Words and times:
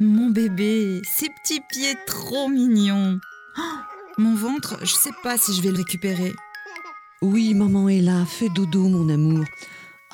Mon 0.00 0.30
bébé, 0.30 1.00
ses 1.04 1.28
petits 1.28 1.60
pieds 1.70 1.96
trop 2.06 2.48
mignons. 2.48 3.20
Oh, 3.56 3.62
mon 4.18 4.34
ventre, 4.34 4.78
je 4.80 4.92
sais 4.92 5.12
pas 5.22 5.38
si 5.38 5.54
je 5.54 5.62
vais 5.62 5.70
le 5.70 5.76
récupérer. 5.76 6.32
Oui, 7.20 7.54
maman 7.54 7.88
est 7.88 8.00
là, 8.00 8.24
fais 8.24 8.48
dodo, 8.48 8.88
mon 8.88 9.08
amour. 9.08 9.44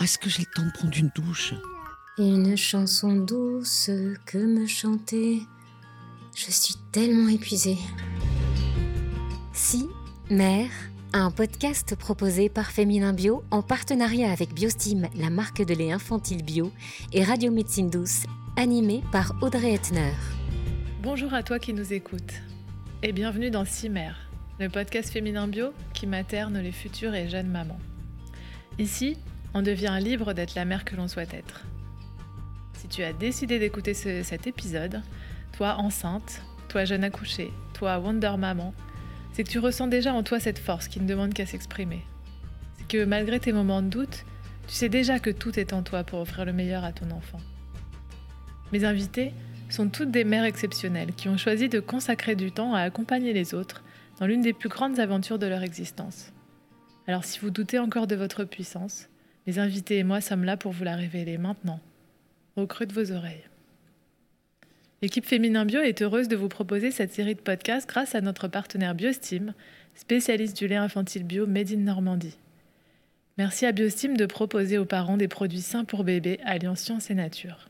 Est-ce 0.01 0.19
que 0.19 0.29
j'ai 0.29 0.43
le 0.43 0.55
temps 0.55 0.67
de 0.67 0.73
prendre 0.73 0.97
une 0.97 1.11
douche? 1.15 1.55
Une 2.19 2.57
chanson 2.57 3.17
douce 3.17 3.91
que 4.27 4.39
me 4.39 4.67
chanter. 4.67 5.43
Je 6.35 6.51
suis 6.51 6.75
tellement 6.93 7.29
épuisée. 7.29 7.79
Si, 9.55 9.89
mère, 10.30 10.71
un 11.12 11.30
podcast 11.30 11.96
proposé 11.96 12.48
par 12.48 12.70
Féminin 12.70 13.12
Bio 13.12 13.43
en 13.50 13.62
partenariat 13.62 14.30
avec 14.30 14.52
Biostime, 14.52 15.08
la 15.14 15.30
marque 15.30 15.64
de 15.64 15.75
lait 15.75 15.93
infantile 15.93 16.45
bio, 16.45 16.70
et 17.12 17.25
Radio 17.25 17.50
Médecine 17.50 17.88
Douce, 17.88 18.25
animé 18.57 19.02
par 19.11 19.35
Audrey 19.40 19.72
Etner. 19.72 20.13
Bonjour 21.02 21.32
à 21.32 21.43
toi 21.43 21.58
qui 21.58 21.72
nous 21.72 21.93
écoutes 21.93 22.35
et 23.02 23.13
bienvenue 23.13 23.50
dans 23.50 23.64
Cimer, 23.64 24.13
le 24.58 24.68
podcast 24.68 25.11
féminin 25.11 25.49
bio 25.49 25.72
qui 25.94 26.07
materne 26.07 26.58
les 26.58 26.72
futures 26.72 27.14
et 27.14 27.29
jeunes 27.29 27.49
mamans. 27.49 27.80
Ici, 28.79 29.16
on 29.54 29.63
devient 29.63 29.99
libre 30.00 30.35
d'être 30.35 30.54
la 30.54 30.64
mère 30.64 30.85
que 30.85 30.96
l'on 30.96 31.08
souhaite 31.08 31.32
être. 31.32 31.64
Si 32.75 32.86
tu 32.86 33.02
as 33.02 33.12
décidé 33.12 33.58
d'écouter 33.58 33.94
cet 33.94 34.47
épisode, 34.47 35.02
toi 35.56 35.77
enceinte, 35.78 36.42
toi 36.69 36.84
jeune 36.84 37.05
accouchée, 37.05 37.50
toi 37.72 37.98
Wonder 37.98 38.34
Maman, 38.38 38.75
c'est 39.39 39.45
que 39.45 39.51
tu 39.51 39.61
ressens 39.61 39.87
déjà 39.87 40.12
en 40.15 40.25
toi 40.25 40.41
cette 40.41 40.59
force 40.59 40.89
qui 40.89 40.98
ne 40.98 41.06
demande 41.06 41.33
qu'à 41.33 41.47
s'exprimer. 41.47 42.01
C'est 42.77 42.89
que 42.89 43.05
malgré 43.05 43.39
tes 43.39 43.53
moments 43.53 43.83
de 43.83 43.87
doute, 43.87 44.25
tu 44.67 44.75
sais 44.75 44.89
déjà 44.89 45.20
que 45.20 45.31
tout 45.31 45.61
est 45.61 45.73
en 45.73 45.84
toi 45.84 46.03
pour 46.03 46.19
offrir 46.19 46.45
le 46.45 46.53
meilleur 46.53 46.83
à 46.83 46.91
ton 46.91 47.09
enfant. 47.12 47.39
Mes 48.73 48.84
invités 48.84 49.33
sont 49.70 49.91
toutes 49.91 50.11
des 50.11 50.25
mères 50.25 50.42
exceptionnelles 50.42 51.12
qui 51.14 51.28
ont 51.28 51.36
choisi 51.36 51.69
de 51.69 51.78
consacrer 51.78 52.34
du 52.34 52.50
temps 52.50 52.75
à 52.75 52.80
accompagner 52.80 53.33
les 53.33 53.55
autres 53.55 53.84
dans 54.19 54.27
l'une 54.27 54.41
des 54.41 54.53
plus 54.53 54.69
grandes 54.69 54.98
aventures 54.98 55.39
de 55.39 55.47
leur 55.47 55.62
existence. 55.62 56.33
Alors 57.06 57.25
si 57.25 57.39
vous 57.39 57.50
doutez 57.50 57.78
encore 57.78 58.08
de 58.08 58.17
votre 58.17 58.42
puissance, 58.42 59.08
mes 59.47 59.61
invités 59.61 59.98
et 59.98 60.05
moi 60.05 60.20
sommes 60.20 60.42
là 60.42 60.56
pour 60.56 60.73
vous 60.73 60.83
la 60.83 60.97
révéler 60.97 61.39
maintenant, 61.39 61.78
au 62.56 62.67
creux 62.67 62.86
de 62.86 62.92
vos 62.92 63.12
oreilles. 63.12 63.47
L'équipe 65.00 65.27
Féminin 65.27 65.64
Bio 65.64 65.80
est 65.80 66.02
heureuse 66.02 66.27
de 66.27 66.34
vous 66.34 66.48
proposer 66.48 66.91
cette 66.91 67.12
série 67.12 67.36
de 67.36 67.41
podcasts 67.41 67.88
grâce 67.88 68.16
à 68.16 68.20
notre 68.20 68.48
partenaire 68.48 68.96
Biostime, 68.96 69.55
spécialiste 69.94 70.56
du 70.56 70.66
lait 70.66 70.74
infantile 70.74 71.22
bio 71.22 71.46
Made 71.46 71.70
in 71.70 71.77
Normandie. 71.77 72.36
Merci 73.36 73.64
à 73.64 73.70
Biostime 73.70 74.16
de 74.16 74.27
proposer 74.27 74.77
aux 74.77 74.84
parents 74.84 75.16
des 75.16 75.28
produits 75.28 75.60
sains 75.60 75.84
pour 75.84 76.02
bébés 76.02 76.40
alliant 76.44 76.74
science 76.74 77.10
et 77.10 77.14
nature. 77.14 77.68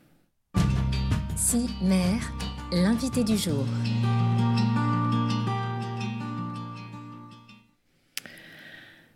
Si 1.35 1.67
mère, 1.83 2.33
l'invité 2.71 3.23
du 3.23 3.37
jour. 3.37 3.63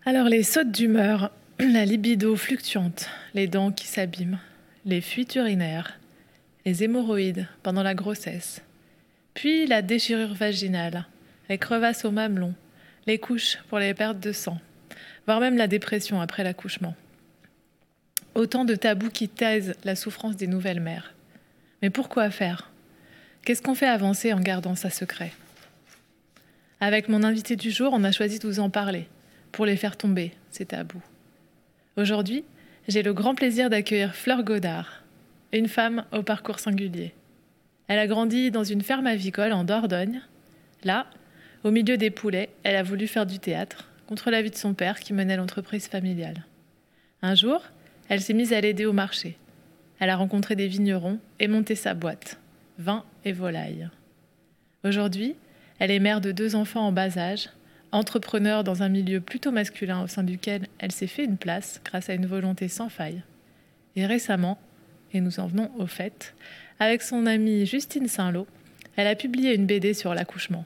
Alors 0.05 0.30
les 0.30 0.44
sautes 0.44 0.72
d'humeur, 0.72 1.31
la 1.59 1.83
libido 1.83 2.36
fluctuante, 2.36 3.09
les 3.33 3.48
dents 3.48 3.72
qui 3.72 3.88
s'abîment, 3.88 4.38
les 4.86 5.02
fuites 5.02 5.33
urinaires, 5.33 5.98
les 6.66 6.83
hémorroïdes 6.83 7.47
pendant 7.61 7.83
la 7.83 7.95
grossesse, 7.95 8.61
puis 9.33 9.67
la 9.67 9.81
déchirure 9.81 10.33
vaginale, 10.33 11.05
les 11.50 11.58
crevasses 11.58 12.05
au 12.05 12.11
mamelon, 12.11 12.53
les 13.05 13.20
couches 13.20 13.58
pour 13.70 13.80
les 13.80 13.94
pertes 13.94 14.20
de 14.20 14.31
sang, 14.31 14.59
voire 15.25 15.39
même 15.39 15.58
la 15.58 15.67
dépression 15.67 16.22
après 16.22 16.44
l'accouchement. 16.44 16.95
Autant 18.36 18.66
de 18.66 18.75
tabous 18.75 19.09
qui 19.09 19.30
taisent 19.30 19.75
la 19.83 19.95
souffrance 19.95 20.38
des 20.38 20.47
nouvelles 20.47 20.80
mères. 20.80 21.14
Mais 21.81 21.89
pourquoi 21.89 22.31
faire? 22.31 22.72
Qu'est-ce 23.44 23.61
qu'on 23.61 23.75
fait 23.75 23.88
avancer 23.88 24.31
en 24.33 24.39
gardant 24.39 24.75
ça 24.75 24.89
secret? 24.89 25.33
Avec 26.80 27.09
mon 27.09 27.23
invité 27.23 27.55
du 27.55 27.72
jour, 27.72 27.92
on 27.94 28.03
a 28.03 28.11
choisi 28.11 28.39
de 28.39 28.48
vous 28.48 28.59
en 28.59 28.70
parler, 28.70 29.08
pour 29.52 29.65
les 29.65 29.77
faire 29.77 29.98
tomber, 29.98 30.32
ces 30.49 30.65
tabous. 30.65 31.04
Aujourd'hui, 31.98 32.43
j'ai 32.88 33.04
le 33.04 33.14
grand 33.14 33.36
plaisir 33.36 33.70
d'accueillir 33.70 34.15
Fleur 34.15 34.43
Godard, 34.43 35.02
une 35.58 35.67
femme 35.67 36.05
au 36.11 36.23
parcours 36.23 36.59
singulier. 36.59 37.14
Elle 37.87 37.99
a 37.99 38.08
grandi 38.08 38.49
dans 38.49 38.64
une 38.64 38.81
ferme 38.81 39.08
avicole 39.08 39.53
en 39.53 39.64
Dordogne. 39.64 40.21
Là, 40.83 41.08
au 41.64 41.71
milieu 41.71 41.95
des 41.95 42.09
poulets, 42.09 42.49
elle 42.64 42.75
a 42.75 42.83
voulu 42.83 43.08
faire 43.08 43.25
du 43.25 43.39
théâtre, 43.39 43.89
contre 44.08 44.31
l'avis 44.31 44.49
de 44.49 44.55
son 44.55 44.73
père 44.73 44.99
qui 44.99 45.14
menait 45.14 45.37
l'entreprise 45.37 45.87
familiale. 45.87 46.45
Un 47.21 47.36
jour, 47.36 47.61
elle 48.09 48.21
s'est 48.21 48.33
mise 48.33 48.52
à 48.52 48.61
l'aider 48.61 48.86
au 48.86 48.93
marché. 48.93 49.37
Elle 49.99 50.09
a 50.09 50.15
rencontré 50.15 50.55
des 50.55 50.67
vignerons 50.67 51.19
et 51.39 51.47
monté 51.47 51.75
sa 51.75 51.93
boîte, 51.93 52.39
vin 52.80 53.05
et 53.23 53.31
volaille. 53.31 53.89
Aujourd'hui, 54.83 55.35
elle 55.80 55.91
est 55.91 55.99
mère 55.99 56.20
de 56.20 56.31
deux 56.31 56.55
enfants 56.55 56.87
en 56.87 56.91
bas 56.91 57.17
âge, 57.17 57.49
entrepreneur 57.91 58.64
dans 58.64 58.81
un 58.81 58.89
milieu 58.89 59.21
plutôt 59.21 59.52
masculin 59.52 60.02
au 60.03 60.08
sein 60.08 60.23
duquel 60.23 60.67
elle 60.80 60.91
s'est 60.91 61.08
fait 61.08 61.25
une 61.25 61.37
place 61.37 61.80
grâce 61.85 62.09
à 62.09 62.15
une 62.15 62.25
volonté 62.25 62.67
sans 62.67 62.89
faille. 62.89 63.21
Et 63.95 64.05
récemment, 64.05 64.58
et 65.14 65.22
nous 65.22 65.40
en 65.40 65.48
venons 65.48 65.72
au 65.78 65.88
fait, 65.88 66.36
avec 66.80 67.02
son 67.02 67.26
amie 67.26 67.66
Justine 67.66 68.08
Saint-Lô, 68.08 68.48
elle 68.96 69.08
a 69.08 69.16
publié 69.16 69.56
une 69.56 69.66
BD 69.66 69.94
sur 69.94 70.14
l'accouchement. 70.14 70.66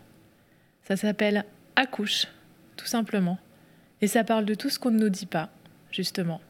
Ça 0.83 0.95
s'appelle 0.95 1.45
Accouche, 1.75 2.27
tout 2.75 2.85
simplement. 2.85 3.37
Et 4.01 4.07
ça 4.07 4.23
parle 4.23 4.45
de 4.45 4.53
tout 4.53 4.69
ce 4.69 4.79
qu'on 4.79 4.91
ne 4.91 4.99
nous 4.99 5.09
dit 5.09 5.25
pas, 5.25 5.49
justement. 5.91 6.41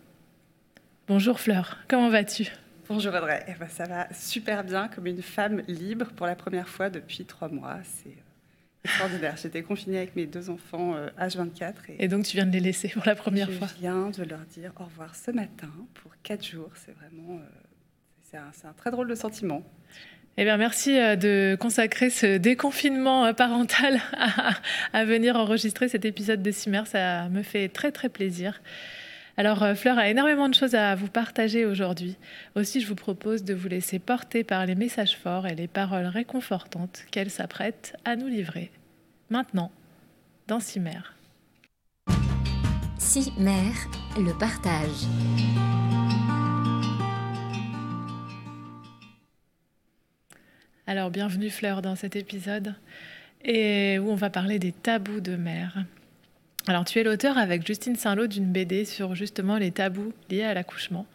Bonjour 1.07 1.39
Fleur, 1.39 1.77
comment 1.87 2.09
vas-tu? 2.09 2.51
Bonjour 2.89 3.13
Audrey, 3.13 3.43
eh 3.47 3.53
ben, 3.59 3.67
ça 3.67 3.85
va 3.85 4.07
super 4.13 4.63
bien, 4.63 4.87
comme 4.87 5.07
une 5.07 5.21
femme 5.21 5.61
libre 5.67 6.11
pour 6.15 6.25
la 6.25 6.35
première 6.35 6.69
fois 6.69 6.89
depuis 6.89 7.25
trois 7.25 7.49
mois. 7.49 7.79
C'est 7.83 8.09
euh, 8.09 8.85
extraordinaire. 8.85 9.35
J'étais 9.41 9.61
confinée 9.63 9.97
avec 9.97 10.15
mes 10.15 10.25
deux 10.25 10.49
enfants 10.49 10.95
H24. 11.19 11.63
Euh, 11.63 11.73
et, 11.89 12.05
et, 12.05 12.07
donc 12.07 12.23
tu 12.25 12.37
viens 12.37 12.45
de 12.45 12.51
les 12.51 12.59
laisser 12.59 12.87
pour 12.89 13.03
la 13.05 13.15
première 13.15 13.51
fois 13.51 13.67
Je 13.67 13.81
viens 13.81 14.09
de 14.09 14.23
leur 14.23 14.39
dire 14.45 14.71
au 14.79 14.85
revoir 14.85 15.15
ce 15.15 15.31
matin 15.31 15.71
pour 15.95 16.11
quatre 16.23 16.45
jours. 16.45 16.71
C'est 16.75 16.93
vraiment... 16.93 17.35
Euh, 17.35 17.66
c'est 18.29 18.37
un, 18.37 18.51
un, 18.69 18.73
très 18.73 18.91
drôle 18.91 19.07
de 19.07 19.15
sentiment. 19.15 19.63
Eh 20.37 20.43
bien, 20.43 20.57
merci 20.57 20.91
de 20.91 21.57
consacrer 21.59 22.09
ce 22.09 22.37
déconfinement 22.37 23.33
parental 23.33 23.99
à, 24.13 24.53
à 24.93 25.05
venir 25.05 25.35
enregistrer 25.35 25.87
cet 25.87 26.05
épisode 26.05 26.43
de 26.43 26.51
Cimer. 26.51 26.83
Ça 26.85 27.27
me 27.29 27.41
fait 27.41 27.69
très 27.69 27.91
très 27.91 28.09
plaisir. 28.09 28.61
Alors, 29.39 29.65
Fleur 29.75 29.99
a 29.99 30.09
énormément 30.09 30.49
de 30.49 30.55
choses 30.55 30.73
à 30.73 30.95
vous 30.95 31.07
partager 31.07 31.65
aujourd'hui. 31.65 32.17
Aussi, 32.55 32.81
je 32.81 32.87
vous 32.87 32.95
propose 32.95 33.43
de 33.43 33.53
vous 33.53 33.67
laisser 33.67 33.99
porter 33.99 34.43
par 34.43 34.65
les 34.65 34.73
messages 34.73 35.15
forts 35.15 35.45
et 35.45 35.53
les 35.53 35.67
paroles 35.67 36.07
réconfortantes 36.07 37.05
qu'elle 37.11 37.29
s'apprête 37.29 37.95
à 38.03 38.15
nous 38.15 38.27
livrer. 38.27 38.71
Maintenant, 39.29 39.71
dans 40.47 40.59
Cimer. 40.59 41.01
Cimer, 42.97 43.73
le 44.17 44.37
partage. 44.37 45.86
Alors, 50.89 51.11
bienvenue 51.11 51.49
Fleur 51.49 51.81
dans 51.81 51.97
cet 51.97 52.15
épisode 52.15 52.73
et 53.43 53.99
où 53.99 54.09
on 54.09 54.15
va 54.15 54.29
parler 54.29 54.57
des 54.57 54.71
tabous 54.71 55.19
de 55.19 55.35
mère. 55.35 55.83
Alors, 56.65 56.85
tu 56.85 56.97
es 56.97 57.03
l'auteur 57.03 57.37
avec 57.37 57.67
Justine 57.67 57.97
Saint-Lô 57.97 58.27
d'une 58.27 58.53
BD 58.53 58.85
sur 58.85 59.13
justement 59.13 59.57
les 59.57 59.71
tabous 59.71 60.13
liés 60.29 60.43
à 60.43 60.53
l'accouchement. 60.53 61.05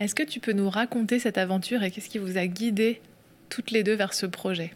Est-ce 0.00 0.16
que 0.16 0.24
tu 0.24 0.40
peux 0.40 0.50
nous 0.50 0.68
raconter 0.68 1.20
cette 1.20 1.38
aventure 1.38 1.84
et 1.84 1.92
qu'est-ce 1.92 2.08
qui 2.08 2.18
vous 2.18 2.36
a 2.36 2.48
guidé 2.48 3.00
toutes 3.48 3.70
les 3.70 3.84
deux 3.84 3.94
vers 3.94 4.12
ce 4.12 4.26
projet? 4.26 4.72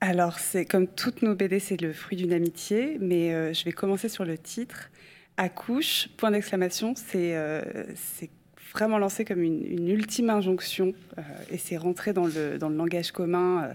Alors, 0.00 0.38
c'est 0.38 0.64
comme 0.64 0.86
toutes 0.86 1.22
nos 1.22 1.34
BD, 1.34 1.58
c'est 1.58 1.80
le 1.80 1.92
fruit 1.92 2.16
d'une 2.16 2.32
amitié, 2.32 2.96
mais 3.00 3.34
euh, 3.34 3.52
je 3.52 3.64
vais 3.64 3.72
commencer 3.72 4.08
sur 4.08 4.24
le 4.24 4.38
titre. 4.38 4.88
Accouche, 5.36 6.10
point 6.16 6.30
d'exclamation, 6.30 6.94
c'est 6.94 7.34
euh, 7.34 7.64
vraiment 8.72 8.98
lancé 8.98 9.24
comme 9.24 9.42
une, 9.42 9.64
une 9.64 9.88
ultime 9.88 10.30
injonction 10.30 10.94
euh, 11.18 11.22
et 11.50 11.58
c'est 11.58 11.76
rentré 11.76 12.12
dans 12.12 12.26
le, 12.26 12.58
dans 12.58 12.68
le, 12.68 12.76
langage 12.76 13.12
commun 13.12 13.64
euh, 13.64 13.72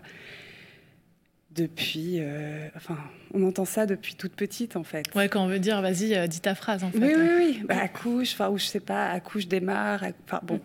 depuis. 1.54 2.18
Euh, 2.20 2.68
enfin, 2.76 2.98
on 3.34 3.44
entend 3.44 3.66
ça 3.66 3.86
depuis 3.86 4.16
toute 4.16 4.34
petite 4.34 4.76
en 4.76 4.84
fait. 4.84 5.06
Ouais, 5.16 5.30
quand 5.30 5.44
on 5.44 5.48
veut 5.48 5.60
dire 5.60 5.82
vas-y, 5.82 6.16
euh, 6.16 6.28
dis 6.28 6.42
ta 6.42 6.56
phrase 6.56 6.84
en 6.84 6.92
fait. 6.92 7.00
Oui, 7.00 7.14
oui, 7.16 7.30
oui. 7.38 7.62
Bah, 7.68 7.78
accouche, 7.82 8.34
enfin, 8.34 8.50
ou 8.50 8.58
je 8.58 8.66
sais 8.66 8.80
pas, 8.80 9.10
accouche, 9.10 9.48
démarre. 9.48 10.04
Enfin, 10.26 10.40
bon. 10.44 10.60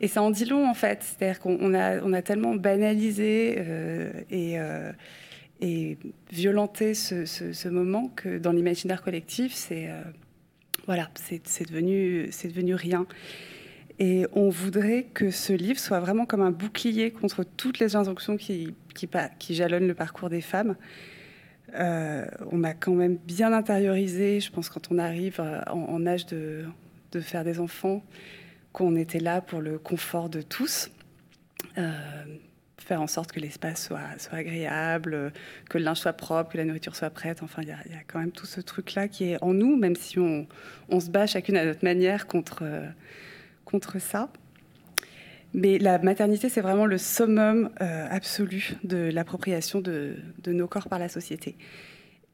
Et 0.00 0.08
ça 0.08 0.22
en 0.22 0.30
dit 0.30 0.44
long 0.44 0.68
en 0.68 0.74
fait. 0.74 1.02
C'est-à-dire 1.02 1.40
qu'on 1.40 1.74
a, 1.74 2.00
on 2.02 2.12
a 2.12 2.22
tellement 2.22 2.54
banalisé 2.54 3.56
euh, 3.58 4.12
et 4.30 4.56
et 5.60 5.98
violenté 6.30 6.94
ce, 6.94 7.24
ce, 7.24 7.52
ce, 7.52 7.68
moment 7.68 8.12
que 8.14 8.38
dans 8.38 8.52
l'imaginaire 8.52 9.02
collectif, 9.02 9.52
c'est 9.52 9.88
voilà, 10.86 11.10
c'est 11.16 11.68
devenu, 11.68 12.28
c'est 12.30 12.46
devenu 12.46 12.76
rien. 12.76 13.06
Et 13.98 14.26
on 14.32 14.48
voudrait 14.48 15.06
que 15.12 15.30
ce 15.30 15.52
livre 15.52 15.80
soit 15.80 15.98
vraiment 15.98 16.24
comme 16.24 16.42
un 16.42 16.52
bouclier 16.52 17.10
contre 17.10 17.42
toutes 17.42 17.80
les 17.80 17.96
injonctions 17.96 18.36
qui, 18.36 18.74
jalonnent 19.50 19.88
le 19.88 19.94
parcours 19.94 20.30
des 20.30 20.40
femmes. 20.40 20.76
Euh, 21.74 22.24
on 22.50 22.62
a 22.62 22.74
quand 22.74 22.94
même 22.94 23.16
bien 23.16 23.52
intériorisé, 23.52 24.40
je 24.40 24.50
pense, 24.50 24.68
quand 24.68 24.90
on 24.90 24.98
arrive 24.98 25.40
euh, 25.40 25.60
en, 25.66 26.06
âge 26.06 26.26
de, 26.26 26.64
faire 27.20 27.42
des 27.42 27.58
enfants, 27.58 28.04
qu'on 28.72 28.94
était 28.94 29.18
là 29.18 29.40
pour 29.40 29.60
le 29.60 29.78
confort 29.78 30.28
de 30.28 30.42
tous. 30.42 30.90
faire 31.74 33.02
en 33.02 33.06
sorte 33.08 33.32
que 33.32 33.40
l'espace 33.40 33.86
soit, 33.86 34.18
soit 34.18 34.38
agréable, 34.38 35.32
que 35.68 35.76
le 35.76 35.84
linge 35.84 35.98
soit 35.98 36.12
propre, 36.12 36.52
que 36.52 36.56
la 36.56 36.64
nourriture 36.64 36.94
soit 36.94 37.10
prête. 37.10 37.42
Enfin, 37.42 37.62
il 37.62 37.68
y, 37.68 37.72
a 37.72 38.02
quand 38.06 38.20
même 38.20 38.30
tout 38.30 38.46
ce 38.46 38.60
truc-là 38.60 39.08
qui 39.08 39.32
est 39.32 39.42
en 39.42 39.52
nous, 39.52 39.76
même 39.76 39.96
si 39.96 40.20
on, 40.20 40.46
se 41.00 41.10
bat 41.10 41.26
chacune 41.26 41.56
à 41.56 41.64
notre 41.64 41.84
manière 41.84 42.28
contre, 42.28 42.62
contre 43.68 44.00
ça. 44.00 44.30
Mais 45.54 45.78
la 45.78 45.98
maternité, 45.98 46.48
c'est 46.48 46.60
vraiment 46.60 46.86
le 46.86 46.98
summum 46.98 47.70
euh, 47.80 48.06
absolu 48.10 48.74
de 48.84 49.10
l'appropriation 49.12 49.80
de, 49.80 50.16
de, 50.42 50.52
nos 50.52 50.66
corps 50.66 50.88
par 50.88 50.98
la 50.98 51.08
société. 51.08 51.56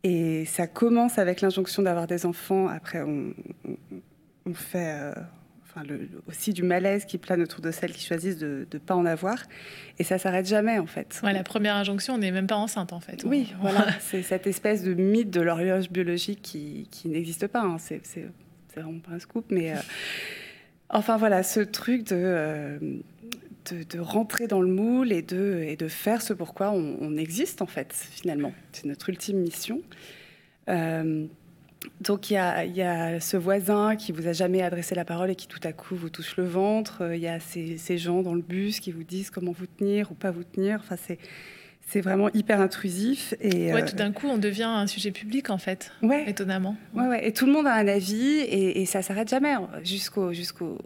Et 0.02 0.44
ça 0.46 0.66
commence 0.66 1.18
avec 1.18 1.40
l'injonction 1.40 1.82
d'avoir 1.82 2.06
des 2.06 2.26
enfants. 2.26 2.68
Après, 2.68 3.02
on, 3.02 3.32
on, 4.46 4.54
fait 4.54 4.98
euh, 5.00 5.14
enfin, 5.62 5.84
le, 5.84 6.08
aussi 6.28 6.52
du 6.52 6.64
malaise 6.64 7.04
qui 7.04 7.18
plane 7.18 7.40
autour 7.40 7.60
de 7.60 7.70
celles 7.70 7.92
qui 7.92 8.04
choisissent 8.04 8.38
de 8.38 8.66
ne 8.70 8.78
pas 8.78 8.96
en 8.96 9.06
avoir. 9.06 9.38
Et 10.00 10.04
ça 10.04 10.18
s'arrête 10.18 10.46
jamais, 10.46 10.78
en 10.78 10.86
fait. 10.86 11.20
Ouais, 11.22 11.32
la 11.32 11.44
première 11.44 11.76
injonction, 11.76 12.14
on 12.14 12.18
n'est 12.18 12.32
même 12.32 12.48
pas 12.48 12.56
enceinte, 12.56 12.92
en 12.92 13.00
fait. 13.00 13.22
Oui, 13.24 13.54
voilà. 13.60 13.86
c'est 14.00 14.22
cette 14.22 14.48
espèce 14.48 14.82
de 14.82 14.92
mythe 14.92 15.30
de 15.30 15.40
l'horloge 15.40 15.88
biologique 15.88 16.42
qui, 16.42 16.88
qui 16.90 17.08
n'existe 17.08 17.46
pas. 17.46 17.62
Hein. 17.62 17.76
C'est 17.78 18.02
vraiment 18.74 18.98
pas 18.98 19.12
un 19.12 19.20
scoop, 19.20 19.46
mais... 19.50 19.72
Euh, 19.72 19.80
Enfin 20.90 21.16
voilà, 21.16 21.42
ce 21.42 21.60
truc 21.60 22.12
euh, 22.12 22.78
de, 23.70 23.82
de, 23.82 23.98
rentrer 23.98 24.46
dans 24.46 24.60
le 24.60 24.68
moule 24.68 25.12
et 25.12 25.22
de, 25.22 25.64
et 25.66 25.76
de 25.76 25.88
faire 25.88 26.22
ce 26.22 26.32
pourquoi 26.32 26.70
on, 26.70 27.16
existe 27.16 27.62
en 27.62 27.66
fait 27.66 27.92
finalement. 27.92 28.52
C'est 28.72 28.84
notre 28.84 29.08
ultime 29.08 29.38
mission. 29.38 29.80
Euh, 30.68 31.26
donc 32.00 32.30
il 32.30 32.34
y, 32.34 32.36
a, 32.38 32.64
y, 32.64 32.82
a, 32.82 33.20
ce 33.20 33.36
voisin 33.36 33.96
qui 33.96 34.12
vous 34.12 34.26
a 34.26 34.32
jamais 34.32 34.62
adressé 34.62 34.94
la 34.94 35.04
parole 35.04 35.30
et 35.30 35.34
qui 35.34 35.46
tout 35.48 35.60
à 35.64 35.72
coup 35.72 35.96
vous 35.96 36.10
touche 36.10 36.36
le 36.36 36.44
ventre. 36.44 37.10
Il 37.14 37.20
y 37.20 37.28
a 37.28 37.40
ces, 37.40 37.76
ces 37.76 37.98
gens 37.98 38.22
dans 38.22 38.34
le 38.34 38.42
bus 38.42 38.80
qui 38.80 38.92
vous 38.92 39.04
disent 39.04 39.30
comment 39.30 39.52
vous 39.52 39.66
tenir 39.66 40.10
ou 40.12 40.14
pas 40.14 40.30
vous 40.30 40.44
tenir. 40.44 40.80
Enfin 40.80 40.96
c'est 40.96 41.18
c'est 41.86 42.00
vraiment 42.00 42.30
hyper 42.32 42.60
intrusif. 42.60 43.34
Et 43.40 43.72
ouais, 43.72 43.84
tout 43.84 43.96
d'un 43.96 44.12
coup, 44.12 44.26
on 44.28 44.38
devient 44.38 44.64
un 44.64 44.86
sujet 44.86 45.10
public, 45.10 45.50
en 45.50 45.58
fait, 45.58 45.92
ouais. 46.02 46.28
étonnamment. 46.28 46.76
Ouais, 46.94 47.06
ouais. 47.06 47.28
Et 47.28 47.32
tout 47.32 47.46
le 47.46 47.52
monde 47.52 47.66
a 47.66 47.74
un 47.74 47.88
avis, 47.88 48.38
et, 48.38 48.80
et 48.80 48.86
ça 48.86 49.02
s'arrête 49.02 49.28
jamais, 49.28 49.52
hein, 49.52 49.68
jusqu'au, 49.84 50.32
jusqu'au, 50.32 50.78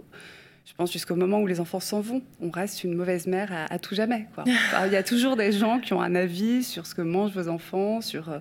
je 0.65 0.75
pense 0.75 0.93
jusqu'au 0.93 1.15
moment 1.17 1.41
où 1.41 1.47
les 1.47 1.61
enfants 1.61 1.81
s'en 1.81 2.01
vont. 2.01 2.23
On 2.41 2.51
reste 2.51 2.85
une 2.85 2.95
mauvaise 2.95 3.27
mère 3.27 3.53
à, 3.53 3.73
à 3.73 3.79
tout 3.79 3.95
jamais. 3.95 4.27
Il 4.87 4.93
y 4.93 4.97
a 4.97 5.03
toujours 5.03 5.37
des 5.37 5.53
gens 5.53 5.79
qui 5.79 5.93
ont 5.93 6.03
un 6.03 6.15
avis 6.15 6.63
sur 6.65 6.87
ce 6.87 6.95
que 6.95 7.03
mangent 7.03 7.33
vos 7.33 7.49
enfants, 7.49 8.01
sur 8.01 8.29
euh, 8.29 8.39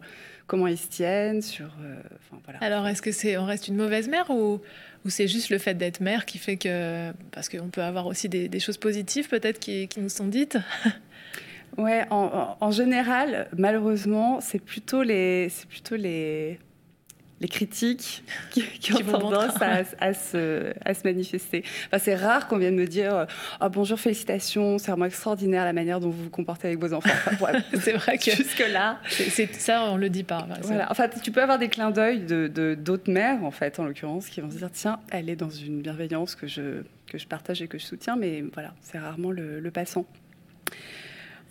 comment 0.47 0.67
ils 0.67 0.77
se 0.77 0.87
tiennent, 0.87 1.41
sur. 1.41 1.67
Euh, 1.81 1.95
enfin, 2.15 2.41
voilà. 2.43 2.59
Alors, 2.61 2.87
est-ce 2.87 3.01
que 3.01 3.11
c'est, 3.11 3.37
on 3.37 3.45
reste 3.45 3.67
une 3.67 3.75
mauvaise 3.75 4.09
mère 4.09 4.29
ou, 4.29 4.59
ou 5.05 5.09
c'est 5.09 5.27
juste 5.27 5.51
le 5.51 5.57
fait 5.57 5.75
d'être 5.75 6.01
mère 6.01 6.25
qui 6.25 6.37
fait 6.37 6.57
que, 6.57 7.11
parce 7.31 7.49
qu'on 7.49 7.69
peut 7.69 7.83
avoir 7.83 8.07
aussi 8.07 8.27
des, 8.29 8.49
des 8.49 8.59
choses 8.59 8.77
positives 8.77 9.29
peut-être 9.29 9.59
qui, 9.59 9.87
qui 9.87 9.99
nous 9.99 10.09
sont 10.09 10.27
dites? 10.27 10.57
Ouais, 11.77 12.05
en, 12.09 12.57
en, 12.59 12.71
général, 12.71 13.47
malheureusement, 13.55 14.41
c'est 14.41 14.59
plutôt 14.59 15.03
les, 15.03 15.49
c'est 15.49 15.67
plutôt 15.67 15.95
les, 15.95 16.59
les 17.39 17.47
critiques 17.47 18.23
qui, 18.51 18.61
qui, 18.79 18.79
qui 18.79 18.93
ont 18.93 19.19
tendance 19.19 19.61
à, 19.61 19.83
à, 19.99 20.13
se, 20.13 20.73
à, 20.83 20.93
se, 20.93 21.01
manifester. 21.03 21.63
Enfin, 21.87 21.99
c'est 21.99 22.15
rare 22.15 22.47
qu'on 22.47 22.57
vienne 22.57 22.75
me 22.75 22.87
dire 22.87 23.27
oh, 23.61 23.69
bonjour, 23.69 23.99
félicitations, 23.99 24.77
c'est 24.77 24.89
vraiment 24.91 25.05
extraordinaire 25.05 25.65
la 25.65 25.73
manière 25.73 25.99
dont 25.99 26.09
vous 26.09 26.23
vous 26.23 26.29
comportez 26.29 26.67
avec 26.67 26.79
vos 26.79 26.93
enfants. 26.93 27.09
Enfin, 27.27 27.53
ouais, 27.53 27.59
c'est 27.79 27.93
vrai 27.93 28.17
que 28.17 28.31
jusque-là. 28.31 28.99
C'est, 29.09 29.53
ça, 29.53 29.83
on 29.91 29.97
le 29.97 30.09
dit 30.09 30.23
pas. 30.23 30.47
Voilà. 30.63 30.87
Enfin, 30.89 31.07
tu 31.09 31.31
peux 31.31 31.41
avoir 31.41 31.59
des 31.59 31.69
clins 31.69 31.91
d'œil 31.91 32.21
de, 32.21 32.47
de, 32.47 32.73
d'autres 32.75 33.11
mères, 33.11 33.43
en 33.43 33.51
fait, 33.51 33.79
en 33.79 33.85
l'occurrence, 33.85 34.29
qui 34.29 34.41
vont 34.41 34.49
se 34.49 34.57
dire 34.57 34.71
tiens, 34.71 34.99
elle 35.11 35.29
est 35.29 35.35
dans 35.35 35.51
une 35.51 35.81
bienveillance 35.81 36.35
que 36.35 36.47
je, 36.47 36.81
que 37.05 37.17
je 37.17 37.27
partage 37.27 37.61
et 37.61 37.67
que 37.67 37.77
je 37.77 37.85
soutiens, 37.85 38.15
mais 38.15 38.43
voilà, 38.53 38.73
c'est 38.81 38.97
rarement 38.97 39.31
le, 39.31 39.59
le 39.59 39.71
passant. 39.71 40.05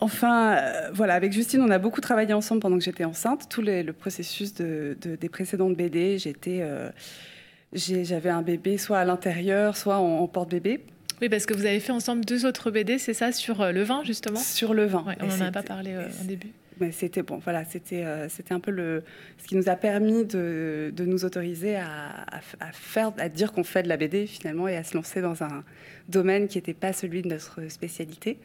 Enfin, 0.01 0.57
euh, 0.57 0.91
voilà, 0.93 1.15
avec 1.15 1.33
Justine, 1.33 1.61
on 1.63 1.71
a 1.71 1.79
beaucoup 1.79 2.01
travaillé 2.01 2.35
ensemble 2.35 2.61
pendant 2.61 2.79
que 2.79 2.85
j'étais 2.85 3.05
enceinte. 3.05 3.49
Tout 3.49 3.63
les, 3.63 3.83
le 3.83 3.93
processus 3.93 4.55
de, 4.55 4.97
de, 5.01 5.17
des 5.17 5.29
précédentes 5.29 5.75
BD, 5.77 6.19
j'étais, 6.19 6.59
euh, 6.61 6.91
j'avais 7.73 8.31
un 8.31 8.43
bébé 8.43 8.79
soit 8.79 8.99
à 8.99 9.05
l'intérieur, 9.05 9.77
soit 9.77 9.99
en, 9.99 10.19
en 10.21 10.29
porte-bébé. 10.29 10.81
Oui, 11.23 11.29
parce 11.31 11.47
que 11.47 11.55
vous 11.55 11.65
avez 11.65 11.81
fait 11.81 11.93
ensemble 11.93 12.25
deux 12.25 12.45
autres 12.45 12.71
BD, 12.71 12.99
c'est 12.99 13.15
ça, 13.15 13.33
sur 13.33 13.63
euh, 13.63 13.73
le 13.73 13.83
vin, 13.83 14.05
justement? 14.05 14.39
Sur 14.39 14.75
le 14.75 14.85
vin. 14.85 15.03
Ouais, 15.07 15.17
on 15.21 15.27
n'en 15.27 15.47
a 15.47 15.53
pas 15.53 15.63
parlé 15.63 15.95
euh, 15.95 16.09
au 16.21 16.25
début. 16.25 16.53
Mais 16.79 16.93
c'était 16.93 17.23
bon, 17.23 17.39
voilà, 17.39 17.65
c'était 17.65 18.05
euh, 18.05 18.29
c'était 18.29 18.53
un 18.53 18.61
peu 18.61 18.71
le 18.71 19.03
ce 19.39 19.47
qui 19.47 19.57
nous 19.57 19.71
a 19.71 19.77
permis 19.77 20.27
de, 20.27 20.93
de 20.95 21.05
nous 21.07 21.25
autoriser 21.25 21.77
à, 21.77 21.87
à, 22.31 22.41
à, 22.61 22.73
faire, 22.73 23.13
à 23.17 23.31
dire 23.31 23.53
qu'on 23.53 23.65
fait 23.65 23.83
de 23.83 23.89
la 23.89 23.97
BD 23.97 24.27
finalement 24.27 24.69
et 24.69 24.77
à 24.77 24.85
se 24.85 24.95
lancer 24.95 25.23
dans 25.23 25.43
un 25.43 25.65
domaine 26.11 26.49
qui 26.49 26.59
n'était 26.59 26.75
pas 26.75 26.93
celui 26.93 27.23
de 27.23 27.29
notre 27.29 27.67
spécialité. 27.71 28.37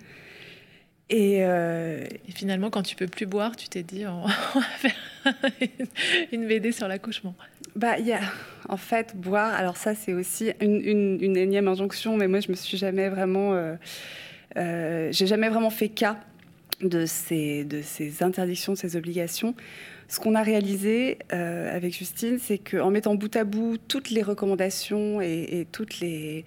Et, 1.09 1.39
euh... 1.42 2.06
et, 2.27 2.31
finalement, 2.31 2.69
quand 2.69 2.83
tu 2.83 2.95
peux 2.95 3.07
plus 3.07 3.25
boire, 3.25 3.56
tu 3.56 3.68
t'es 3.68 3.83
dit 3.83 4.06
on 4.07 4.25
va 4.25 4.62
faire 4.62 4.95
une 6.31 6.48
BD 6.48 6.71
sur 6.71 6.88
l'accouchement. 6.88 7.36
Bah, 7.75 7.98
il 8.00 8.07
y 8.07 8.13
a 8.13 8.21
en 8.69 8.77
fait 8.77 9.15
boire. 9.15 9.53
Alors 9.53 9.77
ça, 9.77 9.95
c'est 9.95 10.13
aussi 10.13 10.51
une, 10.62 10.81
une, 10.81 11.18
une, 11.21 11.38
énième 11.38 11.68
injonction, 11.68 12.18
mais 12.18 12.27
moi, 12.27 12.39
je 12.39 12.50
me 12.50 12.56
suis 12.56 12.77
jamais 12.77 13.09
vraiment, 13.09 13.53
euh, 13.53 13.75
euh, 14.57 15.09
j'ai 15.12 15.27
jamais 15.27 15.50
vraiment 15.50 15.69
fait 15.69 15.89
cas 15.89 16.18
de 16.81 17.06
ces 17.06 17.63
de 17.63 17.81
ces 17.81 18.24
interdictions, 18.24 18.74
de 18.74 18.77
ces 18.77 18.95
obligations. 18.95 19.56
Ce 20.07 20.19
qu'on 20.19 20.36
a 20.36 20.44
réalisé 20.44 21.19
euh, 21.31 21.74
avec 21.74 21.98
Justine, 21.98 22.38
c'est 22.39 22.57
qu'en 22.57 22.92
mettant 22.92 23.15
bout 23.15 23.33
à 23.36 23.45
bout 23.45 23.77
toutes 23.77 24.09
les 24.09 24.24
recommandations 24.24 25.21
et, 25.21 25.59
et 25.59 25.65
toutes 25.71 26.00
les 26.01 26.44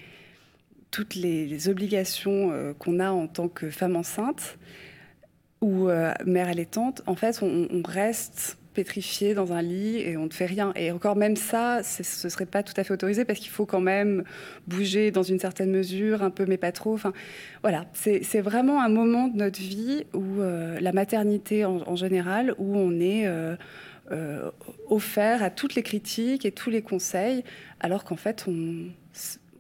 toutes 0.94 1.16
les, 1.16 1.68
obligations 1.68 2.52
euh, 2.52 2.72
qu'on 2.72 3.00
a 3.00 3.10
en 3.10 3.26
tant 3.26 3.48
que 3.48 3.68
femme 3.68 3.96
enceinte 3.96 4.58
ou 5.60 5.88
euh, 5.88 6.12
mère 6.24 6.46
allaitante, 6.46 7.02
en 7.06 7.16
fait, 7.16 7.40
on, 7.42 7.82
reste 7.84 8.58
pétrifié 8.74 9.34
dans 9.34 9.52
un 9.52 9.60
lit 9.60 9.98
et 9.98 10.16
on 10.16 10.26
ne 10.26 10.30
fait 10.30 10.46
rien. 10.46 10.72
Et 10.76 10.92
encore 10.92 11.16
même 11.16 11.34
ça, 11.34 11.82
ce 11.82 12.28
serait 12.28 12.46
pas 12.46 12.62
tout 12.62 12.74
à 12.76 12.84
fait 12.84 12.92
autorisé 12.92 13.24
parce 13.24 13.40
qu'il 13.40 13.50
faut 13.50 13.66
quand 13.66 13.80
même 13.80 14.22
bouger 14.68 15.10
dans 15.10 15.24
une 15.24 15.40
certaine 15.40 15.70
mesure, 15.70 16.22
un 16.22 16.30
peu 16.30 16.44
mais 16.46 16.58
pas 16.58 16.70
trop. 16.70 16.94
Enfin, 16.94 17.12
voilà, 17.62 17.86
c'est 17.94 18.40
vraiment 18.40 18.80
un 18.80 18.88
moment 18.88 19.26
de 19.26 19.36
notre 19.36 19.58
vie 19.58 20.04
où 20.12 20.40
euh, 20.40 20.78
la 20.80 20.92
maternité 20.92 21.64
en, 21.64 21.96
général, 21.96 22.54
où 22.58 22.76
on 22.76 23.00
est 23.00 23.28
offert 24.88 25.42
à 25.42 25.50
toutes 25.50 25.74
les 25.74 25.82
critiques 25.82 26.44
et 26.44 26.52
tous 26.52 26.70
les 26.70 26.82
conseils, 26.82 27.42
alors 27.80 28.04
qu'en 28.04 28.16
fait 28.16 28.44
on 28.46 28.90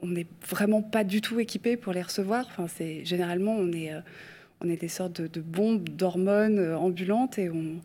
on 0.04 0.08
n'est 0.08 0.26
vraiment 0.46 0.82
pas 0.82 1.02
du 1.02 1.20
tout 1.20 1.40
équipé 1.40 1.76
pour 1.76 1.92
les 1.92 2.02
recevoir. 2.02 2.44
Enfin, 2.46 2.66
c'est 2.68 3.04
généralement 3.04 3.52
on 3.52 3.72
est 3.72 3.92
euh, 3.92 4.00
on 4.60 4.68
est 4.68 4.76
des 4.76 4.88
sortes 4.88 5.20
de, 5.20 5.26
de 5.26 5.40
bombes 5.40 5.88
d'hormones 5.88 6.58
euh, 6.58 6.78
ambulantes 6.78 7.38
et 7.38 7.50
on 7.50 7.80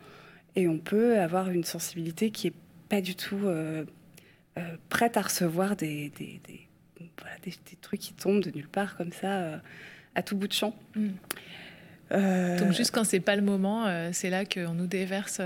et 0.55 0.67
on 0.67 0.77
peut 0.77 1.19
avoir 1.19 1.49
une 1.49 1.63
sensibilité 1.63 2.31
qui 2.31 2.47
est 2.47 2.53
pas 2.89 3.01
du 3.01 3.15
tout 3.15 3.39
euh, 3.45 3.85
euh, 4.57 4.61
prête 4.89 5.15
à 5.15 5.21
recevoir 5.21 5.75
des 5.75 6.11
des, 6.17 6.41
des, 6.47 6.67
voilà, 7.19 7.35
des, 7.43 7.51
des, 7.51 7.77
trucs 7.79 8.01
qui 8.01 8.13
tombent 8.13 8.41
de 8.41 8.51
nulle 8.51 8.67
part 8.67 8.97
comme 8.97 9.11
ça 9.11 9.61
à 10.15 10.23
tout 10.23 10.35
bout 10.35 10.47
de 10.47 10.53
champ. 10.53 10.75
Mmh. 10.95 11.09
Donc 12.11 12.71
juste 12.71 12.91
quand 12.91 13.03
c'est 13.03 13.19
pas 13.19 13.35
le 13.35 13.43
moment, 13.43 13.85
c'est 14.11 14.31
là 14.31 14.43
qu'on 14.43 14.73
nous 14.73 14.87
déverse 14.87 15.39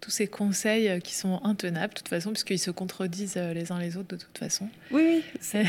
tous 0.00 0.10
ces 0.10 0.26
conseils 0.26 1.00
qui 1.02 1.14
sont 1.14 1.40
intenables 1.44 1.92
de 1.92 1.98
toute 1.98 2.08
façon, 2.08 2.30
puisqu'ils 2.30 2.58
se 2.58 2.70
contredisent 2.70 3.36
les 3.36 3.72
uns 3.72 3.78
les 3.78 3.96
autres 3.96 4.08
de 4.08 4.16
toute 4.16 4.38
façon. 4.38 4.68
Oui, 4.90 5.22
oui. 5.54 5.62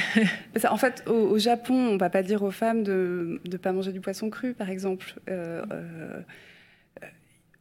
en 0.69 0.77
fait, 0.77 1.03
au, 1.07 1.11
au, 1.11 1.37
Japon, 1.37 1.75
on 1.75 1.93
ne 1.93 1.99
va 1.99 2.09
pas 2.09 2.23
dire 2.23 2.43
aux 2.43 2.51
femmes 2.51 2.83
de 2.83 3.41
ne 3.49 3.57
pas 3.57 3.71
manger 3.71 3.91
du 3.91 4.01
poisson 4.01 4.29
cru, 4.29 4.53
par 4.53 4.69
exemple. 4.69 5.15
Euh, 5.29 5.63
euh, 5.71 6.21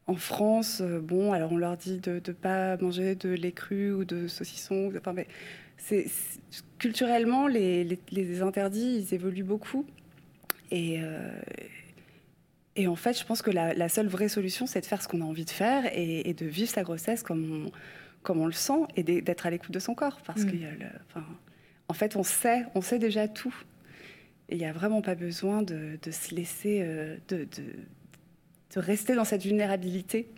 en 0.06 0.16
France, 0.16 0.82
bon, 0.82 1.32
alors 1.32 1.52
on 1.52 1.56
leur 1.56 1.76
dit 1.76 1.98
de 1.98 2.20
ne 2.26 2.32
pas 2.32 2.76
manger 2.78 3.14
de 3.14 3.30
lait 3.30 3.52
cru 3.52 3.92
ou 3.92 4.04
de 4.04 4.26
saucisson. 4.28 4.92
Enfin, 4.96 5.12
mais 5.12 5.26
c'est, 5.76 6.06
culturellement, 6.78 7.46
les, 7.46 7.84
les, 7.84 7.98
les, 8.10 8.42
interdits, 8.42 9.04
ils 9.06 9.14
évoluent 9.14 9.44
beaucoup. 9.44 9.86
Et, 10.70 11.00
euh, 11.00 11.30
et 12.76 12.86
en 12.86 12.96
fait, 12.96 13.18
je 13.18 13.24
pense 13.24 13.42
que 13.42 13.50
la, 13.50 13.74
la 13.74 13.88
seule 13.88 14.06
vraie 14.06 14.28
solution, 14.28 14.66
c'est 14.66 14.80
de 14.80 14.86
faire 14.86 15.02
ce 15.02 15.08
qu'on 15.08 15.20
a 15.22 15.24
envie 15.24 15.44
de 15.44 15.50
faire 15.50 15.84
et, 15.92 16.28
et, 16.28 16.34
de 16.34 16.46
vivre 16.46 16.70
sa 16.70 16.82
grossesse 16.82 17.22
comme 17.22 17.66
on, 17.66 17.70
comme 18.22 18.40
on 18.40 18.46
le 18.46 18.52
sent 18.52 18.82
et 18.96 19.02
d'être 19.02 19.46
à 19.46 19.50
l'écoute 19.50 19.72
de 19.72 19.80
son 19.80 19.94
corps. 19.94 20.20
Parce 20.24 20.42
mmh. 20.42 20.50
que, 20.50 20.56
enfin, 21.08 21.26
en 21.88 21.94
fait, 21.94 22.16
on 22.16 22.22
sait, 22.22 22.64
on 22.74 22.80
sait 22.80 22.98
déjà 22.98 23.26
tout. 23.26 23.54
Et 24.48 24.56
il 24.56 24.58
n'y 24.58 24.66
a 24.66 24.72
vraiment 24.72 25.02
pas 25.02 25.14
besoin 25.14 25.62
de, 25.62 25.98
de 26.00 26.10
se 26.10 26.34
laisser, 26.34 26.80
euh, 26.82 27.16
de, 27.28 27.38
de, 27.38 27.64
de, 28.74 28.80
rester 28.80 29.14
dans 29.14 29.24
cette 29.24 29.42
vulnérabilité 29.42 30.28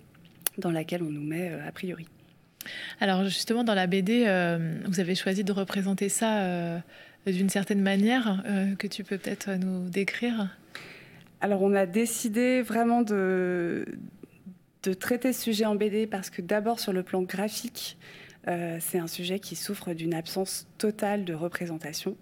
dans 0.59 0.71
laquelle 0.71 1.03
on 1.03 1.11
nous 1.11 1.25
met 1.25 1.51
euh, 1.51 1.67
a 1.67 1.73
priori. 1.73 2.07
Alors 3.01 3.25
justement, 3.25 3.65
dans 3.65 3.75
la 3.75 3.87
BD, 3.87 4.25
euh, 4.27 4.79
vous 4.87 5.01
avez 5.01 5.15
choisi 5.15 5.45
de 5.45 5.53
représenter 5.53 6.09
ça 6.09 6.81
d'une 7.27 7.49
certaine 7.49 7.81
manière 7.81 8.45
que 8.79 8.87
tu 8.87 9.03
peux 9.03 9.19
peut-être 9.19 9.51
nous 9.51 9.89
décrire? 9.89 10.49
Alors, 11.43 11.61
on 11.63 11.75
a 11.75 11.87
décidé 11.87 12.63
vraiment 12.63 13.03
de, 13.03 13.85
traiter 15.01 15.33
ce 15.33 15.43
sujet 15.43 15.65
en 15.65 15.75
BD 15.75 16.07
parce 16.07 16.31
que 16.31 16.41
d'abord, 16.41 16.79
sur 16.79 16.93
le 16.93 17.03
plan 17.03 17.23
graphique, 17.23 17.99
euh, 18.47 18.79
c'est 18.81 18.99
un 18.99 19.09
sujet 19.09 19.41
qui 19.41 19.57
souffre 19.57 19.93
d'une 19.93 20.15
absence 20.15 20.69
totale 20.79 21.25
de 21.25 21.35
représentation. 21.35 22.17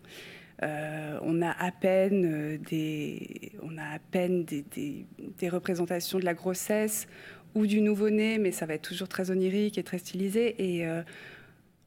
on 0.63 1.43
a 1.43 1.51
à 1.51 1.71
peine 1.71 2.57
des, 2.57 3.53
on 3.63 3.77
a 3.77 3.95
à 3.95 3.99
peine 3.99 4.47
des, 4.47 5.49
représentations 5.51 6.19
de 6.19 6.25
la 6.25 6.35
grossesse 6.35 7.07
ou 7.55 7.67
du 7.67 7.83
nouveau-né, 7.83 8.39
mais 8.39 8.53
ça 8.53 8.65
va 8.65 8.73
être 8.73 8.89
toujours 8.89 9.09
très 9.09 9.31
onirique 9.31 9.77
et 9.77 9.83
très 9.83 9.99
stylisé. 9.99 10.79
Et 10.79 10.87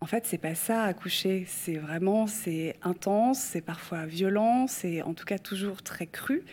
en 0.01 0.05
fait, 0.05 0.27
c'est 0.27 0.37
pas 0.37 0.53
ça 0.53 0.83
accoucher. 0.83 1.45
C'est 1.47 1.77
vraiment, 1.77 2.27
c'est 2.27 2.75
intense, 2.83 3.39
c'est 3.39 3.61
parfois 3.61 4.05
violent, 4.05 4.67
c'est 4.67 5.01
en 5.01 5.15
tout 5.15 5.25
cas 5.25 5.39
toujours 5.39 5.81
très 5.81 6.05
cru. 6.05 6.43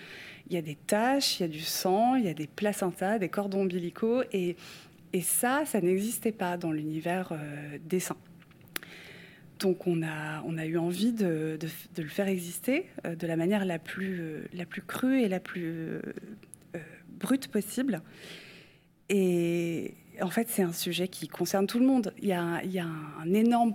Il 0.50 0.54
y 0.54 0.58
a 0.58 0.62
des 0.62 0.74
taches, 0.74 1.38
il 1.38 1.44
y 1.44 1.46
a 1.46 1.48
du 1.48 1.60
sang, 1.60 2.16
il 2.16 2.24
y 2.24 2.28
a 2.28 2.34
des 2.34 2.46
placentas, 2.46 3.18
des 3.18 3.28
cordons 3.28 3.62
ombilicaux, 3.62 4.22
et, 4.32 4.56
et 5.12 5.20
ça, 5.20 5.62
ça 5.64 5.80
n'existait 5.80 6.32
pas 6.32 6.56
dans 6.56 6.72
l'univers 6.72 7.30
euh, 7.32 7.78
des 7.84 8.00
seins. 8.00 8.16
Donc 9.60 9.86
on 9.86 10.02
a, 10.02 10.42
on 10.44 10.58
a 10.58 10.66
eu 10.66 10.76
envie 10.76 11.12
de, 11.12 11.58
de, 11.94 12.02
le 12.02 12.08
faire 12.08 12.28
exister 12.28 12.86
euh, 13.06 13.14
de 13.14 13.26
la 13.26 13.36
manière 13.36 13.64
la 13.64 13.78
plus, 13.78 14.20
euh, 14.20 14.44
la 14.52 14.64
plus 14.64 14.82
crue 14.82 15.22
et 15.22 15.28
la 15.28 15.38
plus 15.38 16.00
brute 17.20 17.48
possible. 17.48 18.02
Et, 19.10 19.94
en 20.20 20.30
fait, 20.30 20.48
c'est 20.48 20.62
un 20.62 20.72
sujet 20.72 21.08
qui 21.08 21.28
concerne 21.28 21.66
tout 21.66 21.78
le 21.78 21.86
monde. 21.86 22.12
Il 22.18 22.28
y 22.28 22.32
a, 22.32 22.42
un, 22.42 23.34
énorme 23.34 23.74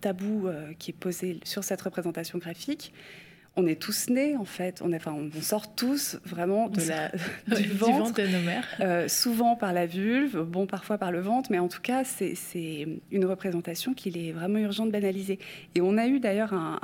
tabou 0.00 0.46
euh, 0.46 0.72
qui 0.78 0.90
est 0.92 0.94
posé 0.94 1.40
sur 1.44 1.64
cette 1.64 1.80
représentation 1.82 2.38
graphique. 2.38 2.92
On 3.60 3.66
est 3.66 3.80
tous 3.80 4.08
nés, 4.08 4.36
en 4.38 4.46
fait. 4.46 4.80
On, 4.82 4.90
enfin, 4.94 5.12
on 5.12 5.42
sort 5.42 5.74
tous 5.74 6.16
vraiment 6.24 6.68
de 6.68 6.80
la, 6.82 7.08
du, 7.60 7.68
ventre, 7.68 8.14
de 8.14 8.26
nos 8.26 8.40
mères. 8.40 8.66
Euh, 8.80 9.06
souvent 9.06 9.54
par 9.54 9.74
la 9.74 9.84
vulve, 9.84 10.42
bon, 10.44 10.66
parfois 10.66 10.96
par 10.96 11.12
le 11.12 11.20
ventre, 11.20 11.50
mais 11.52 11.58
en 11.58 11.68
tout 11.68 11.82
cas, 11.82 12.04
c'est 12.04 12.88
une 13.10 13.24
représentation 13.26 13.92
qu'il 13.92 14.16
est 14.16 14.32
vraiment 14.32 14.58
urgent 14.58 14.86
de 14.86 14.90
banaliser. 14.90 15.38
Et 15.74 15.82
on 15.82 15.98
a 15.98 16.06
eu 16.06 16.20
d'ailleurs 16.20 16.54
un, 16.54 16.80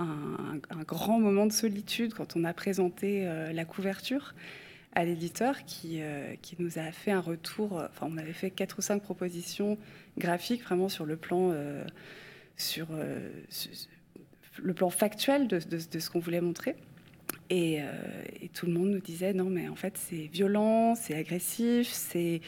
grand 0.87 1.19
moment 1.19 1.47
de 1.47 1.53
solitude 1.53 2.13
quand 2.13 2.37
on 2.37 2.45
a 2.45 2.53
présenté 2.53 3.23
euh, 3.25 3.53
la 3.53 3.65
couverture 3.65 4.35
à 4.95 5.05
l'éditeur 5.05 5.65
qui, 5.65 6.01
euh, 6.01 6.35
qui 6.43 6.57
nous 6.59 6.79
a 6.79 6.93
fait 6.93 7.11
un 7.11 7.21
retour. 7.21 7.73
Enfin, 7.73 8.07
on 8.11 8.19
avait 8.19 8.35
fait 8.35 8.51
quatre 8.51 8.79
ou 8.79 8.83
cinq 8.83 9.03
propositions 9.03 9.79
graphiques 10.19 10.63
vraiment 10.63 10.91
sur 10.91 11.07
le 11.07 11.17
plan, 11.17 11.55
sur, 12.57 12.89
le 14.63 14.75
plan 14.75 14.91
factuel 14.91 15.49
de, 15.49 15.59
de, 15.59 15.99
ce 15.99 16.11
qu'on 16.11 16.19
voulait 16.21 16.41
montrer. 16.41 16.77
Et, 17.51 17.81
et, 18.41 18.49
tout 18.49 18.67
le 18.67 18.73
monde 18.73 18.91
nous 18.91 19.01
disait 19.01 19.33
non, 19.33 19.45
mais 19.45 19.69
en 19.69 19.77
fait, 19.77 19.97
c'est 19.97 20.29
violent, 20.33 20.95
c'est 20.95 21.15
agressif, 21.15 21.89
c'est 21.89 22.41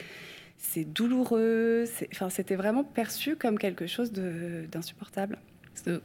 c'est 0.59 0.85
douloureux. 0.85 1.85
Enfin, 2.13 2.31
c'était 2.31 2.57
vraiment 2.57 2.85
perçu 2.85 3.37
comme 3.37 3.59
quelque 3.59 3.87
chose 3.87 4.13
d'insupportable. 4.13 5.39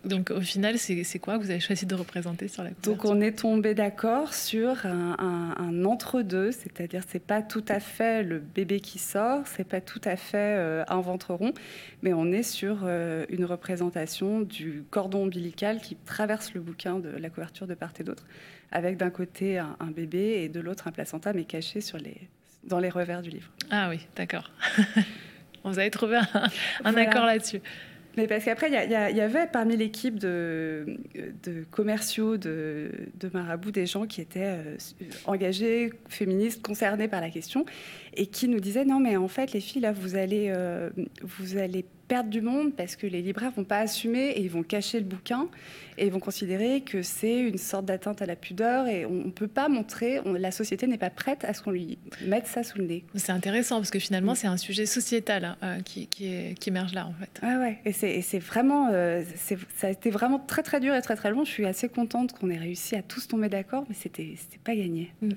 Donc 0.06 0.32
au 0.32 0.42
final, 0.42 0.77
c'est 0.77 1.20
quoi 1.20 1.38
que 1.38 1.44
vous 1.44 1.51
avez 1.51 1.60
choisi 1.60 1.86
de 1.86 1.96
représenter 1.96 2.48
sur 2.48 2.63
la 2.63 2.70
couverture 2.70 2.94
Donc 2.94 3.06
on 3.06 3.22
est 3.22 3.39
tombé 3.39 3.74
d'accord 3.74 4.34
sur 4.34 4.86
un, 4.86 5.84
entre-deux, 5.86 6.51
c'est-à-dire 6.51 7.03
c'est 7.08 7.24
pas 7.24 7.42
tout 7.42 7.65
à 7.68 7.80
fait 7.80 8.24
le 8.24 8.39
bébé 8.39 8.80
qui 8.80 9.00
sort, 9.00 9.42
c'est 9.46 9.68
pas 9.68 9.82
tout 9.82 10.01
à 10.06 10.15
fait 10.15 10.56
euh, 10.58 10.84
un 10.88 11.01
ventre 11.01 11.34
rond, 11.34 11.53
mais 12.01 12.13
on 12.13 12.32
est 12.32 12.44
sur 12.44 12.82
euh, 12.84 13.25
une 13.30 13.46
représentation 13.46 14.42
du 14.42 14.84
cordon 14.89 15.24
ombilical 15.24 15.80
qui 15.82 15.96
traverse 15.96 16.53
le 16.53 16.62
bouquin 16.62 17.00
de 17.00 17.10
la 17.10 17.30
couverture 17.30 17.68
de 17.68 17.74
part 17.74 17.94
et 18.00 18.03
d'autre, 18.03 18.25
avec 18.72 18.98
d'un 18.98 19.10
côté 19.10 19.58
un, 19.58 19.92
bébé 19.96 20.44
et 20.44 20.50
de 20.50 20.60
l'autre 20.60 20.88
un 20.88 20.92
placenta, 20.92 21.34
mais 21.34 21.44
caché 21.44 21.82
sur 21.82 21.98
les, 21.98 22.30
dans 22.63 22.80
les 22.80 22.89
revers 22.89 23.22
du 23.22 23.30
livre. 23.30 23.50
Ah 23.70 23.89
oui, 23.89 24.00
d'accord. 24.15 24.50
vous 25.63 25.80
avez 25.80 25.92
trouvé 25.92 26.20
un, 26.84 26.96
accord 26.96 27.25
là-dessus. 27.25 27.62
Mais 28.15 28.27
parce 28.27 28.46
qu'après, 28.46 28.67
il 28.67 28.91
y, 28.91 29.22
avait 29.22 29.48
parmi 29.48 29.75
l'équipe 29.75 30.20
de, 30.20 30.86
commerciaux 31.72 32.38
de, 32.38 32.91
de, 33.20 33.29
Marabout 33.34 33.72
des 33.72 33.88
gens 33.88 34.05
qui 34.05 34.22
étaient 34.22 34.58
euh, 34.58 34.77
engagés, 35.25 35.91
féministes, 36.10 36.62
concernés 36.62 37.08
par 37.08 37.22
la 37.22 37.32
question, 37.32 37.65
et 38.15 38.27
qui 38.27 38.48
nous 38.48 38.60
disaient 38.60 38.86
non, 38.86 39.00
mais 39.00 39.17
en 39.17 39.27
fait, 39.27 39.51
les 39.53 39.62
filles, 39.62 39.82
là, 39.82 39.91
vous 39.91 40.15
allez, 40.15 40.53
euh, 40.55 40.91
vous 41.24 41.58
allez 41.58 41.86
perdre 42.13 42.29
du 42.29 42.41
monde 42.41 42.75
parce 42.75 42.96
que 42.96 43.08
les 43.08 43.24
libraires 43.24 43.50
vont 43.58 43.63
pas 43.63 43.79
assumer 43.79 44.34
et 44.36 44.41
ils 44.41 44.50
vont 44.51 44.62
cacher 44.62 45.00
le 45.00 45.05
bouquin 45.05 45.48
et 45.98 46.05
ils 46.05 46.12
vont 46.12 46.20
considérer 46.20 46.82
que 46.82 47.01
c'est 47.01 47.39
une 47.39 47.58
sorte 47.58 47.86
d'atteinte 47.86 48.22
à 48.22 48.27
la 48.27 48.36
pudeur 48.36 48.86
et 48.86 49.03
on 49.08 49.25
ne 49.25 49.32
peut 49.32 49.48
pas 49.48 49.67
montrer, 49.67 50.22
la 50.24 50.51
société 50.51 50.86
n'est 50.86 51.00
pas 51.00 51.10
prête 51.10 51.43
à 51.43 51.55
ce 51.55 51.63
qu'on 51.63 51.72
lui 51.72 51.98
mette 52.22 52.46
ça 52.46 52.62
sous 52.62 52.77
le 52.77 52.86
nez. 52.86 53.03
C'est 53.15 53.32
intéressant 53.32 53.77
parce 53.77 53.89
que 53.89 53.98
finalement 53.98 54.36
c'est 54.36 54.46
un 54.46 54.58
sujet 54.58 54.86
sociétal 54.86 55.43
hein, 55.46 55.58
euh, 55.63 55.79
qui, 55.82 56.05
qui, 56.05 56.55
émerge 56.67 56.93
là 56.93 57.08
en 57.08 57.13
fait. 57.13 57.39
Ah 57.41 57.58
ouais, 57.58 57.79
et 57.84 58.22
c'est 58.22 58.38
vraiment, 58.38 58.89
euh, 58.91 59.24
ça 59.75 59.88
a 59.88 59.89
été 59.89 60.12
vraiment 60.12 60.38
très 60.38 60.62
très 60.62 60.79
dur 60.79 60.93
et 60.93 61.01
très 61.01 61.15
très 61.15 61.32
long. 61.32 61.46
Je 61.46 61.51
suis 61.51 61.65
assez 61.65 61.89
contente 61.89 62.34
qu'on 62.34 62.51
ait 62.51 62.60
réussi 62.60 62.96
à 62.96 63.01
tous 63.01 63.27
tomber 63.27 63.50
d'accord, 63.50 63.86
mais 63.89 63.96
c'était 64.00 64.36
pas 64.63 64.75
gagné. 64.75 65.12
Mm. 65.24 65.32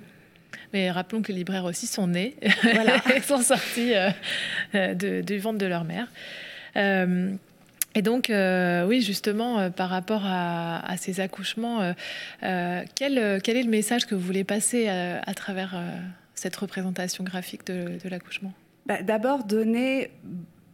Mais 0.72 0.90
rappelons 0.90 1.22
que 1.22 1.32
les 1.32 1.38
libraires 1.38 1.64
aussi 1.64 1.86
sont 1.86 2.06
nés 2.06 2.36
voilà. 2.62 2.96
et 3.16 3.20
sont 3.20 3.40
sortis 3.40 3.94
euh, 3.94 4.94
de, 4.94 5.20
du 5.20 5.38
ventre 5.38 5.58
de 5.58 5.66
leur 5.66 5.84
mère. 5.84 6.08
Euh, 6.76 7.34
et 7.94 8.02
donc, 8.02 8.28
euh, 8.28 8.86
oui, 8.86 9.00
justement, 9.00 9.58
euh, 9.58 9.70
par 9.70 9.88
rapport 9.88 10.22
à, 10.24 10.96
ces 10.98 11.20
accouchements, 11.20 11.94
quel, 12.40 13.18
est 13.18 13.62
le 13.62 13.70
message 13.70 14.06
que 14.06 14.14
vous 14.14 14.20
voulez 14.20 14.44
passer 14.44 14.88
à, 14.88 15.34
travers 15.34 15.80
cette 16.34 16.56
représentation 16.56 17.24
graphique 17.24 17.66
de, 17.66 18.08
l'accouchement? 18.08 18.52
Bah, 18.86 19.02
D'abord, 19.02 19.44
donner 19.44 20.10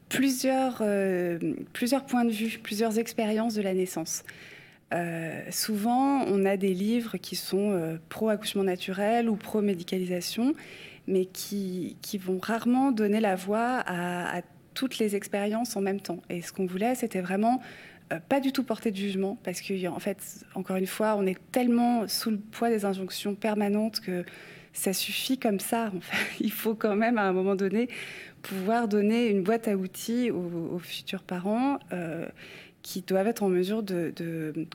plusieurs, 0.09 0.79
points 0.79 2.25
de 2.25 2.31
vue, 2.31 2.59
plusieurs 2.63 2.99
expériences 2.99 3.55
de 3.55 3.63
la 3.63 3.75
naissance. 3.75 4.25
souvent, 5.51 6.25
on 6.27 6.45
a 6.45 6.57
des 6.57 6.75
livres 6.75 7.19
qui 7.19 7.37
sont 7.37 7.99
pro-accouchement 8.09 8.65
naturel 8.65 9.29
ou 9.29 9.37
pro-médicalisation, 9.37 10.55
mais 11.07 11.27
qui, 11.27 11.97
vont 12.19 12.41
rarement 12.41 12.91
donner 12.91 13.21
la 13.21 13.37
voix 13.37 13.79
à, 13.87 14.39
à 14.39 14.43
toutes 14.75 14.99
les 14.99 15.17
expériences 15.17 15.77
en 15.77 15.81
même 15.81 16.01
temps. 16.01 16.21
Et 16.29 16.43
ce 16.43 16.53
qu'on 16.53 16.67
voulait, 16.67 16.95
c'était 16.95 17.21
vraiment 17.21 17.61
euh, 18.13 18.19
pas 18.29 18.41
du 18.41 18.53
tout 18.53 18.63
porter 18.63 18.91
de 18.91 18.97
jugement, 18.97 19.39
parce 19.43 19.61
que 19.61 19.89
en 19.89 19.99
fait, 19.99 20.45
encore 20.55 20.77
une 20.77 20.87
fois, 20.87 21.17
on 21.17 21.27
est 21.27 21.39
tellement 21.51 22.07
sous 22.09 22.31
le 22.31 22.39
poids 22.39 22.69
des 22.69 22.85
injonctions 22.85 23.35
permanentes 23.35 24.01
que 24.01 24.25
ça 24.73 24.93
suffit 24.93 25.39
comme 25.39 25.61
ça. 25.61 25.93
Il 26.41 26.53
faut 26.53 26.75
quand 26.75 26.97
même, 26.97 27.19
à 27.19 27.23
un 27.23 27.33
moment 27.33 27.55
donné, 27.55 27.89
pouvoir 28.43 28.89
donner 28.89 29.29
une 29.29 29.43
boîte 29.43 29.69
à 29.69 29.77
outils 29.77 30.31
aux, 30.31 30.79
futurs 30.79 31.23
parents 31.23 31.79
euh, 31.93 32.27
qui 32.83 33.03
doivent 33.03 33.29
être 33.29 33.43
en 33.43 33.49
mesure 33.49 33.83
de, 33.83 34.13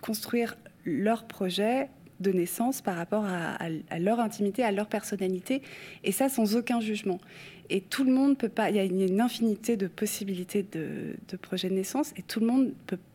construire 0.01 0.58
leur 0.86 1.25
projet 1.25 1.89
de 2.20 2.32
naissance 2.32 2.82
par 2.82 2.96
rapport 2.96 3.25
à, 3.25 4.00
leur 4.00 4.20
intimité, 4.20 4.63
à 4.63 4.72
leur 4.72 4.88
personnalité, 4.88 5.62
et 6.04 6.12
ça 6.12 6.30
sans 6.30 6.56
aucun 6.56 6.80
jugement. 6.80 7.20
Et 7.69 7.81
tout 7.81 8.03
le 8.03 8.12
monde 8.12 8.38
peut 8.38 8.50
pas. 8.50 8.69
Il 8.69 8.75
y 8.75 8.79
a 8.79 8.83
une 8.83 9.21
infinité 9.21 9.75
de 9.75 9.88
possibilités 9.88 10.63
de, 10.63 11.38
projets 11.38 11.69
de 11.69 11.74
naissance 11.74 12.13
et 12.15 12.21
tout 12.21 12.39
le 12.39 12.45
monde 12.45 12.74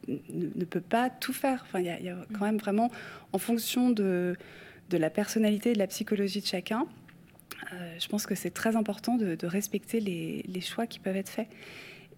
ne, 0.09 0.65
peut 0.65 0.81
pas 0.81 1.11
tout 1.11 1.33
faire. 1.33 1.65
Enfin, 1.67 1.81
il 1.81 1.87
y, 1.87 2.09
a, 2.09 2.17
quand 2.39 2.45
même 2.45 2.59
vraiment, 2.59 2.91
en 3.33 3.39
fonction 3.39 3.91
de, 3.91 4.37
de 4.91 4.97
la 4.99 5.11
personnalité 5.11 5.71
et 5.71 5.73
de 5.73 5.79
la 5.79 5.87
psychologie 5.87 6.41
de 6.41 6.47
chacun, 6.47 6.87
euh, 7.73 7.95
je 7.99 8.09
pense 8.09 8.27
que 8.27 8.35
c'est 8.35 8.51
très 8.51 8.77
important 8.77 9.17
de, 9.17 9.47
respecter 9.47 10.01
les, 10.01 10.45
les, 10.47 10.61
choix 10.61 10.87
qui 10.87 10.99
peuvent 10.99 11.17
être 11.17 11.31
faits. 11.31 11.49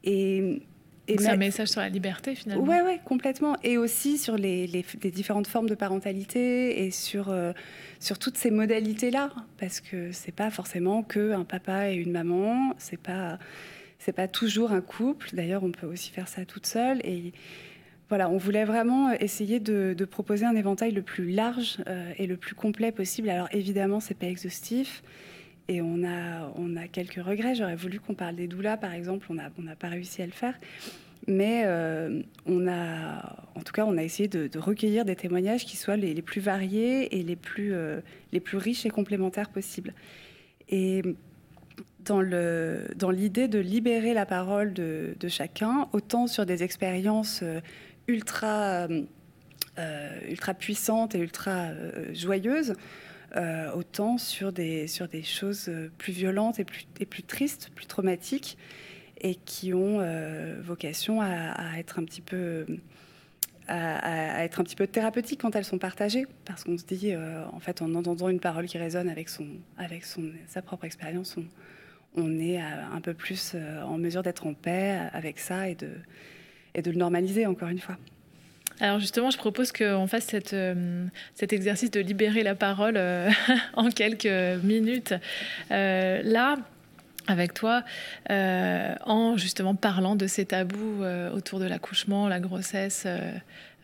Et 0.03 0.63
c'est 1.07 1.29
un 1.29 1.37
message 1.37 1.69
sur 1.69 1.81
la 1.81 1.89
liberté 1.89 2.35
finalement. 2.35 2.65
Oui, 2.65 2.77
ouais, 2.85 3.01
complètement. 3.05 3.57
Et 3.63 3.77
aussi 3.77 4.19
sur 4.19 4.37
les, 4.37 4.67
les, 4.67 5.11
différentes 5.11 5.47
formes 5.47 5.69
de 5.69 5.75
parentalité 5.75 6.85
et 6.85 6.91
sur, 6.91 7.31
euh, 7.31 7.53
sur 8.01 8.19
toutes 8.19 8.39
ces 8.39 8.51
modalités-là. 8.51 9.31
Parce 9.59 9.81
que 9.81 10.13
c'est 10.13 10.33
pas 10.33 10.51
forcément 10.51 11.03
que 11.03 11.33
un 11.33 11.45
papa 11.45 11.91
et 11.91 11.95
une 11.95 12.13
maman, 12.13 12.75
c'est 12.79 13.01
pas, 13.01 13.39
c'est 13.99 14.13
pas 14.13 14.29
toujours 14.29 14.73
un 14.73 14.81
couple. 14.81 15.31
D'ailleurs, 15.35 15.65
on 15.65 15.73
peut 15.73 15.87
aussi 15.87 16.11
faire 16.11 16.29
ça 16.29 16.45
toute 16.45 16.67
seule. 16.67 17.01
Et 17.05 17.33
voilà, 18.09 18.31
on 18.31 18.39
voulait 18.39 18.65
vraiment 18.65 19.13
essayer 19.13 19.61
de, 19.61 19.95
de 19.97 20.05
proposer 20.05 20.47
un 20.47 20.57
éventail 20.57 20.93
le 20.93 21.03
plus 21.03 21.31
large 21.31 21.79
euh, 21.87 22.13
et 22.19 22.27
le 22.27 22.37
plus 22.37 22.55
complet 22.55 22.93
possible. 22.93 23.29
Alors 23.29 23.49
évidemment, 23.53 24.01
c'est 24.01 24.15
pas 24.15 24.27
exhaustif. 24.27 25.03
Et 25.69 25.81
on 25.81 26.05
a, 26.05 26.53
on 26.57 26.77
a 26.77 26.89
quelques 26.89 27.23
regrets. 27.25 27.55
J'aurais 27.55 27.77
voulu 27.77 28.01
qu'on 28.01 28.15
parle 28.15 28.37
des 28.37 28.49
doulas, 28.49 28.77
par 28.77 28.93
exemple. 28.93 29.27
On 29.31 29.35
n'a 29.35 29.77
pas 29.77 29.89
réussi 29.89 30.23
à 30.23 30.27
le 30.27 30.33
faire. 30.33 30.55
Mais 31.27 31.63
euh, 31.65 32.21
on 32.47 32.69
a, 32.69 33.49
en 33.55 33.61
tout 33.61 33.73
cas, 33.73 33.87
on 33.87 33.97
a 33.97 34.03
essayé 34.03 34.29
de, 34.29 34.59
recueillir 34.59 35.05
des 35.05 35.17
témoignages 35.17 35.65
qui 35.65 35.77
soient 35.77 35.97
les, 35.97 36.21
plus 36.23 36.41
variés 36.41 37.19
et 37.19 37.23
les 37.23 37.37
plus, 37.37 37.73
euh, 37.73 38.01
les 38.33 38.41
plus 38.41 38.59
riches 38.59 38.85
et 38.85 38.91
complémentaires 38.91 39.49
possibles. 39.49 39.95
Et 40.69 41.03
dans 42.05 42.21
l'idée 42.21 43.49
dans 43.49 43.59
de 43.59 43.59
libérer 43.59 44.13
la 44.13 44.27
parole 44.27 44.75
de, 44.75 45.15
de, 45.19 45.29
chacun, 45.29 45.89
autant 45.93 46.27
sur 46.27 46.45
des 46.45 46.63
expériences 46.63 47.41
euh, 47.43 47.61
ultra, 48.07 48.87
ultra 50.29 50.53
puissantes 50.53 51.15
et 51.15 51.19
ultra 51.19 51.71
joyeuses, 52.13 52.75
euh, 53.37 53.73
autant 53.73 54.17
sur 54.17 54.53
des, 54.53 54.87
sur 54.87 55.09
des 55.09 55.25
choses 55.25 55.69
euh, 55.69 55.91
plus 55.99 56.13
violentes 56.13 56.61
et 56.61 56.65
plus, 56.65 56.87
et 57.01 57.07
plus 57.07 57.25
tristes, 57.25 57.71
plus 57.75 57.87
traumatiques, 57.87 58.57
et 59.21 59.35
qui 59.35 59.75
ont 59.75 59.99
euh, 60.01 60.61
vocation 60.63 61.21
à, 61.21 61.79
être 61.79 61.99
un 61.99 62.05
petit 62.05 62.21
peu 62.21 62.65
à, 63.67 64.45
être 64.45 64.61
un 64.61 64.65
petit 64.65 64.77
peu 64.77 64.87
thérapeutique 64.87 65.41
quand 65.41 65.57
elles 65.57 65.65
sont 65.65 65.79
partagées, 65.79 66.27
parce 66.45 66.63
qu'on 66.63 66.79
se 66.79 66.85
dit, 66.85 67.15
en 67.17 67.61
fait, 67.61 67.81
en 67.81 67.95
entendant 67.95 68.29
une 68.29 68.41
parole 68.41 68.67
qui 68.67 68.77
résonne 68.77 69.09
avec, 69.09 69.31
son, 69.31 69.47
avec 69.79 70.05
son, 70.05 70.31
sa 70.47 70.61
propre 70.61 70.85
expérience, 70.85 71.37
on, 71.39 71.47
on, 72.17 72.39
est 72.39 72.61
un 72.61 73.01
peu 73.01 73.15
plus 73.15 73.57
en 73.85 73.97
mesure 73.97 74.23
d'être 74.23 74.47
en 74.47 74.53
paix 74.53 75.01
avec 75.13 75.39
ça 75.39 75.71
et 75.71 75.75
de, 75.75 75.89
et 76.75 76.83
de 76.83 76.91
le 76.91 76.99
normaliser, 76.99 77.47
encore 77.47 77.69
une 77.69 77.79
fois. 77.79 77.97
Alors 78.81 78.99
justement, 78.99 79.31
je 79.31 79.39
propose 79.39 79.71
qu'on 79.73 80.07
fasse 80.07 80.35
euh, 80.53 81.07
cet 81.35 81.53
exercice 81.53 81.91
de 81.91 82.01
libérer 82.01 82.43
la 82.43 82.55
parole 82.55 83.01
en 83.75 83.91
quelques 83.91 84.63
minutes. 84.63 85.15
là, 85.71 86.57
avec 87.27 87.55
toi 87.55 87.83
euh, 88.31 88.95
en 89.05 89.37
justement 89.37 89.75
parlant 89.75 90.17
de 90.17 90.27
ces 90.27 90.45
tabous 90.45 91.03
euh, 91.03 91.31
autour 91.31 91.59
de 91.59 91.65
l'accouchement, 91.65 92.29
la 92.29 92.41
grossesse, 92.41 93.05
euh, 93.07 93.33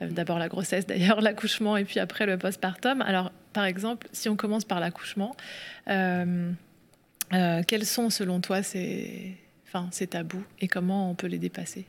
d'abord 0.00 0.38
la 0.38 0.48
grossesse 0.48 0.86
d'ailleurs, 0.86 1.20
l'accouchement 1.22 1.76
et 1.76 1.84
puis 1.84 2.00
après 2.00 2.26
le 2.26 2.38
postpartum. 2.38 3.02
Alors 3.02 3.32
par 3.52 3.64
exemple, 3.64 4.08
si 4.12 4.28
on 4.28 4.36
commence 4.36 4.64
par 4.64 4.80
l'accouchement, 4.80 5.34
quels 5.86 6.56
sont 7.84 8.10
selon 8.10 8.40
toi 8.40 8.62
ces 8.62 9.36
tabous 10.08 10.44
et 10.60 10.68
comment 10.68 11.10
on 11.10 11.14
peut 11.14 11.26
les 11.26 11.38
dépasser? 11.38 11.86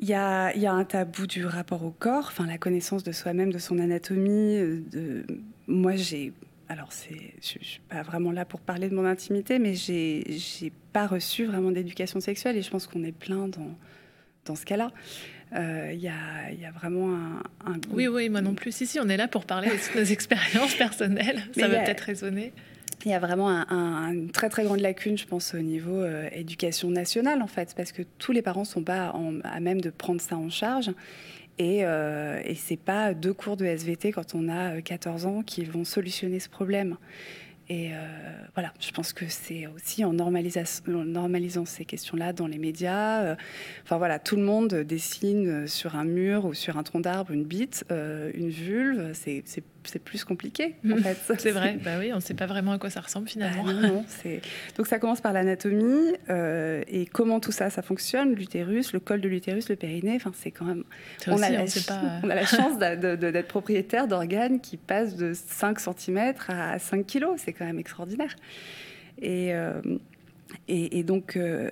Il 0.00 0.08
y, 0.08 0.14
a, 0.14 0.54
il 0.54 0.62
y, 0.62 0.66
a, 0.66 0.72
un 0.72 0.84
tabou 0.84 1.26
du 1.26 1.44
rapport 1.44 1.84
au 1.84 1.90
corps, 1.90 2.26
enfin 2.28 2.46
la 2.46 2.58
connaissance 2.58 3.04
de 3.04 3.12
soi-même, 3.12 3.52
de 3.52 3.58
son 3.58 3.78
anatomie. 3.78 4.56
De... 4.90 5.26
Moi, 5.66 5.96
j'ai 5.96 6.32
alors 6.70 6.90
je 6.92 7.14
ne 7.14 7.64
suis 7.64 7.80
pas 7.88 8.02
vraiment 8.02 8.30
là 8.30 8.44
pour 8.44 8.60
parler 8.60 8.88
de 8.88 8.94
mon 8.94 9.04
intimité, 9.04 9.58
mais 9.58 9.74
j'ai 9.74 10.24
n'ai 10.62 10.72
pas 10.92 11.08
reçu 11.08 11.44
vraiment 11.44 11.72
d'éducation 11.72 12.20
sexuelle 12.20 12.56
et 12.56 12.62
je 12.62 12.70
pense 12.70 12.86
qu'on 12.86 13.02
est 13.02 13.10
plein 13.10 13.48
dans, 13.48 13.76
dans 14.44 14.54
ce 14.54 14.64
cas-là. 14.64 14.92
Il 15.50 15.58
euh, 15.58 15.92
y, 15.94 16.06
a, 16.06 16.52
y, 16.52 16.64
a, 16.64 16.70
vraiment 16.70 17.12
un, 17.66 17.72
Oui, 17.90 18.06
oui, 18.06 18.28
moi 18.28 18.40
non 18.40 18.54
plus. 18.54 18.70
Si, 18.70 18.86
si, 18.86 19.00
on 19.00 19.08
est 19.08 19.16
là 19.16 19.26
pour 19.26 19.46
parler 19.46 19.68
de 19.68 19.98
nos 19.98 20.04
expériences 20.12 20.76
personnelles. 20.76 21.42
Ça 21.58 21.66
va 21.66 21.80
peut-être 21.80 22.02
résonner. 22.02 22.52
Il 23.04 23.10
y 23.10 23.14
a 23.14 23.18
vraiment 23.18 23.48
un, 23.48 24.12
une 24.12 24.30
très 24.30 24.50
très 24.50 24.64
grande 24.64 24.80
lacune, 24.80 25.16
je 25.16 25.26
pense, 25.26 25.54
au 25.54 25.60
niveau 25.60 25.96
euh, 25.96 26.28
éducation 26.32 26.90
nationale, 26.90 27.40
en 27.40 27.46
fait, 27.46 27.74
parce 27.74 27.92
que 27.92 28.02
tous 28.18 28.32
les 28.32 28.42
parents 28.42 28.60
ne 28.60 28.66
sont 28.66 28.84
pas 28.84 29.14
à 29.44 29.60
même 29.60 29.80
de 29.80 29.88
prendre 29.90 30.20
ça 30.20 30.36
en 30.36 30.50
charge. 30.50 30.90
Et, 31.60 31.84
euh, 31.84 32.40
et 32.44 32.54
ce 32.54 32.72
n'est 32.72 32.78
pas 32.78 33.12
deux 33.12 33.34
cours 33.34 33.58
de 33.58 33.66
SVT 33.66 34.12
quand 34.12 34.34
on 34.34 34.48
a 34.48 34.80
14 34.80 35.26
euh, 35.26 35.28
ans 35.28 35.42
qui 35.42 35.62
vont 35.64 35.84
solutionner 35.84 36.40
ce 36.40 36.48
problème. 36.48 36.96
Et 37.68 37.90
euh, 37.92 37.98
voilà, 38.54 38.72
je 38.80 38.90
pense 38.92 39.12
que 39.12 39.26
c'est 39.28 39.66
aussi 39.66 40.02
en, 40.02 40.14
normalisant 40.14 41.66
ces 41.66 41.84
questions-là 41.84 42.32
dans 42.32 42.46
les 42.46 42.56
médias. 42.56 43.36
Enfin 43.84 43.98
voilà, 43.98 44.18
tout 44.18 44.36
le 44.36 44.42
monde 44.42 44.74
dessine 44.74 45.68
sur 45.68 45.96
un 45.96 46.04
mur 46.04 46.46
ou 46.46 46.54
sur 46.54 46.78
un 46.78 46.82
tronc 46.82 47.00
d'arbre 47.00 47.30
une 47.30 47.44
bite, 47.44 47.84
une 47.90 48.48
vulve. 48.48 49.12
C'est 49.12 49.44
plus 49.98 50.24
compliqué, 50.24 50.76
en 50.90 50.96
fait. 50.96 51.18
c'est 51.38 51.50
vrai, 51.50 51.78
bah 51.84 51.92
oui, 51.98 52.12
on 52.12 52.16
ne 52.16 52.20
sait 52.20 52.34
pas 52.34 52.46
vraiment 52.46 52.72
à 52.72 52.78
quoi 52.78 52.90
ça 52.90 53.00
ressemble 53.00 53.28
finalement. 53.28 53.64
Bah 53.64 53.72
non, 53.72 54.04
Donc 54.76 54.86
ça 54.86 54.98
commence 54.98 55.20
par 55.20 55.32
l'anatomie 55.32 56.14
et 56.28 57.06
comment 57.12 57.40
tout 57.40 57.52
ça, 57.52 57.70
ça 57.70 57.82
fonctionne, 57.82 58.34
l'utérus, 58.34 58.92
le 58.92 59.00
col 59.00 59.20
de 59.20 59.28
l'utérus, 59.28 59.68
le 59.68 59.76
périnée. 59.76 60.16
Enfin, 60.16 60.32
c'est 60.34 60.50
quand 60.50 60.64
même. 60.64 60.84
On, 61.26 61.42
a 61.42 61.50
la... 61.50 61.64
on, 62.22 62.30
a 62.30 62.34
la 62.34 62.46
chance 62.46 62.78
d'être 62.78 63.48
propriétaire 63.48 64.08
d'organes 64.08 64.60
qui 64.60 64.76
passent 64.76 65.16
de 65.16 65.32
5 65.34 65.80
cm 65.80 66.34
à 66.48 66.78
5 66.78 67.06
kg. 67.06 67.26
C'est 67.36 67.52
quand 67.52 67.64
même 67.64 67.78
extraordinaire. 67.78 68.34
Et, 69.20 69.54
euh, 69.54 69.80
et, 70.68 71.02
donc, 71.04 71.36
euh, 71.36 71.70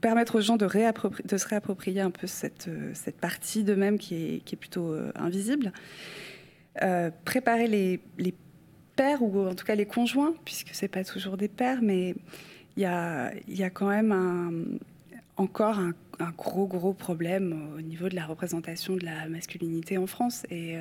permettre 0.00 0.36
aux 0.36 0.40
gens 0.40 0.56
de, 0.56 0.66
de, 0.66 1.36
se 1.36 1.48
réapproprier 1.48 2.00
un 2.00 2.10
peu 2.10 2.26
cette, 2.26 2.70
cette 2.94 3.18
partie 3.18 3.64
d'eux-mêmes 3.64 3.98
qui 3.98 4.14
est, 4.14 4.38
qui 4.44 4.54
est, 4.54 4.58
plutôt 4.58 4.92
euh, 4.92 5.12
invisible. 5.16 5.72
Préparer 7.24 7.66
les, 7.66 8.00
les, 8.18 8.34
pères, 8.96 9.22
ou 9.22 9.46
en 9.46 9.54
tout 9.54 9.64
cas 9.64 9.76
les 9.76 9.86
conjoints, 9.86 10.34
puisque 10.44 10.74
ce 10.74 10.84
n'est 10.84 10.88
pas 10.88 11.04
toujours 11.04 11.36
des 11.36 11.48
pères, 11.48 11.80
mais 11.82 12.16
il 12.76 12.82
y 12.82 12.84
a, 12.84 13.32
y 13.46 13.62
a, 13.62 13.70
quand 13.70 13.88
même 13.88 14.78
encore 15.36 15.78
un, 15.78 15.92
un, 16.18 16.30
gros, 16.30 16.66
gros 16.66 16.92
problème 16.94 17.74
au 17.76 17.80
niveau 17.80 18.08
de 18.08 18.16
la 18.16 18.26
représentation 18.26 18.96
de 18.96 19.04
la 19.04 19.28
masculinité 19.28 19.98
en 19.98 20.08
France. 20.08 20.46
Et 20.50 20.76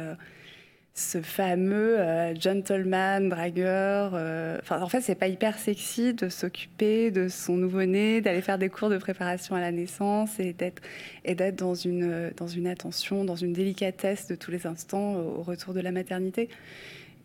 ce 0.98 1.22
fameux 1.22 2.00
euh, 2.00 2.34
gentleman, 2.36 3.30
dragueur. 3.30 4.14
Euh, 4.16 4.58
enfin, 4.62 4.82
en 4.82 4.90
fait, 4.90 5.02
c'est 5.02 5.16
pas 5.16 5.28
hyper 5.28 5.60
sexy 5.60 6.16
de 6.16 6.28
s'occuper 6.28 7.12
de 7.12 7.28
son 7.28 7.56
nouveau-né, 7.56 8.20
d'aller 8.20 8.42
faire 8.42 8.58
des 8.58 8.70
cours 8.70 8.90
de 8.90 8.98
préparation 8.98 9.56
à 9.56 9.62
la 9.62 9.72
naissance 9.72 10.40
et 10.40 10.54
d'être 10.54 10.82
et 11.24 11.36
d'être 11.36 11.56
dans 11.56 11.76
une 11.76 12.32
dans 12.36 12.48
une 12.48 12.66
attention, 12.66 13.24
dans 13.26 13.36
une 13.36 13.54
délicatesse 13.54 14.28
de 14.28 14.34
tous 14.34 14.50
les 14.50 14.66
instants 14.66 15.14
au, 15.18 15.44
retour 15.44 15.76
de 15.76 15.82
la 15.82 15.92
maternité. 15.92 16.50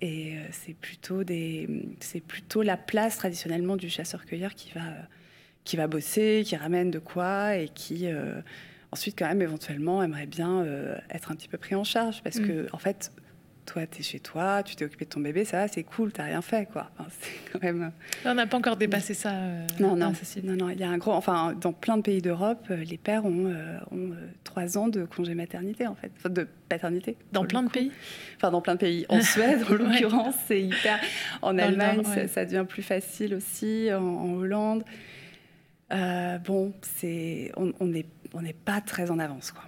Et 0.03 0.35
euh, 0.35 0.41
c'est 0.51 0.75
plutôt 0.75 1.25
des 1.25 1.67
c'est 2.01 2.21
plutôt 2.21 2.61
la 2.61 2.77
place 2.77 3.17
traditionnellement 3.17 3.77
du 3.77 3.89
chasseur-cueilleur 3.89 4.55
qui 4.55 4.71
va 4.75 4.83
qui 5.65 5.79
va 5.79 5.87
bosser, 5.87 6.43
qui 6.45 6.57
ramène 6.57 6.91
de 6.91 6.99
quoi 6.99 7.57
et 7.57 7.69
qui 7.69 8.07
ensuite 8.91 9.19
quand 9.19 9.29
même 9.29 9.41
éventuellement 9.41 10.03
aimerait 10.03 10.27
bien 10.27 10.67
être 11.09 11.31
un 11.31 11.37
petit 11.37 11.49
peu 11.49 11.57
pris 11.57 11.75
en 11.75 11.85
charge 11.85 12.23
parce 12.23 12.39
mm. 12.39 12.47
que 12.47 12.67
en 12.73 12.79
fait 12.79 13.13
toi, 13.65 13.87
tu 13.87 14.01
es 14.01 14.03
chez 14.03 14.21
toi, 14.21 14.63
tu 14.63 14.77
t'es 14.77 14.85
occupé 14.85 15.05
de 15.05 15.11
ton 15.11 15.21
bébé, 15.21 15.45
ça 15.45 15.69
c'est 15.69 15.83
cool, 15.83 16.13
t'as 16.13 16.25
rien 16.25 16.43
fait, 16.43 16.69
quoi. 16.71 16.91
c'est 17.21 17.51
quand 17.53 17.63
même... 17.63 17.93
On 18.25 18.35
n'a 18.35 18.47
pas 18.47 18.57
encore 18.57 18.77
dépassé 18.77 19.15
ça. 19.15 19.31
Euh, 19.31 19.67
non, 19.81 19.97
non, 19.97 20.13
non, 20.45 20.57
non, 20.57 20.71
il 20.71 20.81
y 20.81 20.85
a 20.85 20.91
un 20.91 20.99
gros... 20.99 21.13
Enfin, 21.13 21.55
dans 21.61 21.73
plein 21.73 21.97
de 21.97 22.03
pays 22.03 22.21
d'Europe, 22.21 22.67
euh, 22.71 22.77
les 22.77 22.99
pères 22.99 23.25
ont, 23.25 23.47
euh, 23.47 23.79
ont 23.91 24.11
trois 24.45 24.79
ans 24.79 24.89
de 24.89 25.05
congé 25.05 25.35
maternité, 25.35 25.87
en 25.87 25.95
fait, 25.95 26.11
enfin, 26.17 26.31
de 26.31 26.47
paternité. 26.69 27.17
Dans 27.33 27.45
plein 27.45 27.63
de 27.63 27.71
pays 27.71 27.93
Enfin, 28.37 28.51
dans 28.51 28.61
plein 28.61 28.75
de 28.75 28.81
pays. 28.81 29.07
En 29.09 29.21
Suède, 29.21 29.65
en 29.71 29.75
l'occurrence, 29.75 30.35
c'est 30.47 30.63
hyper... 30.63 30.99
En 31.41 31.59
Allemagne, 31.59 32.03
ça, 32.29 32.45
devient 32.45 32.67
plus 32.69 32.83
facile 32.83 33.35
aussi, 33.35 33.89
en, 33.93 34.35
Hollande. 34.35 34.85
bon, 35.91 36.73
c'est... 36.83 37.53
On 37.57 37.87
n'est 37.87 38.07
on 38.35 38.43
n'est 38.43 38.53
pas 38.53 38.81
très 38.81 39.11
en 39.11 39.19
avance, 39.19 39.53
quoi. 39.53 39.65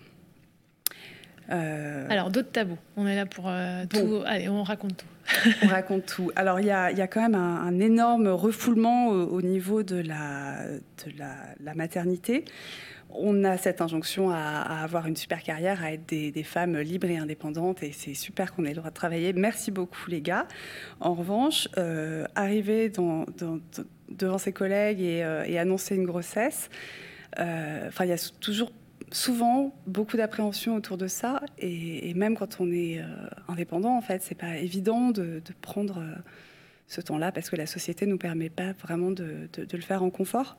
Euh, 1.50 2.07
Alors, 2.09 2.30
d'autres 2.30 2.50
tabous. 2.50 2.78
On 2.96 3.07
est 3.07 3.16
là 3.16 3.26
pour 3.26 3.46
euh, 3.48 3.85
tout. 3.87 4.22
Allez, 4.26 4.48
on 4.48 4.62
raconte 4.62 4.96
tout. 4.98 5.50
on 5.62 5.68
raconte 5.68 6.07
tout. 6.07 6.30
Alors, 6.37 6.61
il 6.61 6.66
y 6.66 6.70
a, 6.70 6.90
y 6.92 7.00
a, 7.00 7.07
quand 7.07 7.22
même 7.22 7.35
un, 7.35 7.78
énorme 7.80 8.28
refoulement 8.28 9.09
au, 9.09 9.42
niveau 9.42 9.83
de, 9.83 9.96
la, 9.96 10.66
de 11.04 11.12
la, 11.18 11.74
maternité. 11.74 12.44
On 13.11 13.44
a 13.44 13.57
cette 13.57 13.80
injonction 13.80 14.30
à, 14.30 14.61
avoir 14.83 15.07
une 15.07 15.16
super 15.16 15.42
carrière, 15.42 15.83
à 15.83 15.92
être 15.92 16.07
des, 16.07 16.42
femmes 16.42 16.78
libres 16.78 17.09
et 17.09 17.16
indépendantes, 17.16 17.83
et 17.83 17.92
c'est 17.92 18.14
super 18.14 18.54
qu'on 18.54 18.64
ait 18.64 18.70
le 18.70 18.76
droit 18.76 18.90
de 18.90 18.94
travailler. 18.94 19.33
Merci 19.33 19.70
beaucoup, 19.70 20.11
les 20.11 20.20
gars. 20.20 20.46
En 21.00 21.14
revanche, 21.14 21.68
euh, 21.78 22.26
arriver 22.35 22.88
dans, 22.88 23.24
devant 24.09 24.38
ses 24.38 24.52
collègues 24.52 25.00
et, 25.00 25.18
et, 25.46 25.59
annoncer 25.59 25.94
une 25.94 26.07
grossesse, 26.07 26.68
enfin, 27.38 28.04
il 28.04 28.09
y 28.09 28.12
a 28.12 28.30
toujours 28.40 28.72
souvent 29.14 29.72
beaucoup 29.87 30.16
d'appréhension 30.16 30.74
autour 30.74 30.98
de 30.98 31.07
ça. 31.07 31.40
Et, 31.59 32.12
même 32.14 32.37
quand 32.37 32.61
on 32.61 32.70
est 32.70 32.98
euh, 32.98 33.05
indépendant, 33.48 33.96
en 33.96 34.00
fait, 34.00 34.22
c'est 34.22 34.35
pas 34.35 34.57
évident 34.57 35.11
de, 35.11 35.40
prendre 35.62 35.98
euh, 35.98 36.14
ce 36.88 37.00
temps-là 37.00 37.33
parce 37.33 37.48
que 37.48 37.57
la 37.57 37.66
société 37.66 38.07
nous 38.07 38.18
permet 38.18 38.50
pas 38.50 38.72
vraiment 38.72 39.11
de, 39.11 39.48
le 39.57 39.81
faire 39.81 40.03
en 40.03 40.11
confort. 40.11 40.57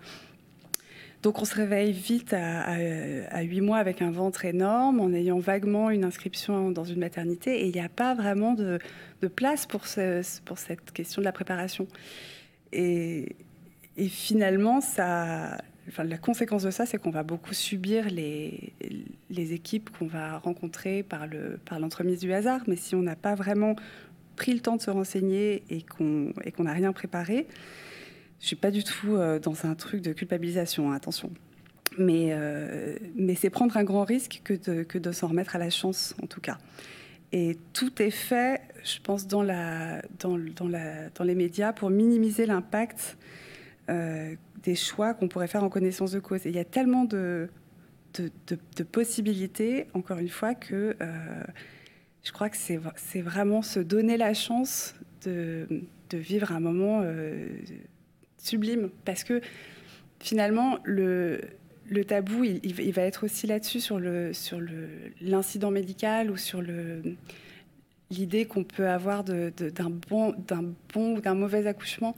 Donc 1.22 1.42
on 1.42 1.46
se 1.46 1.56
réveille 1.56 1.92
vite 1.92 2.34
à, 2.34 3.42
huit 3.42 3.62
mois 3.62 3.78
avec 3.78 4.02
un 4.02 4.12
ventre 4.12 4.46
énorme, 4.46 5.00
en 5.00 5.12
ayant 5.12 5.40
vaguement 5.40 5.90
une 5.90 6.04
inscription 6.04 6.70
dans 6.70 6.84
une 6.84 7.00
maternité, 7.00 7.62
et 7.62 7.68
il 7.68 7.74
n'y 7.74 7.82
a 7.82 7.90
pas 7.90 8.14
vraiment 8.14 8.54
de, 8.54 8.80
place 9.36 9.66
pour, 9.66 9.88
cette 9.88 10.92
question 10.94 11.22
de 11.22 11.26
la 11.26 11.32
préparation. 11.32 11.88
Et 12.72 13.36
finalement, 13.98 14.82
ça, 14.82 15.58
la 15.98 16.18
conséquence 16.18 16.64
de 16.64 16.72
ça, 16.72 16.86
c'est 16.86 16.98
qu'on 16.98 17.12
va 17.12 17.24
beaucoup 17.24 17.54
subir 17.54 18.10
les, 18.10 18.74
les 19.30 19.54
équipes 19.54 19.90
qu'on 19.98 20.08
va 20.08 20.40
rencontrer 20.40 21.04
par, 21.04 21.28
le, 21.28 21.60
par 21.64 21.80
l'entremise 21.80 22.20
du 22.20 22.34
hasard. 22.34 22.62
Mais 22.68 22.76
si 22.76 22.96
on 22.96 23.02
n'a 23.02 23.16
pas 23.16 23.36
vraiment 23.36 23.76
pris 24.36 24.54
le 24.54 24.60
temps 24.60 24.76
de 24.76 24.82
se 24.82 24.92
renseigner 24.92 25.64
et 25.70 25.82
qu'on 25.82 26.34
qu'on 26.56 26.64
n'a 26.64 26.74
rien 26.74 26.92
préparé, 26.92 27.48
je 28.42 28.48
suis 28.48 28.56
pas 28.56 28.72
du 28.72 28.84
tout 28.84 29.16
euh, 29.16 29.40
dans 29.40 29.66
un 29.66 29.76
truc 29.76 30.02
de 30.02 30.14
culpabilisation, 30.14 30.92
hein, 30.92 30.96
attention. 30.96 31.32
Mais, 31.98 32.30
euh, 32.32 32.98
mais 33.16 33.36
c'est 33.36 33.50
prendre 33.50 33.78
un 33.78 33.84
grand 33.84 34.04
risque 34.04 34.42
que 34.44 34.54
de, 34.54 34.84
que 34.84 34.98
de 34.98 35.12
s'en 35.12 35.28
remettre 35.28 35.56
à 35.56 35.60
la 35.60 35.70
chance, 35.70 36.14
en 36.22 36.28
tout 36.28 36.42
cas. 36.42 36.58
Et 37.32 37.58
tout 37.74 38.02
est 38.02 38.12
fait, 38.12 38.62
je 38.84 39.00
pense, 39.02 39.28
dans, 39.28 39.44
la, 39.44 40.02
dans, 40.20 40.38
dans, 40.38 40.68
la, 40.68 41.10
dans 41.10 41.24
les 41.24 41.36
médias 41.36 41.74
pour 41.74 41.90
minimiser 41.90 42.46
l'impact 42.46 43.18
euh, 43.90 44.36
des 44.66 44.76
choix 44.76 45.14
qu'on 45.14 45.28
pourrait 45.28 45.48
faire 45.48 45.64
en 45.64 45.70
connaissance 45.70 46.12
de 46.12 46.20
cause. 46.20 46.42
Il 46.46 46.56
y 46.56 46.60
a 46.60 46.66
tellement 46.66 47.06
de, 47.06 47.50
possibilités, 48.92 49.88
encore 49.94 50.18
une 50.18 50.30
fois, 50.30 50.56
que 50.56 50.96
euh, 51.00 51.44
je 52.24 52.32
crois 52.32 52.50
que 52.50 52.58
c'est 52.58 53.22
vraiment 53.22 53.62
se 53.62 53.80
donner 53.80 54.18
la 54.18 54.34
chance 54.34 54.96
de, 55.24 55.68
vivre 56.12 56.52
un 56.54 56.60
moment 56.60 57.02
euh, 57.04 57.48
sublime. 58.38 58.90
Parce 59.04 59.24
que 59.24 59.42
finalement, 60.20 60.80
le, 60.84 61.42
tabou, 62.08 62.44
il, 62.44 62.92
va 62.94 63.04
être 63.04 63.26
aussi 63.26 63.48
là-dessus, 63.48 63.82
sur 63.82 64.00
l'incident 65.22 65.72
médical 65.72 66.32
ou 66.32 66.38
sur 66.38 66.64
l'idée 68.10 68.46
qu'on 68.46 68.64
peut 68.64 68.88
avoir 68.88 69.24
d'un 69.24 69.90
bon, 70.10 70.36
ou 70.96 71.22
d'un 71.22 71.36
mauvais 71.36 71.68
accouchement. 71.68 72.16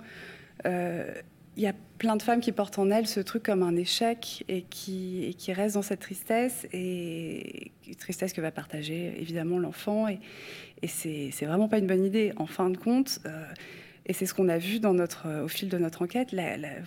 Euh, 0.65 1.13
il 1.57 1.63
y 1.63 1.67
a 1.67 1.73
plein 1.97 2.15
de 2.15 2.21
femmes 2.21 2.41
qui 2.41 2.51
portent 2.51 2.79
en 2.79 2.89
elles 2.89 3.07
ce 3.07 3.19
truc 3.19 3.43
comme 3.43 3.63
un 3.63 3.75
échec 3.75 4.43
et 4.47 4.63
qui, 4.63 5.35
qui 5.37 5.53
restent 5.53 5.75
dans 5.75 5.81
cette 5.81 5.99
tristesse, 5.99 6.67
et 6.73 7.71
tristesse 7.99 8.33
que 8.33 8.41
va 8.41 8.51
partager 8.51 9.19
évidemment 9.19 9.59
l'enfant. 9.59 10.07
Et, 10.07 10.19
et 10.81 10.87
c'est 10.87 11.45
vraiment 11.45 11.67
pas 11.67 11.79
une 11.79 11.87
bonne 11.87 12.05
idée. 12.05 12.33
En 12.37 12.45
fin 12.45 12.69
de 12.69 12.77
compte, 12.77 13.19
euh, 13.25 13.45
et 14.05 14.13
c'est 14.13 14.25
ce 14.25 14.33
qu'on 14.33 14.49
a 14.49 14.57
vu 14.57 14.79
dans 14.79 14.93
notre, 14.93 15.27
euh, 15.27 15.43
au 15.43 15.47
fil 15.47 15.69
de 15.69 15.77
notre 15.77 16.03
enquête, 16.03 16.35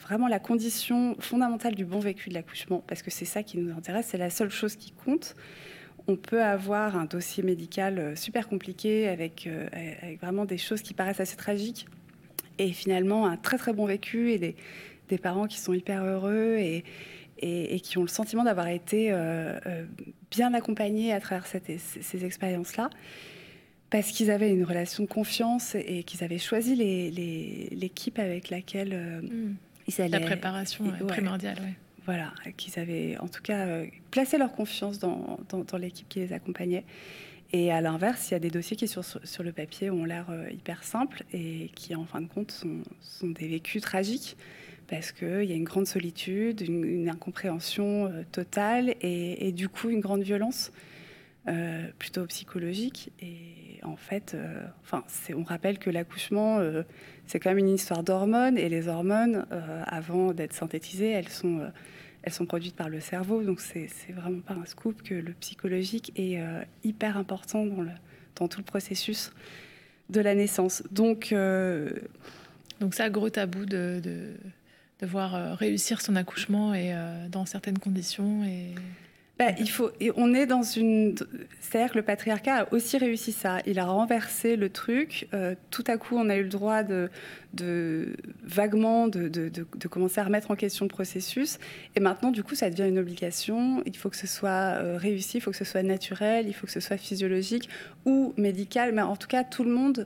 vraiment 0.03 0.29
la 0.29 0.39
condition 0.39 1.17
fondamentale 1.19 1.75
du 1.75 1.85
bon 1.85 1.99
vécu 1.99 2.29
de 2.29 2.35
l'accouchement, 2.35 2.83
parce 2.87 3.03
que 3.03 3.11
c'est 3.11 3.25
ça 3.25 3.43
qui 3.43 3.59
nous 3.59 3.77
intéresse, 3.77 4.07
c'est 4.11 4.19
la 4.19 4.31
seule 4.31 4.51
chose 4.51 4.77
qui 4.77 4.93
compte. 4.93 5.35
On 6.07 6.17
peut 6.17 6.43
avoir 6.43 6.97
un 6.97 7.05
dossier 7.05 7.43
médical 7.43 7.99
euh, 7.99 8.17
super 8.17 8.49
compliqué 8.49 9.09
avec, 9.09 9.49
avec 10.03 10.21
vraiment 10.21 10.45
des 10.45 10.59
choses 10.59 10.83
qui 10.83 10.95
paraissent 10.95 11.21
assez 11.21 11.37
tragiques 11.37 11.87
et 12.59 12.73
finalement 12.73 13.27
un 13.27 13.37
très 13.37 13.57
très 13.57 13.73
bon 13.73 13.87
vécu 13.87 14.33
et 14.33 14.39
des, 14.39 14.55
des 15.11 15.19
parents 15.19 15.47
qui 15.47 15.59
sont 15.59 15.75
hyper 15.75 16.03
heureux 16.05 16.57
et, 16.59 16.85
et, 17.39 17.81
qui 17.81 17.99
ont 17.99 18.03
le 18.03 18.09
sentiment 18.09 18.45
d'avoir 18.45 18.69
été 18.69 19.13
bien 20.31 20.55
accompagnés 20.55 21.13
à 21.13 21.21
travers 21.21 21.47
cette, 21.47 21.67
ces, 21.67 22.03
ces 22.03 22.25
expériences-là 22.25 22.91
parce 23.91 24.13
qu'ils 24.13 24.31
avaient 24.31 24.51
une 24.51 24.65
relation 24.65 25.03
de 25.03 25.09
confiance 25.09 25.75
et 25.75 26.05
qu'ils 26.05 26.25
avaient 26.25 26.39
choisi 26.39 26.77
l'équipe 26.77 28.19
avec 28.19 28.49
laquelle 28.49 28.93
euh, 28.93 29.21
hmm. 29.21 29.57
ils 29.89 30.01
allaient. 30.01 30.21
La 30.21 30.21
préparation 30.21 30.87
est 30.87 31.05
primordiale, 31.05 31.59
oui. 31.61 31.73
Voilà, 32.07 32.33
qu'ils 32.57 32.79
avaient 32.81 33.19
en 33.19 33.29
tout 33.29 33.43
cas 33.43 33.67
euh, 33.67 33.87
placé 34.11 34.39
leur 34.39 34.53
confiance 34.53 34.99
dans, 34.99 35.39
dans, 35.49 35.77
l'équipe 35.77 36.09
qui 36.09 36.21
les 36.21 36.33
accompagnait. 36.33 36.85
Et 37.53 37.71
à 37.71 37.81
l'inverse, 37.81 38.31
il 38.31 38.33
y 38.33 38.37
a 38.37 38.41
des 38.41 38.51
dossiers 38.51 38.77
qui, 38.77 38.89
sur, 38.89 39.05
sur 39.05 39.43
le 39.43 39.53
papier, 39.53 39.91
ont 39.91 40.05
l'air 40.05 40.27
euh, 40.31 40.49
hyper 40.51 40.83
simples 40.83 41.25
et 41.33 41.71
qui, 41.75 41.95
en 41.95 42.07
fin 42.07 42.23
de 42.23 42.27
compte, 42.27 42.53
sont, 42.53 42.79
sont 43.01 43.29
des 43.29 43.49
vécus 43.49 43.83
tragiques 43.83 44.37
parce 44.91 45.13
qu'il 45.13 45.45
y 45.45 45.53
a 45.53 45.55
une 45.55 45.65
grande 45.65 45.87
solitude, 45.87 46.61
une, 46.61 47.09
incompréhension 47.09 48.13
totale 48.33 48.95
et, 49.01 49.53
du 49.53 49.71
coup 49.71 49.89
une 49.89 50.01
grande 50.01 50.23
violence 50.23 50.73
plutôt 51.99 52.27
psychologique. 52.27 53.13
Et, 53.21 53.61
en 53.83 53.97
fait, 53.97 54.35
euh, 54.35 54.65
enfin, 54.83 55.05
on 55.35 55.43
rappelle 55.43 55.79
que 55.79 55.91
l'accouchement, 55.91 56.59
euh, 56.59 56.83
c'est 57.27 57.41
quand 57.41 57.51
même 57.51 57.59
une 57.59 57.69
histoire 57.69 58.03
d'hormones, 58.03 58.59
et 58.59 58.69
les 58.69 58.89
hormones, 58.89 59.47
euh, 59.53 59.83
avant 59.87 60.33
d'être 60.33 60.53
synthétisées, 60.53 61.11
elles 61.11 61.29
sont, 61.29 61.71
produites 62.47 62.77
par 62.77 62.89
le 62.89 63.01
cerveau, 63.01 63.43
donc 63.43 63.61
c'est 63.61 63.89
vraiment 64.11 64.41
pas 64.41 64.55
un 64.55 64.67
scoop 64.67 65.03
que 65.03 65.15
le 65.15 65.33
psychologique 65.35 66.13
est 66.17 66.39
hyper 66.85 67.17
important 67.17 67.67
dans, 68.37 68.49
tout 68.49 68.59
le 68.59 68.65
processus 68.65 69.33
de 70.11 70.21
la 70.21 70.35
naissance. 70.35 70.83
Donc, 70.91 71.35
donc 72.81 72.95
ça, 72.95 73.09
gros 73.09 73.31
tabou 73.31 73.65
de, 73.65 74.35
de 75.01 75.07
voir 75.07 75.57
réussir 75.57 76.01
son 76.01 76.17
accouchement 76.17 76.75
et 76.75 76.95
dans 77.31 77.47
certaines 77.47 77.79
conditions 77.79 78.45
et 78.45 78.75
bah, 79.41 79.53
il 79.59 79.71
faut, 79.71 79.91
et 80.01 80.13
on 80.17 80.35
est 80.35 80.45
dans 80.45 80.63
une. 80.63 81.15
C'est-à-dire 81.63 81.93
que 81.93 81.97
le 81.97 82.05
patriarcat 82.05 82.57
a 82.57 82.73
aussi 82.75 82.99
réussi 82.99 83.33
ça. 83.33 83.61
Il 83.65 83.79
a 83.79 83.87
renversé 83.87 84.55
le 84.55 84.69
truc. 84.69 85.29
Euh, 85.33 85.55
tout 85.71 85.85
à 85.87 85.97
coup, 85.97 86.19
on 86.19 86.29
a 86.29 86.37
eu 86.37 86.43
le 86.43 86.51
droit 86.51 86.83
de, 86.83 87.09
de 87.55 88.17
vaguement 88.45 89.09
de, 89.09 89.29
de, 89.29 89.49
de, 89.49 89.89
commencer 89.89 90.21
à 90.21 90.25
remettre 90.25 90.51
en 90.51 90.57
question 90.57 90.85
le 90.85 90.91
processus. 90.91 91.59
Et 91.97 92.01
maintenant, 92.01 92.33
du 92.33 92.43
coup, 92.43 92.55
ça 92.55 92.69
devient 92.69 92.87
une 92.87 92.99
obligation. 92.99 93.83
Il 93.87 93.97
faut 93.97 94.11
que 94.11 94.17
ce 94.19 94.27
soit 94.27 94.51
euh, 94.51 94.99
réussi, 94.99 95.39
il 95.39 95.41
faut 95.41 95.53
que 95.53 95.57
ce 95.57 95.65
soit 95.65 95.83
naturel, 95.83 96.47
il 96.47 96.53
faut 96.53 96.67
que 96.67 96.73
ce 96.73 96.81
soit 96.81 96.99
physiologique 96.99 97.71
ou 98.05 98.35
médical. 98.37 98.93
Mais 98.93 99.01
en 99.01 99.17
tout 99.17 99.29
cas, 99.29 99.43
tout 99.43 99.65
le 99.65 99.71
monde. 99.71 100.05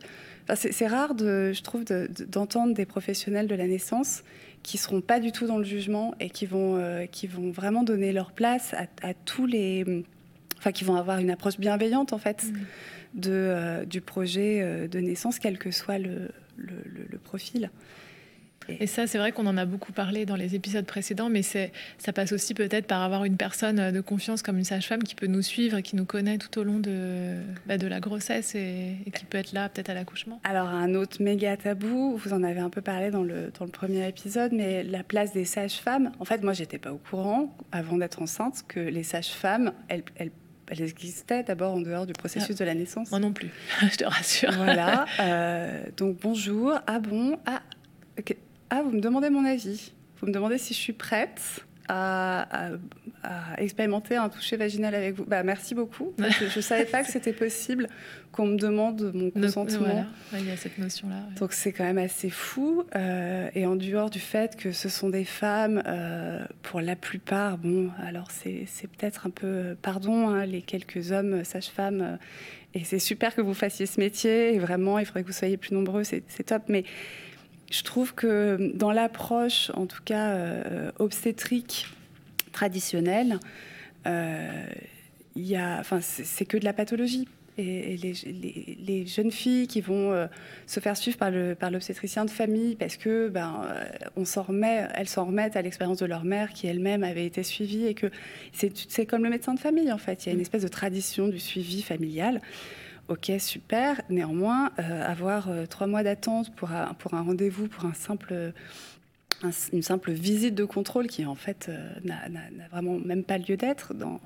Enfin, 0.48 0.68
c'est 0.70 0.86
rare, 0.86 1.16
de, 1.16 1.52
je 1.52 1.62
trouve, 1.62 1.82
d'entendre 1.84 2.72
des 2.72 2.86
professionnels 2.86 3.48
de 3.48 3.56
la 3.56 3.66
naissance 3.66 4.22
qui 4.64 4.78
seront 4.78 5.02
pas 5.02 5.20
du 5.20 5.30
tout 5.30 5.46
dans 5.46 5.58
le 5.58 5.64
jugement 5.64 6.14
et 6.18 6.30
qui 6.30 6.46
vont, 6.46 6.76
euh, 6.76 7.04
qui 7.06 7.28
vont 7.28 7.52
vraiment 7.52 7.84
donner 7.84 8.12
leur 8.12 8.32
place 8.32 8.74
à, 9.02 9.14
tous 9.14 9.46
les... 9.46 10.04
Enfin, 10.58 10.72
qui 10.72 10.84
vont 10.84 10.96
avoir 10.96 11.18
une 11.18 11.30
approche 11.30 11.58
bienveillante, 11.58 12.14
en 12.14 12.18
fait, 12.18 12.44
mmh. 12.44 12.56
de, 13.20 13.30
euh, 13.30 13.84
du 13.84 14.00
projet 14.00 14.60
euh, 14.62 14.88
de 14.88 14.98
naissance, 14.98 15.38
quel 15.38 15.58
que 15.58 15.70
soit 15.70 15.98
le, 15.98 16.30
le, 16.56 16.82
le 17.10 17.18
profil. 17.18 17.70
Et 18.68 18.86
ça, 18.86 19.06
c'est 19.06 19.18
vrai 19.18 19.32
qu'on 19.32 19.46
en 19.46 19.56
a 19.56 19.64
beaucoup 19.64 19.92
parlé 19.92 20.26
dans 20.26 20.36
les 20.36 20.54
épisodes 20.54 20.86
précédents, 20.86 21.28
mais 21.28 21.42
ça 21.42 22.12
passe 22.14 22.32
aussi 22.32 22.54
peut-être 22.54 22.86
par 22.86 23.02
avoir 23.02 23.24
une 23.24 23.36
personne 23.36 23.90
de 23.90 24.00
confiance 24.00 24.42
comme 24.42 24.58
une 24.58 24.64
sage-femme 24.64 25.02
qui 25.02 25.14
peut 25.14 25.26
nous 25.26 25.42
suivre 25.42 25.78
et 25.78 25.82
qui 25.82 25.96
nous 25.96 26.04
connaît 26.04 26.38
tout 26.38 26.58
au 26.58 26.64
long 26.64 26.78
de, 26.78 27.36
bah, 27.66 27.78
de 27.78 27.86
la 27.86 28.00
grossesse 28.00 28.54
et, 28.54 28.96
qui 29.14 29.24
peut 29.24 29.38
être 29.38 29.52
là 29.52 29.68
peut-être 29.68 29.90
à 29.90 29.94
l'accouchement. 29.94 30.40
Alors, 30.44 30.68
un 30.68 30.94
autre 30.94 31.22
méga 31.22 31.56
tabou, 31.56 32.16
vous 32.16 32.32
en 32.32 32.42
avez 32.42 32.60
un 32.60 32.70
peu 32.70 32.80
parlé 32.80 33.10
dans 33.10 33.22
le, 33.22 33.52
dans 33.58 33.64
le 33.64 33.70
premier 33.70 34.06
épisode, 34.08 34.52
mais 34.52 34.82
la 34.82 35.02
place 35.02 35.32
des 35.32 35.44
sages-femmes. 35.44 36.12
En 36.18 36.24
fait, 36.24 36.42
moi, 36.42 36.52
j'étais 36.52 36.78
pas 36.78 36.92
au 36.92 36.98
courant, 36.98 37.56
avant 37.72 37.98
d'être 37.98 38.22
enceinte, 38.22 38.64
que 38.66 38.80
les 38.80 39.02
sages-femmes, 39.02 39.72
elles, 39.88 40.02
elles 40.16 40.82
existaient 40.82 41.42
d'abord 41.42 41.74
en 41.74 41.80
dehors 41.80 42.06
du 42.06 42.12
processus 42.12 42.56
de 42.56 42.64
la 42.64 42.74
naissance. 42.74 43.10
Moi 43.10 43.20
non 43.20 43.32
plus, 43.32 43.50
je 43.82 43.96
te 43.96 44.04
rassure. 44.04 44.52
Voilà. 44.52 45.06
Euh, 45.20 45.84
donc 45.96 46.18
bonjour. 46.20 46.72
Ah 46.86 46.98
bon. 46.98 47.38
Ah. 47.46 47.62
Ah, 48.70 48.82
vous 48.82 48.90
me 48.90 49.00
demandez 49.00 49.30
mon 49.30 49.44
avis. 49.44 49.92
Vous 50.20 50.26
me 50.26 50.32
demandez 50.32 50.58
si 50.58 50.74
je 50.74 50.78
suis 50.78 50.92
prête 50.92 51.64
à, 51.88 52.70
expérimenter 53.58 54.16
un 54.16 54.28
toucher 54.28 54.56
vaginal 54.56 54.94
avec 54.94 55.14
vous. 55.14 55.24
Bah, 55.24 55.42
merci 55.42 55.74
beaucoup. 55.74 56.12
je 56.18 56.56
ne 56.56 56.62
savais 56.62 56.84
pas 56.84 57.02
que 57.02 57.10
c'était 57.10 57.32
possible 57.32 57.88
qu'on 58.32 58.46
me 58.46 58.56
demande 58.56 59.12
mon 59.14 59.30
consentement. 59.30 60.06
il 60.32 60.46
y 60.46 60.50
a 60.50 60.56
cette 60.56 60.76
notion-là. 60.78 61.16
Donc 61.38 61.52
c'est 61.52 61.72
quand 61.72 61.84
même 61.84 61.98
assez 61.98 62.30
fou. 62.30 62.84
Euh, 62.96 63.48
et 63.54 63.64
en 63.66 63.76
dehors 63.76 64.10
du 64.10 64.18
fait 64.18 64.56
que 64.56 64.72
ce 64.72 64.88
sont 64.88 65.08
des 65.08 65.24
femmes, 65.24 65.82
euh, 65.86 66.44
pour 66.62 66.80
la 66.80 66.96
plupart, 66.96 67.58
bon, 67.58 67.90
alors 68.02 68.30
c'est 68.30 68.66
peut-être 68.98 69.26
un 69.26 69.30
peu, 69.30 69.76
pardon, 69.80 70.28
hein, 70.28 70.44
les 70.46 70.62
quelques 70.62 71.12
hommes 71.12 71.44
sages-femmes. 71.44 72.02
Euh, 72.02 72.16
et 72.74 72.82
c'est 72.82 72.98
super 72.98 73.34
que 73.34 73.40
vous 73.40 73.54
fassiez 73.54 73.86
ce 73.86 74.00
métier. 74.00 74.54
Et 74.54 74.58
vraiment, 74.58 74.98
il 74.98 75.06
faudrait 75.06 75.22
que 75.22 75.28
vous 75.28 75.32
soyez 75.32 75.56
plus 75.56 75.74
nombreux. 75.74 76.02
C'est 76.02 76.22
top. 76.44 76.64
Mais 76.68 76.84
je 77.74 77.82
trouve 77.82 78.14
que 78.14 78.72
dans 78.74 78.92
l'approche, 78.92 79.72
en 79.74 79.86
tout 79.86 80.02
cas 80.04 80.28
euh, 80.28 80.92
obstétrique 81.00 81.86
traditionnelle, 82.52 83.40
euh, 84.06 84.66
y 85.34 85.56
a, 85.56 85.78
enfin, 85.80 85.98
c'est 86.00 86.44
que 86.44 86.56
de 86.56 86.64
la 86.64 86.72
pathologie. 86.72 87.26
Et, 87.56 87.96
les, 87.96 89.06
jeunes 89.06 89.30
filles 89.30 89.68
qui 89.68 89.80
vont 89.80 90.12
euh, 90.12 90.26
se 90.66 90.80
faire 90.80 90.96
suivre 90.96 91.16
par, 91.16 91.30
le, 91.30 91.54
par 91.54 91.70
l'obstétricien 91.70 92.24
de 92.24 92.30
famille 92.30 92.74
parce 92.74 92.96
que 92.96 93.28
ben, 93.28 93.62
euh, 93.64 93.84
on 94.16 94.24
s'en 94.24 94.42
remet, 94.42 94.88
elles 94.94 95.08
s'en 95.08 95.26
remettent 95.26 95.54
à 95.54 95.62
l'expérience 95.62 95.98
de 95.98 96.06
leur 96.06 96.24
mère 96.24 96.52
qui 96.52 96.66
elle-même 96.66 97.04
avait 97.04 97.26
été 97.26 97.44
suivie 97.44 97.86
et 97.86 97.94
que 97.94 98.10
c'est, 98.52 98.72
c'est 98.88 99.06
comme 99.06 99.22
le 99.22 99.30
médecin 99.30 99.54
de 99.54 99.60
famille 99.60 99.92
en 99.92 99.98
fait. 99.98 100.24
Il 100.24 100.30
y 100.30 100.32
a 100.32 100.34
une 100.34 100.40
espèce 100.40 100.62
de 100.62 100.68
tradition 100.68 101.28
du 101.28 101.38
suivi 101.38 101.82
familial. 101.82 102.40
Ok, 103.08 103.30
super. 103.38 104.00
Néanmoins, 104.08 104.70
euh, 104.78 105.06
avoir 105.06 105.50
euh, 105.50 105.66
trois 105.66 105.86
mois 105.86 106.02
d'attente 106.02 106.54
pour 106.56 106.72
un, 106.72 106.96
rendez-vous, 107.12 107.68
pour 107.68 107.84
un 107.84 107.92
simple, 107.92 108.52
une 109.72 109.82
simple 109.82 110.12
visite 110.12 110.54
de 110.54 110.64
contrôle 110.64 111.06
qui, 111.06 111.26
en 111.26 111.34
fait, 111.34 111.66
euh, 111.68 111.90
n'a 112.02 112.18
vraiment 112.70 112.98
même 112.98 113.22
pas 113.22 113.36
lieu 113.36 113.58
d'être 113.58 113.92
dans, 113.92 114.20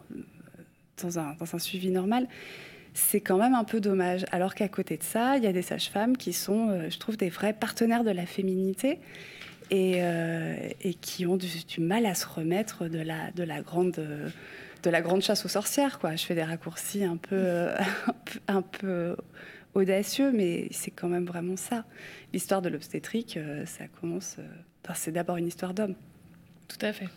dans, 1.02 1.18
un, 1.18 1.58
suivi 1.58 1.90
normal, 1.90 2.28
c'est 2.94 3.20
quand 3.20 3.36
même 3.36 3.54
un 3.54 3.64
peu 3.64 3.80
dommage. 3.80 4.24
Alors 4.30 4.54
qu'à 4.54 4.68
côté 4.68 4.96
de 4.96 5.02
ça, 5.02 5.36
il 5.36 5.42
y 5.42 5.48
a 5.48 5.52
des 5.52 5.62
sages-femmes 5.62 6.16
qui 6.16 6.32
sont, 6.32 6.88
je 6.88 6.98
trouve, 6.98 7.16
des 7.16 7.30
vrais 7.30 7.54
partenaires 7.54 8.04
de 8.04 8.10
la 8.10 8.26
féminité. 8.26 9.00
Et, 9.70 9.98
et 10.80 10.94
qui 10.94 11.26
ont 11.26 11.36
du, 11.36 11.46
du, 11.68 11.82
mal 11.82 12.06
à 12.06 12.14
se 12.14 12.26
remettre 12.26 12.88
de 12.88 13.00
la, 13.00 13.30
de 13.32 13.42
la 13.42 13.60
grande 13.60 14.00
de 14.88 14.92
la 14.92 15.02
grande 15.02 15.20
chasse 15.20 15.44
aux 15.44 15.48
sorcières. 15.48 15.98
Quoi. 15.98 16.16
Je 16.16 16.24
fais 16.24 16.34
des 16.34 16.42
raccourcis 16.42 17.04
un 17.04 17.18
peu, 17.18 17.36
euh, 17.36 19.16
audacieux, 19.74 20.32
mais 20.32 20.68
c'est 20.70 20.90
quand 20.90 21.08
même 21.08 21.26
vraiment 21.26 21.56
ça. 21.56 21.84
L'histoire 22.32 22.62
de 22.62 22.70
l'obstétrique, 22.70 23.36
euh, 23.36 23.66
ça 23.66 23.84
commence. 24.00 24.36
Euh, 24.38 24.92
c'est 24.94 25.12
d'abord 25.12 25.36
une 25.36 25.46
histoire 25.46 25.74
d'homme. 25.74 25.94
Tout 26.68 26.78
à 26.80 26.94
fait. 26.94 27.08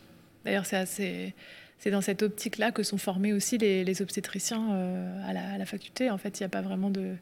D'ailleurs, 0.43 0.65
c'est 0.65 0.75
assez. 0.75 1.33
Dans 1.85 2.01
cette 2.01 2.21
optique-là 2.21 2.71
que 2.71 2.83
sont 2.83 2.99
formés 2.99 3.33
aussi 3.33 3.57
les, 3.57 4.01
obstétriciens 4.03 4.69
à, 5.25 5.33
la, 5.33 5.65
faculté. 5.65 6.11
En 6.11 6.19
fait, 6.19 6.39
il 6.39 6.43
n'y 6.43 6.45
a 6.45 6.49
pas 6.49 6.61
vraiment 6.61 6.91
de. 6.91 7.15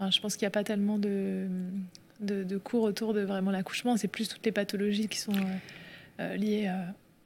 Je 0.00 0.20
pense 0.20 0.36
qu'il 0.36 0.44
n'y 0.44 0.48
a 0.48 0.52
pas 0.52 0.64
tellement 0.64 0.98
de, 0.98 1.48
cours 2.64 2.84
autour 2.84 3.12
de 3.12 3.20
vraiment 3.20 3.50
l'accouchement. 3.50 3.98
C'est 3.98 4.08
plus 4.08 4.28
toutes 4.28 4.46
les 4.46 4.52
pathologies 4.52 5.08
qui 5.08 5.18
sont 5.18 5.34
liées 6.18 6.72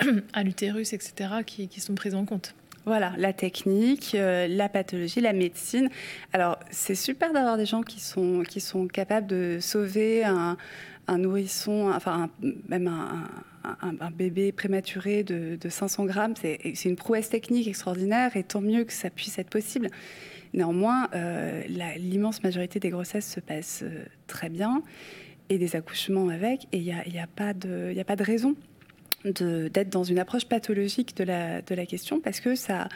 à 0.32 0.42
l'utérus, 0.42 0.92
etc., 0.92 1.30
qui, 1.46 1.80
sont 1.80 1.94
prises 1.94 2.14
en 2.14 2.24
compte. 2.24 2.54
Voilà, 2.84 3.12
la 3.16 3.32
technique, 3.32 4.16
euh, 4.16 4.48
la 4.48 4.68
pathologie, 4.68 5.20
la 5.20 5.32
médecine. 5.32 5.88
Alors, 6.32 6.58
c'est 6.70 6.96
super 6.96 7.32
d'avoir 7.32 7.56
des 7.56 7.66
gens 7.66 7.82
qui 7.82 8.00
sont, 8.00 8.42
qui 8.42 8.60
sont 8.60 8.88
capables 8.88 9.28
de 9.28 9.58
sauver 9.60 10.24
un, 10.24 10.56
nourrisson, 11.16 11.92
enfin, 11.94 12.28
même 12.68 12.88
un, 12.88 14.10
bébé 14.10 14.50
prématuré 14.50 15.22
de, 15.22 15.68
500 15.68 16.06
grammes, 16.06 16.34
c'est 16.36 16.84
une 16.84 16.96
prouesse 16.96 17.28
technique 17.28 17.68
extraordinaire 17.68 18.36
et 18.36 18.42
tant 18.42 18.60
mieux 18.60 18.84
que 18.84 18.92
ça 18.92 19.10
puisse 19.10 19.38
être 19.38 19.50
possible. 19.50 19.88
Néanmoins, 20.54 21.08
l'immense 21.98 22.42
majorité 22.42 22.80
des 22.80 22.90
grossesses 22.90 23.30
se 23.30 23.40
passent 23.40 23.84
très 24.26 24.48
bien 24.48 24.82
et 25.50 25.58
des 25.58 25.76
accouchements 25.76 26.30
avec, 26.30 26.66
et 26.72 26.78
il 26.78 26.84
n'y 26.84 26.92
a, 26.92 27.22
a 27.22 27.26
pas 27.26 27.52
de 27.52 28.24
raison 28.24 28.56
d'être 29.24 29.90
dans 29.90 30.04
une 30.04 30.18
approche 30.18 30.46
pathologique 30.46 31.16
de 31.16 31.24
la, 31.24 31.62
de 31.62 31.74
la 31.74 31.86
question 31.86 32.20
parce 32.20 32.40
que 32.40 32.54
ça, 32.54 32.88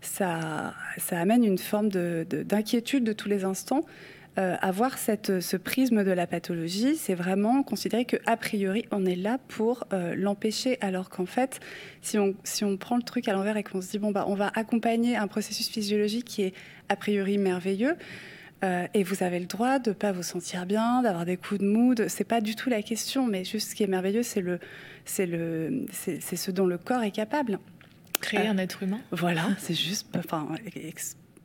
ça, 0.00 0.74
ça 0.98 1.18
amène 1.18 1.44
une 1.44 1.58
forme 1.58 1.88
d'inquiétude 1.88 3.04
de, 3.04 3.08
de, 3.08 3.12
tous 3.12 3.28
les 3.28 3.44
instants. 3.44 3.84
Euh, 4.38 4.56
avoir 4.62 4.96
cette, 4.96 5.40
ce 5.40 5.56
prisme 5.56 6.04
de 6.04 6.10
la 6.12 6.26
pathologie, 6.26 6.94
c'est 6.96 7.14
vraiment 7.14 7.64
considérer 7.64 8.04
qu'a 8.04 8.36
priori, 8.36 8.86
on 8.92 9.04
est 9.04 9.16
là 9.16 9.38
pour 9.48 9.84
euh, 9.92 10.14
l'empêcher, 10.14 10.78
alors 10.80 11.10
qu'en 11.10 11.26
fait, 11.26 11.58
si 12.00 12.16
on, 12.16 12.34
si 12.44 12.64
on 12.64 12.76
prend 12.76 12.96
le 12.96 13.02
truc 13.02 13.26
à 13.26 13.32
l'envers 13.32 13.56
et 13.56 13.64
qu'on 13.64 13.80
se 13.80 13.90
dit, 13.90 13.98
bon, 13.98 14.12
bah, 14.12 14.26
on 14.28 14.34
va 14.34 14.52
accompagner 14.54 15.16
un 15.16 15.26
processus 15.26 15.68
physiologique 15.68 16.26
qui 16.26 16.42
est 16.42 16.54
a 16.88 16.94
priori 16.94 17.38
merveilleux, 17.38 17.96
euh, 18.62 18.86
et 18.92 19.02
vous 19.02 19.22
avez 19.22 19.38
le 19.38 19.46
droit 19.46 19.78
de 19.78 19.90
ne 19.90 19.94
pas 19.94 20.12
vous 20.12 20.22
sentir 20.22 20.66
bien, 20.66 21.02
d'avoir 21.02 21.24
des 21.24 21.36
coups 21.36 21.60
de 21.60 21.66
mood. 21.66 22.06
C'est 22.08 22.24
pas 22.24 22.40
du 22.40 22.54
tout 22.54 22.68
la 22.68 22.82
question, 22.82 23.26
mais 23.26 23.44
juste 23.44 23.70
ce 23.70 23.74
qui 23.74 23.82
est 23.82 23.88
merveilleux, 23.88 24.22
c'est 24.22 24.42
le, 24.42 24.58
c'est 25.04 25.26
le, 25.26 25.86
c'est, 25.92 26.20
ce 26.20 26.50
dont 26.50 26.66
le 26.66 26.76
corps 26.76 27.02
est 27.02 27.10
capable. 27.10 27.58
Créer 28.20 28.48
euh, 28.48 28.50
un 28.50 28.58
être 28.58 28.82
humain. 28.82 29.00
Voilà, 29.12 29.48
c'est 29.58 29.74
juste, 29.74 30.08
enfin, 30.16 30.48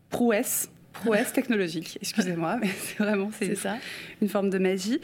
prouesse, 0.10 0.69
prouesse 0.91 1.32
technologique. 1.32 1.97
Excusez-moi, 2.01 2.58
mais 2.62 2.67
c'est 2.80 2.97
vraiment 2.97 3.30
c'est, 3.32 3.56
ça. 3.56 3.78
une 4.21 4.28
forme 4.28 4.49
de 4.49 4.58
magie. 4.58 4.99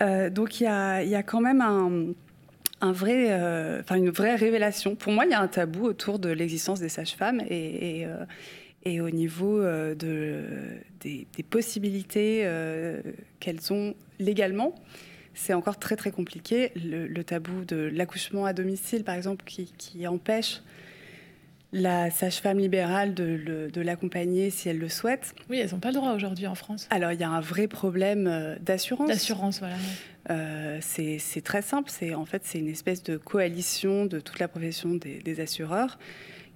Euh, 0.00 0.30
donc 0.30 0.60
il 0.60 0.64
y 0.64 0.66
a, 0.66 1.02
y 1.02 1.14
a, 1.14 1.22
quand 1.22 1.40
même 1.40 1.60
un, 1.60 2.14
un 2.80 2.92
vrai, 2.92 3.34
enfin 3.80 3.96
une 3.96 4.10
vraie 4.10 4.34
révélation. 4.34 4.96
Pour 4.96 5.12
moi, 5.12 5.26
il 5.26 5.30
y 5.30 5.34
a 5.34 5.40
un 5.40 5.48
tabou 5.48 5.84
autour 5.84 6.18
de 6.18 6.30
l'existence 6.30 6.80
des 6.80 6.88
sages-femmes 6.88 7.42
et, 7.48 8.00
et 8.00 8.06
et 8.84 9.00
au 9.00 9.10
niveau 9.10 9.60
euh, 9.60 9.94
de, 9.94 10.44
des, 11.00 11.26
possibilités 11.42 12.42
euh, 12.44 13.00
qu'elles 13.40 13.72
ont 13.72 13.94
légalement. 14.18 14.74
C'est 15.34 15.54
encore 15.54 15.78
très 15.78 15.96
très 15.96 16.12
compliqué. 16.12 16.70
Le, 16.76 17.22
tabou 17.22 17.64
de 17.64 17.90
l'accouchement 17.92 18.44
à 18.44 18.52
domicile, 18.52 19.02
par 19.02 19.16
exemple, 19.16 19.44
qui, 19.44 19.72
qui 19.78 20.06
empêche 20.06 20.62
la 21.72 22.08
sage-femme 22.10 22.58
libérale 22.58 23.14
de, 23.14 23.68
de 23.72 23.80
l'accompagner 23.80 24.50
si 24.50 24.68
elle 24.68 24.78
le 24.78 24.88
souhaite. 24.88 25.34
Oui, 25.50 25.58
elles 25.58 25.72
n'ont 25.72 25.80
pas 25.80 25.88
le 25.88 25.94
droit 25.94 26.12
aujourd'hui 26.12 26.46
en 26.46 26.54
France. 26.54 26.86
Alors 26.90 27.10
il 27.10 27.18
y 27.18 27.24
a 27.24 27.30
un 27.30 27.40
vrai 27.40 27.66
problème 27.66 28.28
euh, 28.28 28.54
d'assurance. 28.60 29.08
D'assurance, 29.08 29.58
voilà. 29.58 30.80
c'est 30.80 31.42
très 31.42 31.62
simple. 31.62 31.90
C'est 31.90 32.14
en 32.14 32.26
fait 32.26 32.42
c'est 32.44 32.60
une 32.60 32.68
espèce 32.68 33.02
de 33.02 33.16
coalition 33.16 34.06
de 34.06 34.20
toute 34.20 34.38
la 34.38 34.46
profession 34.46 34.90
des, 34.90 35.18
des 35.18 35.40
assureurs 35.40 35.98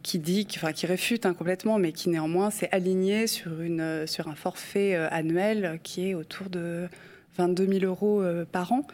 qui 0.02 0.18
dit, 0.18 0.46
enfin, 0.56 0.72
qui 0.72 0.86
réfute 0.86 1.26
hein, 1.26 1.34
complètement, 1.34 1.78
mais 1.78 1.92
qui 1.92 2.08
néanmoins 2.08 2.50
s'est 2.50 2.68
aligné 2.72 3.26
sur, 3.26 3.60
une, 3.60 4.06
sur 4.06 4.28
un 4.28 4.34
forfait 4.34 4.94
euh, 4.94 5.08
annuel 5.10 5.80
qui 5.82 6.10
est 6.10 6.14
autour 6.14 6.50
de 6.50 6.88
22 7.36 7.66
000 7.80 7.84
euros 7.84 8.22
euh, 8.22 8.44
par 8.44 8.72
an, 8.72 8.86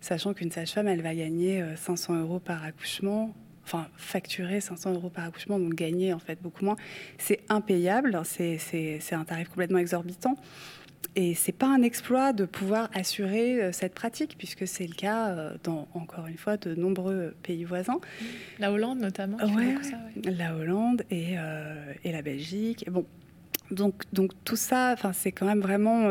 sachant 0.00 0.34
qu'une 0.34 0.50
sage-femme, 0.50 0.88
elle 0.88 1.02
va 1.02 1.14
gagner 1.14 1.64
500 1.76 2.14
euh, 2.14 2.20
euros 2.22 2.38
par 2.38 2.64
accouchement, 2.64 3.34
enfin 3.64 3.88
facturer 3.96 4.60
500 4.60 4.94
euros 4.94 5.10
par 5.10 5.24
accouchement, 5.24 5.58
donc 5.58 5.74
gagner 5.74 6.12
en 6.12 6.18
fait 6.18 6.40
beaucoup 6.40 6.64
moins. 6.64 6.76
C'est 7.18 7.40
impayable, 7.48 8.20
c'est 8.24 9.12
un 9.12 9.24
tarif 9.24 9.48
complètement 9.48 9.78
exorbitant. 9.78 10.36
Et 11.14 11.34
c'est 11.34 11.52
pas 11.52 11.66
un 11.66 11.82
exploit 11.82 12.32
de 12.32 12.46
pouvoir 12.46 12.88
assurer 12.94 13.62
euh, 13.62 13.72
cette 13.72 13.94
pratique, 13.94 14.36
puisque 14.38 14.66
c'est 14.66 14.86
le 14.86 14.94
cas 14.94 15.28
euh, 15.28 15.50
dans, 15.62 15.86
encore 15.92 16.26
une 16.26 16.38
fois, 16.38 16.56
de 16.56 16.74
nombreux 16.74 17.34
pays 17.42 17.64
voisins. 17.64 18.00
La 18.58 18.72
Hollande 18.72 18.98
notamment. 18.98 19.36
Ouais, 19.38 19.74
La 20.24 20.56
Hollande 20.56 21.02
et, 21.10 21.34
euh, 21.36 21.92
et, 22.04 22.12
la 22.12 22.22
Belgique. 22.22 22.90
Bon, 22.90 23.04
donc, 23.70 24.04
donc 24.12 24.32
tout 24.44 24.56
ça, 24.56 24.92
enfin, 24.94 25.12
c'est 25.12 25.32
quand 25.32 25.46
même 25.46 25.60
vraiment. 25.60 26.10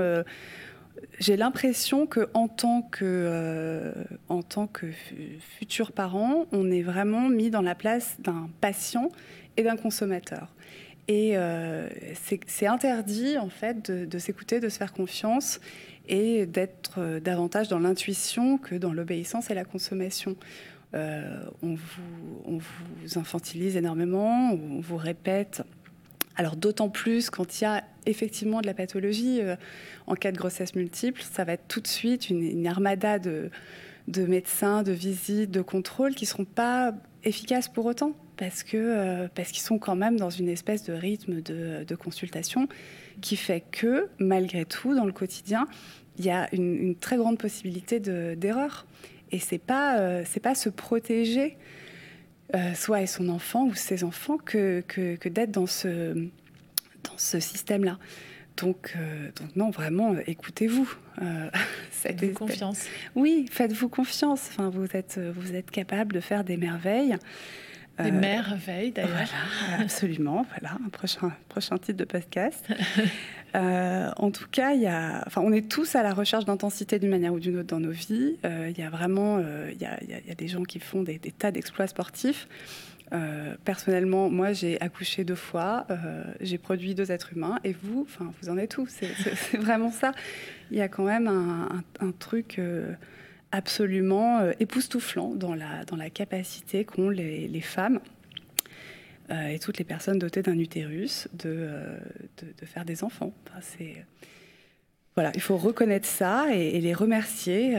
j'ai 1.20 1.36
l'impression 1.36 2.06
que 2.06 2.30
en 2.34 2.48
tant 2.48 2.84
que 2.84 3.94
en 4.30 4.42
tant 4.44 4.68
que 4.68 4.88
futur 5.40 5.92
parent, 5.92 6.46
on 6.52 6.70
est 6.72 6.82
vraiment 6.82 7.30
mis 7.30 7.50
dans 7.50 7.62
la 7.62 7.76
place 7.76 8.18
d'un 8.20 8.50
patient 8.62 9.10
et 9.58 9.64
d'un 9.64 9.78
consommateur. 9.78 10.48
Et 11.08 11.36
euh, 11.36 11.90
c'est 12.48 12.68
interdit, 12.68 13.38
en 13.38 13.50
fait, 13.50 13.92
de, 13.92 14.20
s'écouter, 14.20 14.60
de 14.60 14.70
se 14.70 14.78
faire 14.78 14.94
confiance 14.94 15.60
et 16.08 16.46
d'être 16.46 17.00
euh, 17.00 17.20
davantage 17.20 17.68
dans 17.68 17.80
l'intuition 17.80 18.58
que 18.58 18.76
dans 18.76 18.94
l'obéissance 18.94 19.50
et 19.50 19.54
la 19.54 19.66
consommation. 19.66 20.36
Euh, 20.94 21.44
on, 21.64 21.76
vous, 21.76 23.18
infantilise 23.18 23.78
énormément, 23.78 24.54
on 24.54 24.80
vous 24.80 24.98
répète. 24.98 25.64
Alors 26.36 26.56
d'autant 26.56 26.90
plus 26.90 27.30
quand 27.30 27.60
il 27.60 27.64
y 27.64 27.68
a 27.68 27.84
effectivement 28.06 28.62
de 28.62 28.68
la 28.68 28.74
pathologie, 28.74 29.42
en 30.08 30.16
cas 30.16 30.32
de 30.32 30.38
grossesse 30.38 30.76
multiple, 30.76 31.22
ça 31.22 31.44
va 31.44 31.54
être 31.54 31.68
tout 31.68 31.82
de 31.82 31.88
suite 31.88 32.30
une, 32.30 32.42
une 32.42 32.68
armada 32.68 33.20
de, 33.20 33.52
de 34.08 34.26
médecins, 34.26 34.84
de 34.84 34.92
visites, 34.92 35.52
de 35.52 35.62
contrôles 35.62 36.16
qui 36.16 36.26
ne 36.26 36.30
seront 36.30 36.46
pas 36.46 36.94
efficaces 37.24 37.68
pour 37.68 37.86
autant 37.86 38.14
parce 38.42 38.64
que 38.64 38.76
euh, 38.76 39.28
parce 39.36 39.52
qu'ils 39.52 39.62
sont 39.62 39.78
quand 39.78 39.96
même 39.96 40.18
dans 40.18 40.32
une 40.32 40.50
espèce 40.50 40.84
de 40.84 40.94
rythme 40.94 41.42
de, 41.42 41.96
consultation 41.96 42.68
qui 43.22 43.36
fait 43.36 43.64
que 43.72 44.08
malgré 44.18 44.66
tout 44.66 44.96
dans 44.96 45.06
le 45.06 45.12
quotidien 45.12 45.68
il 46.18 46.26
y 46.26 46.32
a 46.32 46.50
une, 46.52 46.96
très 46.96 47.18
grande 47.18 47.38
possibilité 47.38 48.00
d'erreur 48.00 48.88
et 49.32 49.38
c'est 49.38 49.60
pas 49.60 50.00
euh, 50.00 50.24
c'est 50.26 50.40
pas 50.40 50.56
se 50.56 50.70
protéger 50.70 51.56
euh, 52.56 52.74
soit 52.74 53.04
et 53.04 53.06
son 53.06 53.30
enfant 53.30 53.68
ou 53.68 53.76
ses 53.76 54.04
enfants 54.04 54.40
que, 54.40 54.84
que, 54.88 55.30
d'être 55.30 55.52
dans 55.52 55.68
ce 55.68 56.16
dans 56.16 57.18
ce 57.18 57.40
système 57.40 57.84
là 57.84 58.00
donc, 58.58 58.96
donc 59.38 59.56
non, 59.56 59.70
vraiment, 59.72 60.14
écoutez-vous. 60.28 60.94
faites-vous 61.92 62.34
confiance. 62.34 62.86
Oui, 63.16 63.48
faites-vous 63.50 63.88
confiance. 63.88 64.50
Enfin, 64.52 64.70
vous 64.70 64.88
êtes, 64.94 65.20
vous 65.20 65.56
êtes 65.56 65.72
capable 65.72 66.14
de 66.14 66.20
faire 66.20 66.44
des 66.44 66.58
merveilles. 66.58 67.18
Des 68.00 68.10
euh, 68.10 68.12
merveilles 68.12 68.92
d'ailleurs. 68.92 69.30
absolument, 69.80 70.46
voilà, 70.50 70.78
un 70.86 70.90
prochain, 70.90 71.32
prochain 71.50 71.78
titre 71.78 71.98
de 71.98 72.06
podcast. 72.06 72.66
Euh, 73.54 74.10
en 74.16 74.32
tout 74.32 74.48
cas, 74.50 74.72
y 74.76 74.88
a, 74.88 75.26
enfin, 75.28 75.42
on 75.44 75.52
est 75.52 75.70
tous 75.70 75.96
à 75.96 76.04
la 76.04 76.14
recherche 76.14 76.46
d'intensité 76.46 77.00
d'une 77.00 77.10
manière 77.10 77.34
ou 77.34 77.40
d'une 77.42 77.58
autre 77.58 77.68
dans 77.68 77.82
nos 77.82 77.92
vies. 77.92 78.38
Euh, 78.46 78.72
il 78.72 78.80
y 78.80 78.82
a 78.82 78.90
vraiment 78.90 79.40
il 79.40 79.78
y 79.78 79.84
a, 79.84 80.02
y, 80.02 80.32
a, 80.32 80.36
des 80.36 80.48
gens 80.48 80.64
qui 80.64 80.80
font 80.80 81.04
des, 81.04 81.20
tas 81.20 81.52
d'exploits 81.52 81.88
sportifs. 81.88 82.48
personnellement, 83.66 84.30
moi, 84.30 84.54
j'ai 84.54 84.80
accouché 84.80 85.26
deux 85.26 85.36
fois, 85.36 85.86
j'ai 86.40 86.58
produit 86.58 86.96
deux 86.96 87.12
êtres 87.12 87.34
humains, 87.34 87.60
et 87.66 87.76
vous, 87.84 88.08
enfin, 88.08 88.32
vous 88.42 88.48
en 88.48 88.58
êtes 88.58 88.72
tous. 88.72 88.88
C'est 88.90 89.58
vraiment 89.58 89.92
ça. 89.92 90.14
Il 90.72 90.78
y 90.78 90.82
a 90.82 90.88
quand 90.88 91.04
même 91.04 91.28
un, 91.28 91.84
un 92.00 92.12
truc 92.12 92.58
absolument 93.52 94.40
euh, 94.40 94.54
époustouflant 94.60 95.34
dans 95.36 95.56
la, 95.56 95.86
dans 95.86 95.96
la 95.96 96.10
capacité 96.10 96.86
qu'ont 96.86 97.10
les, 97.10 97.48
les 97.48 97.62
femmes 97.62 98.00
euh, 99.30 99.48
et 99.48 99.60
toutes 99.60 99.78
les 99.78 99.84
personnes 99.84 100.20
dotées 100.20 100.42
d'un 100.42 100.58
utérus 100.58 101.28
de, 101.34 101.50
euh, 101.50 101.98
de, 102.60 102.66
faire 102.66 102.86
des 102.86 103.04
enfants. 103.04 103.34
c'est, 103.62 104.06
voilà, 105.16 105.32
il 105.36 105.42
faut 105.42 105.58
reconnaître 105.58 106.08
ça 106.08 106.54
et, 106.54 106.80
les 106.80 106.94
remercier 106.94 107.78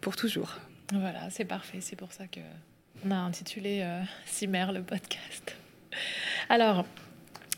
pour 0.00 0.16
toujours. 0.16 0.58
Voilà, 0.92 1.30
c'est 1.30 1.44
parfait. 1.44 1.78
C'est 1.80 1.96
pour 1.96 2.12
ça 2.12 2.26
que 2.26 2.40
on 3.06 3.10
a 3.10 3.16
intitulé 3.16 3.86
Cimer 4.26 4.66
le 4.72 4.82
podcast. 4.82 5.54
Alors, 6.48 6.84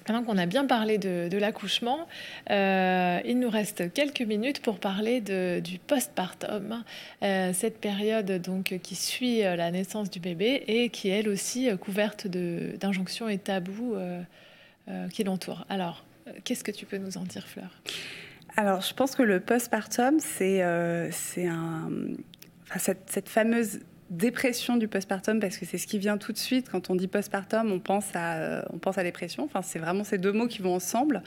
Maintenant 0.06 0.22
qu'on 0.22 0.38
a 0.38 0.46
bien 0.46 0.66
parlé 0.66 0.98
de, 0.98 1.36
l'accouchement, 1.36 2.06
euh, 2.50 3.18
il 3.24 3.40
nous 3.40 3.50
reste 3.50 3.92
quelques 3.92 4.20
minutes 4.20 4.62
pour 4.62 4.78
parler 4.78 5.20
du 5.20 5.78
postpartum, 5.80 6.84
euh, 7.22 7.52
cette 7.52 7.80
période 7.80 8.30
donc 8.40 8.78
qui 8.82 8.94
suit 8.94 9.44
euh, 9.44 9.56
la 9.56 9.72
naissance 9.72 10.08
du 10.08 10.20
bébé 10.20 10.62
et 10.68 10.90
qui 10.90 11.08
elle 11.08 11.28
aussi 11.28 11.68
couverte 11.78 12.28
d'injonctions 12.28 13.28
et 13.28 13.38
tabous 13.38 13.96
qui 15.12 15.24
l'entourent. 15.24 15.66
Alors, 15.68 16.04
qu'est-ce 16.44 16.62
que 16.62 16.70
tu 16.70 16.86
peux 16.86 16.98
nous 16.98 17.18
en 17.18 17.24
dire, 17.24 17.48
Fleur? 17.48 17.70
Alors, 18.56 18.82
je 18.82 18.94
pense 18.94 19.16
que 19.16 19.24
le 19.24 19.40
postpartum, 19.40 20.20
c'est 20.20 20.62
c'est 21.10 21.46
un, 21.46 21.90
cette, 22.78 23.10
cette 23.10 23.28
fameuse 23.28 23.80
dépression 24.10 24.76
du 24.76 24.86
postpartum 24.86 25.40
parce 25.40 25.58
que 25.58 25.66
c'est 25.66 25.78
ce 25.78 25.86
qui 25.86 25.98
vient 25.98 26.18
tout 26.18 26.32
de 26.32 26.38
suite. 26.38 26.68
Quand 26.70 26.90
on 26.90 26.94
dit 26.94 27.08
postpartum 27.08 27.72
on 27.72 27.80
pense 27.80 28.14
à 28.14 28.36
euh, 28.36 28.62
on 28.72 28.78
pense 28.78 28.98
à 28.98 29.02
dépression. 29.02 29.44
Enfin 29.44 29.62
c'est 29.62 29.78
vraiment 29.78 30.04
ces 30.04 30.18
deux 30.18 30.32
mots 30.32 30.46
qui 30.46 30.62
vont 30.62 30.74
ensemble. 30.74 31.22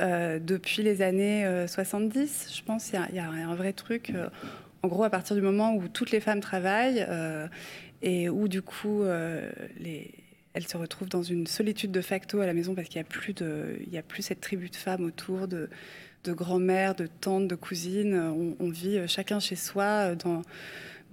Euh, 0.00 0.38
depuis 0.40 0.82
les 0.82 1.02
années 1.02 1.46
70 1.68 2.20
euh, 2.20 2.54
je 2.56 2.62
pense 2.62 2.90
il 2.90 3.14
y, 3.14 3.18
a 3.18 3.28
un 3.28 3.54
vrai 3.54 3.72
truc 3.72 4.12
en 4.82 4.88
gros 4.88 5.04
à 5.04 5.10
partir 5.10 5.36
du 5.36 5.42
moment 5.42 5.74
où 5.74 5.86
toutes 5.86 6.10
les 6.10 6.18
femmes 6.18 6.40
travaillent 6.40 7.06
et 8.02 8.28
où 8.28 8.48
du 8.48 8.62
coup 8.62 9.04
les 9.78 10.10
elles 10.52 10.68
se 10.68 10.76
retrouvent 10.76 11.08
dans 11.08 11.22
une 11.24 11.48
solitude 11.48 11.90
de 11.90 12.00
facto 12.00 12.40
à 12.40 12.46
la 12.46 12.54
maison 12.54 12.76
parce 12.76 12.88
qu'il 12.88 13.00
n'y 13.00 13.06
a 13.06 13.08
plus 13.08 13.34
de 13.34 13.76
a 13.96 14.02
plus 14.02 14.22
cette 14.22 14.40
tribu 14.40 14.68
de 14.68 14.76
femmes 14.76 15.04
autour 15.04 15.48
de 15.48 15.68
de 16.22 16.32
grand-mères, 16.32 16.94
de 16.94 17.06
tantes, 17.06 17.48
de 17.48 17.54
cousines. 17.54 18.14
On, 18.14 18.56
on, 18.58 18.70
vit 18.70 18.98
chacun 19.06 19.40
chez 19.40 19.56
soi 19.56 20.14
dans, 20.14 20.40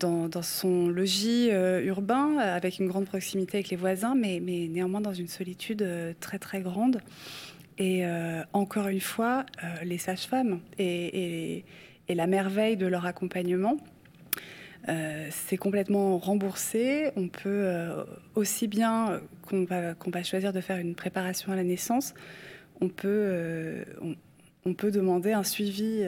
dans, 0.02 0.42
son 0.42 0.88
logis 0.88 1.50
urbain, 1.50 2.38
avec 2.38 2.80
une 2.80 2.88
grande 2.88 3.06
proximité 3.06 3.58
avec 3.58 3.70
les 3.70 3.78
voisins, 3.78 4.16
mais, 4.16 4.40
néanmoins 4.40 5.02
dans 5.02 5.14
une 5.14 5.28
solitude 5.28 5.88
très 6.20 6.40
très 6.40 6.62
grande. 6.62 7.00
Et 7.78 8.04
encore 8.54 8.88
une 8.88 9.02
fois, 9.02 9.46
les 9.84 9.98
sages-femmes 9.98 10.60
et, 10.78 11.64
la 12.10 12.28
merveille 12.28 12.76
de 12.76 12.88
leur 12.88 13.06
accompagnement 13.06 13.78
euh, 14.90 15.28
c'est 15.30 15.58
complètement 15.58 16.18
remboursé. 16.18 17.12
On 17.16 17.28
peut 17.28 17.50
euh, 17.50 18.04
aussi 18.36 18.68
bien 18.68 19.22
qu'on 19.48 19.66
va, 19.66 20.24
choisir 20.24 20.54
de 20.54 20.62
faire 20.62 20.78
une 20.78 20.96
préparation 20.96 21.52
à 21.52 21.56
la 21.56 21.64
naissance, 21.64 22.14
euh, 23.06 23.84
on, 24.66 24.74
peut 24.74 24.92
demander 24.92 25.34
un 25.34 25.44
suivi 25.44 26.04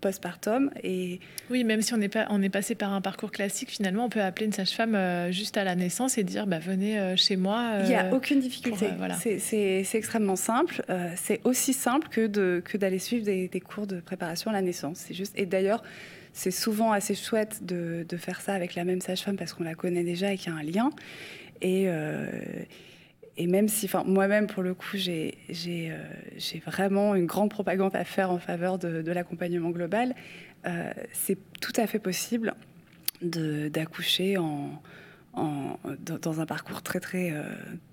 postpartum. 0.00 0.70
Et 0.82 1.20
oui, 1.50 1.64
même 1.64 1.82
si 1.82 1.94
on 1.94 2.00
est, 2.00 2.08
pas, 2.08 2.26
on 2.30 2.42
est 2.42 2.48
passé 2.48 2.74
par 2.74 2.92
un 2.92 3.00
parcours 3.00 3.30
classique, 3.30 3.70
finalement, 3.70 4.04
on 4.04 4.08
peut 4.08 4.22
appeler 4.22 4.46
une 4.46 4.52
sage-femme 4.52 5.30
juste 5.30 5.56
à 5.56 5.64
la 5.64 5.74
naissance 5.74 6.18
et 6.18 6.24
dire 6.24 6.46
bah, 6.46 6.58
venez 6.58 7.16
chez 7.16 7.36
moi. 7.36 7.80
Il 7.82 7.88
n'y 7.88 7.94
a 7.94 8.12
aucune 8.12 8.40
difficulté. 8.40 8.88
voilà. 8.96 9.16
C'est 9.16 9.90
extrêmement 9.94 10.36
simple. 10.36 10.82
c'est 11.16 11.40
aussi 11.44 11.72
simple 11.72 12.08
que, 12.08 12.26
de, 12.26 12.62
que 12.64 12.76
d'aller 12.76 12.98
suivre 12.98 13.24
des, 13.24 13.48
des, 13.48 13.60
cours 13.60 13.86
de 13.86 14.00
préparation 14.00 14.50
à 14.50 14.54
la 14.54 14.62
naissance. 14.62 14.98
C'est 15.06 15.14
juste. 15.14 15.32
Et 15.36 15.46
d'ailleurs, 15.46 15.82
c'est 16.38 16.52
souvent 16.52 16.92
assez 16.92 17.16
chouette 17.16 17.64
de, 17.64 18.06
faire 18.16 18.40
ça 18.40 18.54
avec 18.54 18.76
la 18.76 18.84
même 18.84 19.00
sage-femme 19.00 19.36
parce 19.36 19.52
qu'on 19.52 19.64
la 19.64 19.74
connaît 19.74 20.04
déjà 20.04 20.32
et 20.32 20.38
qu'il 20.38 20.52
y 20.52 20.56
a 20.56 20.58
un 20.58 20.62
lien. 20.62 20.90
Et, 21.60 21.84
euh, 21.88 22.30
et 23.38 23.46
même 23.46 23.68
si, 23.68 23.88
moi-même, 24.04 24.48
pour 24.48 24.64
le 24.64 24.74
coup, 24.74 24.96
j'ai 24.96 25.38
euh, 25.48 26.58
vraiment 26.66 27.14
une 27.14 27.26
grande 27.26 27.50
propagande 27.50 27.94
à 27.94 28.04
faire 28.04 28.32
en 28.32 28.38
faveur 28.38 28.78
de, 28.78 29.12
l'accompagnement 29.12 29.70
global, 29.70 30.16
euh, 30.66 30.92
c'est 31.12 31.38
tout 31.60 31.72
à 31.76 31.86
fait 31.86 32.00
possible 32.00 32.54
d'accoucher 33.22 34.36
dans 35.34 36.40
un 36.40 36.46
parcours 36.46 36.82
très, 36.82 36.98
très, 36.98 37.32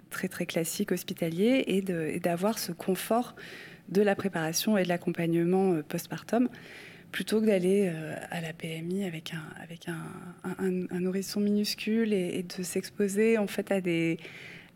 très, 0.09 0.27
très 0.27 0.47
classique 0.47 0.91
hospitalier 0.91 1.63
et 1.67 2.19
d'avoir 2.19 2.57
ce 2.57 2.71
confort 2.71 3.35
de 3.89 4.01
la 4.01 4.15
préparation 4.15 4.79
et 4.79 4.83
de 4.83 4.89
l'accompagnement 4.89 5.79
postpartum 5.87 6.49
plutôt 7.11 7.39
que 7.39 7.45
d'aller 7.45 7.89
euh, 7.93 8.15
à 8.29 8.41
la 8.41 8.51
PMI 8.51 9.05
avec 9.05 9.33
un, 9.33 9.63
avec 9.63 9.87
nourrisson 10.91 11.39
minuscule 11.39 12.11
et, 12.11 12.43
de 12.43 12.61
s'exposer 12.61 13.37
en 13.37 13.47
fait 13.47 13.71
à 13.71 13.79
des, 13.79 14.17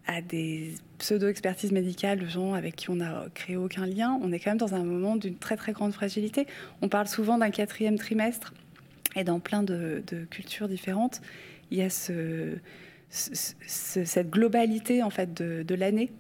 à 0.08 0.22
des 0.22 0.74
pseudo-expertises 0.98 1.72
médicales 1.72 2.20
de 2.20 2.28
gens 2.28 2.54
avec 2.54 2.76
qui 2.76 2.90
on 2.90 2.96
n'a 2.96 3.26
créé 3.34 3.58
aucun 3.58 3.86
lien. 3.86 4.20
On 4.22 4.32
est 4.32 4.40
quand 4.40 4.52
même 4.52 4.58
dans 4.58 4.74
un 4.74 4.84
moment 4.84 5.16
d'une 5.16 5.38
très 5.38 5.56
très 5.56 5.72
grande 5.72 5.94
fragilité. 5.94 6.48
On 6.82 6.90
parle 6.90 7.08
souvent 7.08 7.38
d'un 7.38 7.52
quatrième 7.52 7.98
trimestre 7.98 8.54
et 9.16 9.24
dans 9.24 9.40
plein 9.40 9.64
de, 9.64 10.04
cultures 10.30 10.68
différentes, 10.68 11.22
il 11.72 11.78
y 11.78 11.82
a 11.82 11.90
ce, 11.90 12.56
cette 13.10 14.30
globalité 14.30 15.04
en 15.04 15.10
fait 15.10 15.34
de, 15.34 15.76
l'année, 15.76 16.12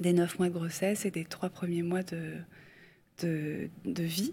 des 0.00 0.12
neuf 0.12 0.38
mois 0.38 0.48
de 0.48 0.54
grossesse 0.54 1.04
et 1.04 1.10
des 1.10 1.24
trois 1.24 1.50
premiers 1.50 1.82
mois 1.82 2.02
de 2.02 3.68
vie 3.84 4.32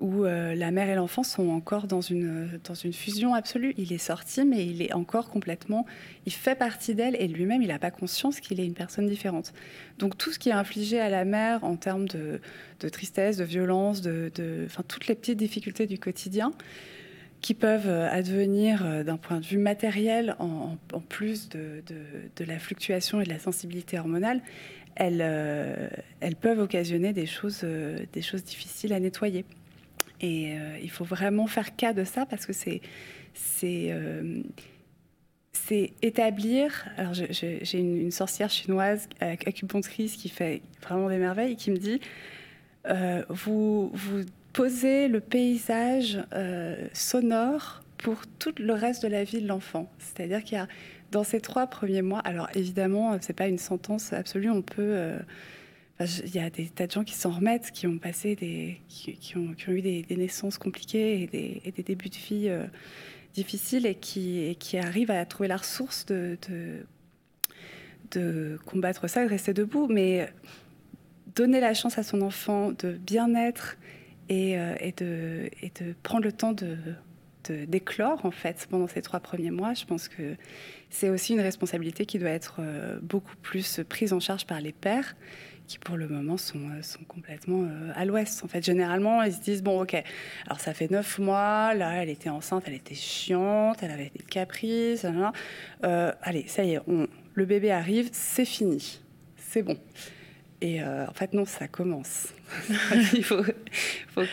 où 0.00 0.24
euh, 0.24 0.54
la 0.54 0.70
mère 0.70 0.88
et 0.88 0.94
l'enfant 0.94 1.24
sont 1.24 1.48
encore 1.48 1.88
dans 1.88 2.00
une, 2.00 2.60
dans 2.64 2.74
une 2.74 2.92
fusion 2.92 3.34
absolue. 3.34 3.74
Il 3.78 3.92
est 3.92 3.98
sorti, 3.98 4.44
mais 4.44 4.64
il 4.64 4.80
est 4.80 4.92
encore 4.92 5.28
complètement... 5.28 5.86
Il 6.24 6.32
fait 6.32 6.54
partie 6.54 6.94
d'elle 6.94 7.16
et 7.18 7.26
lui-même, 7.26 7.62
il 7.62 7.68
n'a 7.68 7.78
pas 7.78 7.90
conscience 7.90 8.38
qu'il 8.38 8.60
est 8.60 8.66
une 8.66 8.74
personne 8.74 9.08
différente. 9.08 9.52
Donc 9.98 10.16
tout 10.16 10.30
ce 10.30 10.38
qui 10.38 10.50
est 10.50 10.52
infligé 10.52 11.00
à 11.00 11.08
la 11.08 11.24
mère 11.24 11.64
en 11.64 11.76
termes 11.76 12.06
de, 12.06 12.40
tristesse, 12.90 13.38
de 13.38 13.44
violence, 13.44 14.00
de, 14.00 14.30
toutes 14.86 15.08
les 15.08 15.14
petites 15.14 15.38
difficultés 15.38 15.86
du 15.86 15.98
quotidien 15.98 16.52
qui 17.40 17.54
peuvent 17.54 17.88
euh, 17.88 18.10
advenir 18.10 18.84
euh, 18.84 19.04
d'un 19.04 19.16
point 19.16 19.38
de 19.38 19.44
vue 19.44 19.58
matériel 19.58 20.34
en, 20.40 20.76
plus 21.08 21.48
de, 21.48 21.82
la 22.44 22.58
fluctuation 22.58 23.20
et 23.20 23.24
de 23.24 23.28
la 23.30 23.38
sensibilité 23.38 23.98
hormonale, 23.98 24.42
elles, 24.96 26.36
peuvent 26.40 26.58
occasionner 26.58 27.12
des 27.12 27.26
choses 27.26 27.64
difficiles 28.44 28.92
à 28.92 29.00
nettoyer. 29.00 29.44
Et 30.20 30.52
euh, 30.52 30.78
il 30.82 30.90
faut 30.90 31.04
vraiment 31.04 31.46
faire 31.46 31.76
cas 31.76 31.92
de 31.92 32.04
ça 32.04 32.26
parce 32.26 32.46
que 32.46 32.52
c'est 32.52 32.80
c'est 33.34 33.88
euh, 33.90 34.42
c'est 35.52 35.92
établir. 36.02 36.86
Alors 36.96 37.14
j'ai 37.14 37.78
une, 37.78 38.10
sorcière 38.10 38.50
chinoise 38.50 39.08
acupunctrice 39.20 40.16
qui 40.16 40.28
fait 40.28 40.62
vraiment 40.82 41.08
des 41.08 41.18
merveilles 41.18 41.52
et 41.52 41.56
qui 41.56 41.70
me 41.70 41.76
dit 41.76 42.00
euh, 42.88 43.22
vous 43.28 43.90
vous 43.94 44.24
posez 44.52 45.08
le 45.08 45.20
paysage 45.20 46.18
sonore 46.92 47.82
pour 47.98 48.26
tout 48.38 48.54
le 48.58 48.72
reste 48.72 49.02
de 49.02 49.08
la 49.08 49.24
vie 49.24 49.40
de 49.40 49.46
l'enfant. 49.46 49.90
C'est-à-dire 49.98 50.42
qu'il 50.42 50.56
y 50.58 50.60
a 50.60 50.68
dans 51.10 51.24
ces 51.24 51.40
trois 51.40 51.66
premiers 51.66 52.02
mois. 52.02 52.20
Alors 52.20 52.48
évidemment, 52.54 53.16
c'est 53.20 53.32
pas 53.36 53.48
une 53.48 53.58
sentence 53.58 54.12
absolue. 54.12 54.50
On 54.50 54.62
peut 54.62 55.18
il 56.00 56.34
y 56.34 56.38
a 56.38 56.48
des 56.48 56.66
tas 56.66 56.86
de 56.86 56.92
gens 56.92 57.04
qui 57.04 57.14
s'en 57.14 57.30
remettent, 57.30 57.72
qui 57.72 57.86
ont 57.86 57.98
passé 57.98 58.36
des, 58.36 58.80
qui, 58.88 59.36
ont, 59.36 59.54
eu 59.68 59.82
des, 59.82 60.04
naissances 60.10 60.58
compliquées 60.58 61.22
et 61.22 61.26
des, 61.72 61.82
débuts 61.82 62.08
de 62.08 62.16
vie 62.16 62.48
euh, 62.48 62.66
difficiles 63.34 63.84
et 63.84 63.96
qui, 63.96 64.56
arrivent 64.78 65.10
à 65.10 65.24
trouver 65.26 65.48
la 65.48 65.56
ressource 65.56 66.06
de, 66.06 66.86
combattre 68.64 69.08
ça 69.08 69.24
de 69.24 69.28
rester 69.28 69.52
debout. 69.52 69.88
Mais 69.88 70.32
donner 71.34 71.60
la 71.60 71.74
chance 71.74 71.98
à 71.98 72.02
son 72.02 72.22
enfant 72.22 72.72
de 72.72 72.92
bien 72.92 73.34
être 73.34 73.76
et, 74.28 74.58
euh, 74.58 74.74
de, 74.96 75.50
de 75.80 75.94
prendre 76.02 76.22
le 76.24 76.32
temps 76.32 76.52
de 76.52 76.76
d'éclore 77.50 78.26
en 78.26 78.30
fait 78.30 78.66
pendant 78.70 78.86
ces 78.86 79.00
trois 79.00 79.20
premiers 79.20 79.50
mois, 79.50 79.72
je 79.72 79.86
pense 79.86 80.08
que 80.08 80.36
c'est 80.90 81.08
aussi 81.08 81.32
une 81.32 81.40
responsabilité 81.40 82.06
qui 82.06 82.18
doit 82.18 82.28
être 82.28 82.56
euh, 82.58 82.98
beaucoup 83.02 83.36
plus 83.42 83.80
prise 83.88 84.12
en 84.12 84.20
charge 84.20 84.46
par 84.46 84.60
les 84.60 84.72
pères 84.72 85.16
qui 85.68 85.78
pour 85.78 85.96
le 85.96 86.08
moment 86.08 86.38
sont, 86.38 86.58
euh, 86.58 86.82
sont 86.82 87.04
complètement 87.06 87.62
euh, 87.62 87.92
à 87.94 88.04
l'ouest. 88.06 88.42
En 88.42 88.48
fait, 88.48 88.64
généralement, 88.64 89.22
ils 89.22 89.34
se 89.34 89.40
disent 89.40 89.62
bon, 89.62 89.82
ok, 89.82 90.02
alors 90.46 90.58
ça 90.58 90.72
fait 90.72 90.90
neuf 90.90 91.18
mois, 91.18 91.74
là, 91.74 92.02
elle 92.02 92.08
était 92.08 92.30
enceinte, 92.30 92.64
elle 92.66 92.74
était 92.74 92.94
chiante, 92.94 93.82
elle 93.82 93.90
avait 93.90 94.10
des 94.16 94.24
caprices, 94.24 95.06
euh, 95.84 96.12
allez, 96.22 96.46
ça 96.48 96.64
y 96.64 96.72
est, 96.72 96.80
on, 96.88 97.06
le 97.34 97.44
bébé 97.44 97.70
arrive, 97.70 98.08
c'est 98.12 98.46
fini, 98.46 99.00
c'est 99.36 99.62
bon. 99.62 99.76
Et 100.60 100.82
en 100.82 101.12
fait, 101.14 101.34
non, 101.34 101.44
ça 101.44 101.68
commence. 101.68 102.34
Il 103.14 103.22
faut, 103.22 103.44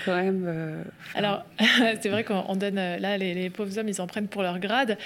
quand 0.05 0.15
même. 0.15 0.83
Alors, 1.13 1.45
c'est 2.01 2.09
vrai 2.09 2.23
qu'on 2.23 2.55
donne. 2.55 2.77
Là, 2.77 3.15
les, 3.19 3.51
pauvres 3.51 3.77
hommes, 3.77 3.89
ils 3.89 4.01
en 4.01 4.07
prennent 4.07 4.27
pour 4.27 4.41
leur 4.41 4.57
grade. 4.57 4.97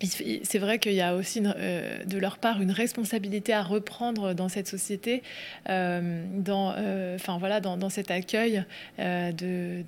C'est 0.00 0.58
vrai 0.58 0.78
qu'il 0.78 0.92
y 0.92 1.00
a 1.00 1.16
aussi 1.16 1.42
euh, 1.44 2.04
de 2.04 2.18
leur 2.18 2.38
part 2.38 2.62
une 2.62 2.70
responsabilité 2.70 3.52
à 3.52 3.62
reprendre 3.62 4.32
dans 4.32 4.48
cette 4.48 4.68
société, 4.68 5.22
euh, 5.68 6.24
dans, 6.36 6.72
euh, 6.76 7.16
enfin, 7.16 7.38
voilà, 7.38 7.60
dans, 7.60 7.76
dans, 7.76 7.90
cet 7.90 8.10
accueil 8.10 8.64
de, 8.98 9.82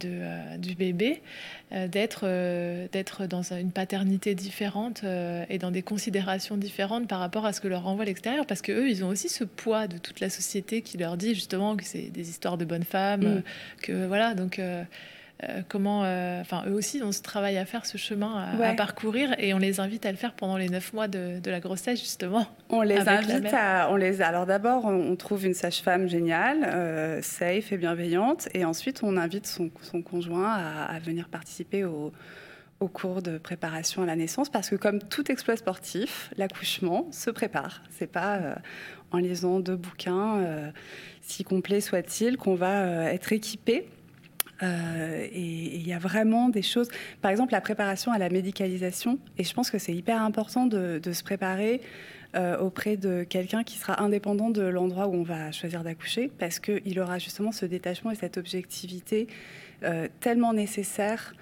du 0.58 0.74
bébé, 0.74 1.22
d'être 1.70 2.26
d'être 2.90 3.26
dans 3.26 3.52
une 3.52 3.70
paternité 3.70 4.34
différente 4.34 5.04
et 5.48 5.58
dans 5.58 5.70
des 5.70 5.82
considérations 5.82 6.56
différentes 6.56 7.06
par 7.06 7.20
rapport 7.20 7.46
à 7.46 7.52
ce 7.52 7.60
que 7.60 7.68
leur 7.68 7.84
renvoie 7.84 8.04
l'extérieur, 8.04 8.46
parce 8.46 8.62
qu'eux, 8.62 8.88
ils 8.90 9.04
ont 9.04 9.08
aussi 9.08 9.28
ce 9.28 9.44
poids 9.44 9.86
de 9.86 9.98
toute 9.98 10.18
la 10.18 10.30
société 10.30 10.82
qui 10.82 10.98
leur 10.98 11.16
dit 11.16 11.34
justement 11.34 11.76
que 11.76 11.84
c'est 11.84 12.10
des 12.10 12.28
histoires 12.30 12.58
de 12.58 12.64
bonnes 12.64 12.84
femmes, 12.84 13.36
mm. 13.36 13.42
que 13.82 14.06
voilà, 14.06 14.34
donc 14.34 14.60
euh, 15.42 15.62
comment, 15.68 16.04
euh, 16.04 16.40
enfin, 16.40 16.64
eux 16.66 16.74
aussi 16.74 17.02
ont 17.02 17.12
ce 17.12 17.22
travail 17.22 17.56
à 17.56 17.64
faire, 17.64 17.86
ce 17.86 17.96
chemin 17.96 18.56
à, 18.60 18.74
parcourir, 18.74 19.34
et 19.38 19.54
on 19.54 19.58
les 19.58 19.80
invite 19.80 20.04
à 20.04 20.10
le 20.10 20.16
faire 20.16 20.34
pendant 20.34 20.56
les 20.56 20.68
neuf 20.68 20.92
mois 20.92 21.08
de, 21.08 21.40
la 21.44 21.60
grossesse, 21.60 22.00
justement. 22.00 22.46
On 22.68 22.82
les 22.82 22.98
invite 22.98 23.46
à, 23.52 23.88
on 23.90 23.96
les, 23.96 24.20
alors 24.20 24.44
d'abord, 24.44 24.84
on, 24.84 25.16
trouve 25.16 25.46
une 25.46 25.54
sage-femme 25.54 26.08
géniale, 26.08 26.64
euh, 26.64 27.22
safe 27.22 27.72
et 27.72 27.78
bienveillante, 27.78 28.48
et 28.54 28.64
ensuite 28.64 29.02
on 29.02 29.16
invite 29.16 29.46
son, 29.46 29.70
conjoint 30.02 30.52
à, 30.52 30.98
venir 30.98 31.28
participer 31.28 31.84
au, 31.84 32.12
au 32.80 32.88
cours 32.88 33.22
de 33.22 33.38
préparation 33.38 34.02
à 34.02 34.06
la 34.06 34.16
naissance, 34.16 34.50
parce 34.50 34.68
que 34.68 34.76
comme 34.76 34.98
tout 34.98 35.30
exploit 35.30 35.56
sportif, 35.56 36.30
l'accouchement 36.36 37.06
se 37.12 37.30
prépare. 37.30 37.82
C'est 37.90 38.10
pas 38.10 38.56
en 39.10 39.18
lisant 39.18 39.60
deux 39.60 39.76
bouquins, 39.76 40.72
si 41.22 41.44
complets 41.44 41.80
soient-ils, 41.80 42.36
qu'on 42.36 42.54
va 42.54 43.10
être 43.12 43.32
équipé 43.32 43.88
euh, 44.62 45.26
et 45.32 45.76
il 45.76 45.86
y 45.86 45.92
a 45.92 45.98
vraiment 45.98 46.48
des 46.48 46.62
choses, 46.62 46.88
par 47.22 47.30
exemple 47.30 47.52
la 47.52 47.60
préparation 47.60 48.12
à 48.12 48.18
la 48.18 48.28
médicalisation, 48.28 49.18
et 49.38 49.44
je 49.44 49.54
pense 49.54 49.70
que 49.70 49.78
c'est 49.78 49.94
hyper 49.94 50.22
important 50.22 50.66
de, 50.66 51.00
se 51.12 51.22
préparer 51.22 51.80
euh, 52.36 52.58
auprès 52.58 52.96
de 52.96 53.24
quelqu'un 53.24 53.64
qui 53.64 53.78
sera 53.78 54.02
indépendant 54.02 54.50
de 54.50 54.62
l'endroit 54.62 55.08
où 55.08 55.14
on 55.14 55.22
va 55.22 55.50
choisir 55.50 55.82
d'accoucher, 55.82 56.30
parce 56.38 56.58
qu'il 56.58 57.00
aura 57.00 57.18
justement 57.18 57.52
ce 57.52 57.66
détachement 57.66 58.10
et 58.10 58.14
cette 58.14 58.36
objectivité 58.36 59.28
euh, 59.82 60.08
tellement 60.20 60.52
nécessaire. 60.52 61.34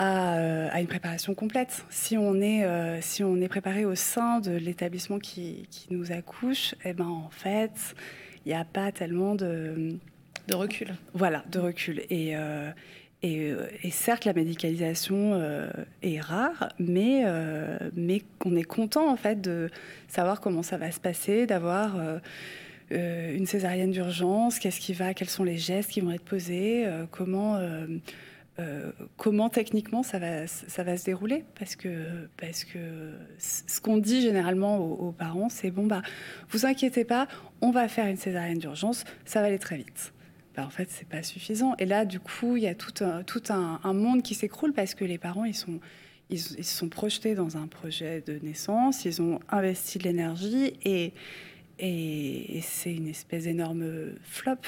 À, 0.00 0.80
une 0.80 0.88
préparation 0.88 1.36
complète. 1.36 1.86
Si 1.88 2.18
on 2.18 2.40
est, 2.40 2.66
si 3.00 3.22
on 3.22 3.36
est 3.36 3.46
préparé 3.46 3.84
au 3.84 3.94
sein 3.94 4.40
de 4.40 4.50
l'établissement 4.50 5.20
qui, 5.20 5.68
qui, 5.70 5.86
nous 5.90 6.10
accouche, 6.10 6.74
eh 6.84 6.92
ben 6.92 7.06
en 7.06 7.30
fait, 7.30 7.94
il 8.44 8.48
n'y 8.48 8.56
a 8.56 8.64
pas 8.64 8.90
tellement 8.90 9.36
de, 9.36 9.96
de 10.48 10.54
recul. 10.54 10.94
Voilà, 11.14 11.44
de 11.50 11.58
recul. 11.58 12.02
Et, 12.10 12.36
euh, 12.36 12.70
et, 13.22 13.90
certes, 13.90 14.24
la 14.24 14.34
médicalisation 14.34 15.40
est 16.02 16.20
rare, 16.20 16.68
mais, 16.78 17.24
on 18.44 18.56
est 18.56 18.64
content 18.64 19.10
en 19.10 19.16
fait 19.16 19.40
de 19.40 19.70
savoir 20.08 20.42
comment 20.42 20.62
ça 20.62 20.76
va 20.76 20.90
se 20.90 21.00
passer, 21.00 21.46
d'avoir 21.46 21.96
une 22.90 23.46
césarienne 23.46 23.92
d'urgence, 23.92 24.58
qu'est-ce 24.58 24.78
qui 24.78 24.92
va, 24.92 25.14
quels 25.14 25.30
sont 25.30 25.44
les 25.44 25.56
gestes 25.56 25.90
qui 25.90 26.02
vont 26.02 26.10
être 26.10 26.24
posés, 26.24 26.86
comment 27.10 27.58
euh, 28.60 28.92
techniquement 29.52 30.02
ça 30.02 30.18
va, 30.18 30.46
se 30.46 31.04
dérouler 31.04 31.44
parce 31.58 31.74
que, 31.74 32.28
parce 32.36 32.64
que 32.64 32.78
ce 33.38 33.80
qu'on 33.80 33.96
dit 33.96 34.22
généralement 34.22 34.78
aux, 34.78 35.12
parents, 35.12 35.48
c'est 35.48 35.70
bon, 35.70 35.86
bah, 35.86 36.02
vous 36.50 36.66
inquiétez 36.66 37.04
pas, 37.04 37.26
on 37.60 37.70
va 37.70 37.88
faire 37.88 38.06
une 38.06 38.16
césarienne 38.16 38.58
d'urgence, 38.58 39.04
ça 39.24 39.40
va 39.40 39.46
aller 39.46 39.58
très 39.58 39.76
vite. 39.76 40.13
Bah, 40.56 40.64
en 40.64 40.70
fait, 40.70 40.88
c'est 40.90 41.08
pas 41.08 41.22
suffisant. 41.22 41.74
Et 41.78 41.86
là, 41.86 42.04
du 42.04 42.20
coup, 42.20 42.56
il 42.56 42.62
y 42.62 42.68
a 42.68 42.74
tout 42.74 42.92
un, 43.02 43.92
monde 43.92 44.22
qui 44.22 44.34
s'écroule 44.34 44.72
parce 44.72 44.94
que 44.94 45.04
les 45.04 45.18
parents, 45.18 45.44
ils 45.44 45.54
sont, 45.54 45.80
ils, 46.30 46.38
sont 46.38 46.88
projetés 46.88 47.34
dans 47.34 47.56
un 47.56 47.66
projet 47.66 48.22
de 48.24 48.38
naissance, 48.42 49.04
ils 49.04 49.20
ont 49.20 49.40
investi 49.48 49.98
de 49.98 50.04
l'énergie 50.04 50.74
et, 50.84 51.12
c'est 52.62 52.94
une 52.94 53.08
espèce 53.08 53.44
d'énorme 53.44 54.12
flop. 54.22 54.60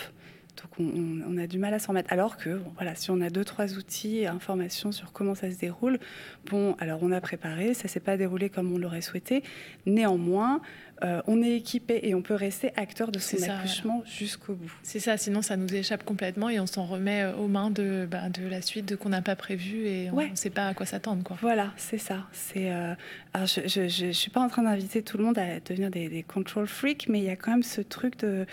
Donc 0.56 0.70
on, 0.80 1.36
a 1.36 1.46
du 1.46 1.58
mal 1.58 1.72
à 1.74 1.78
s'en 1.78 1.92
mettre. 1.92 2.12
Alors 2.12 2.36
que, 2.36 2.60
voilà, 2.74 2.94
si 2.94 3.10
on 3.10 3.20
a 3.20 3.30
deux, 3.30 3.44
trois 3.44 3.74
outils 3.74 4.26
informations 4.26 4.90
sur 4.90 5.12
comment 5.12 5.34
ça 5.34 5.50
se 5.52 5.58
déroule, 5.58 5.98
bon, 6.46 6.74
alors 6.80 7.00
on 7.02 7.12
a 7.12 7.20
préparé, 7.20 7.74
ça 7.74 7.88
s'est 7.88 8.00
pas 8.00 8.16
déroulé 8.16 8.48
comme 8.48 8.72
on 8.72 8.78
l'aurait 8.78 9.02
souhaité. 9.02 9.44
Néanmoins, 9.84 10.62
euh, 11.04 11.20
on 11.26 11.42
est 11.42 11.54
équipé 11.54 12.00
et 12.04 12.14
on 12.14 12.22
peut 12.22 12.34
rester 12.34 12.72
acteur 12.76 13.12
de 13.12 13.18
son 13.18 13.42
accouchement 13.42 14.02
jusqu'au 14.06 14.54
bout. 14.54 14.72
C'est 14.82 14.98
ça, 14.98 15.18
sinon 15.18 15.42
ça 15.42 15.56
nous 15.56 15.72
échappe 15.74 16.04
complètement 16.04 16.48
et 16.48 16.58
on 16.58 16.66
s'en 16.66 16.86
remet 16.86 17.22
euh, 17.22 17.34
aux 17.34 17.48
mains 17.48 17.70
de, 17.70 18.08
bah, 18.10 18.30
de 18.30 18.46
la 18.46 18.62
suite, 18.62 18.86
de 18.86 18.96
qu'on 18.96 19.10
n'a 19.10 19.20
pas 19.20 19.36
prévu 19.36 19.86
et 19.86 20.10
on 20.10 20.16
ne 20.16 20.34
sait 20.34 20.50
pas 20.50 20.68
à 20.68 20.74
quoi 20.74 20.86
s'attendre. 20.86 21.22
Quoi. 21.22 21.36
Voilà, 21.42 21.72
c'est 21.76 21.98
ça. 21.98 22.26
C'est, 22.32 22.72
euh, 22.72 22.94
je 23.34 24.06
ne 24.06 24.12
suis 24.12 24.30
pas 24.30 24.40
en 24.40 24.48
train 24.48 24.62
d'inviter 24.62 25.02
tout 25.02 25.18
le 25.18 25.24
monde 25.24 25.38
à 25.38 25.60
devenir 25.60 25.90
des, 25.90 26.08
des 26.08 26.22
control 26.22 26.66
freaks, 26.66 27.08
mais 27.08 27.18
il 27.18 27.24
y 27.24 27.30
a 27.30 27.36
quand 27.36 27.50
même 27.50 27.62
ce 27.62 27.82
truc 27.82 28.18
de 28.20 28.46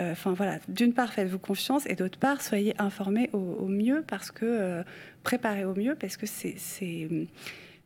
euh, 0.00 0.12
enfin 0.12 0.32
voilà, 0.32 0.60
d'une 0.68 0.94
part, 0.94 1.12
faites-vous 1.12 1.40
confiance 1.40 1.86
et 1.86 1.96
d'autre 1.96 2.18
part, 2.18 2.40
soyez 2.40 2.74
informés 2.80 3.30
au, 3.32 3.66
mieux 3.66 4.04
parce 4.06 4.30
que 4.30 4.82
préparez 5.24 5.64
au 5.64 5.74
mieux 5.74 5.94
parce 5.94 6.16
que 6.16 6.26
c'est 6.26 6.56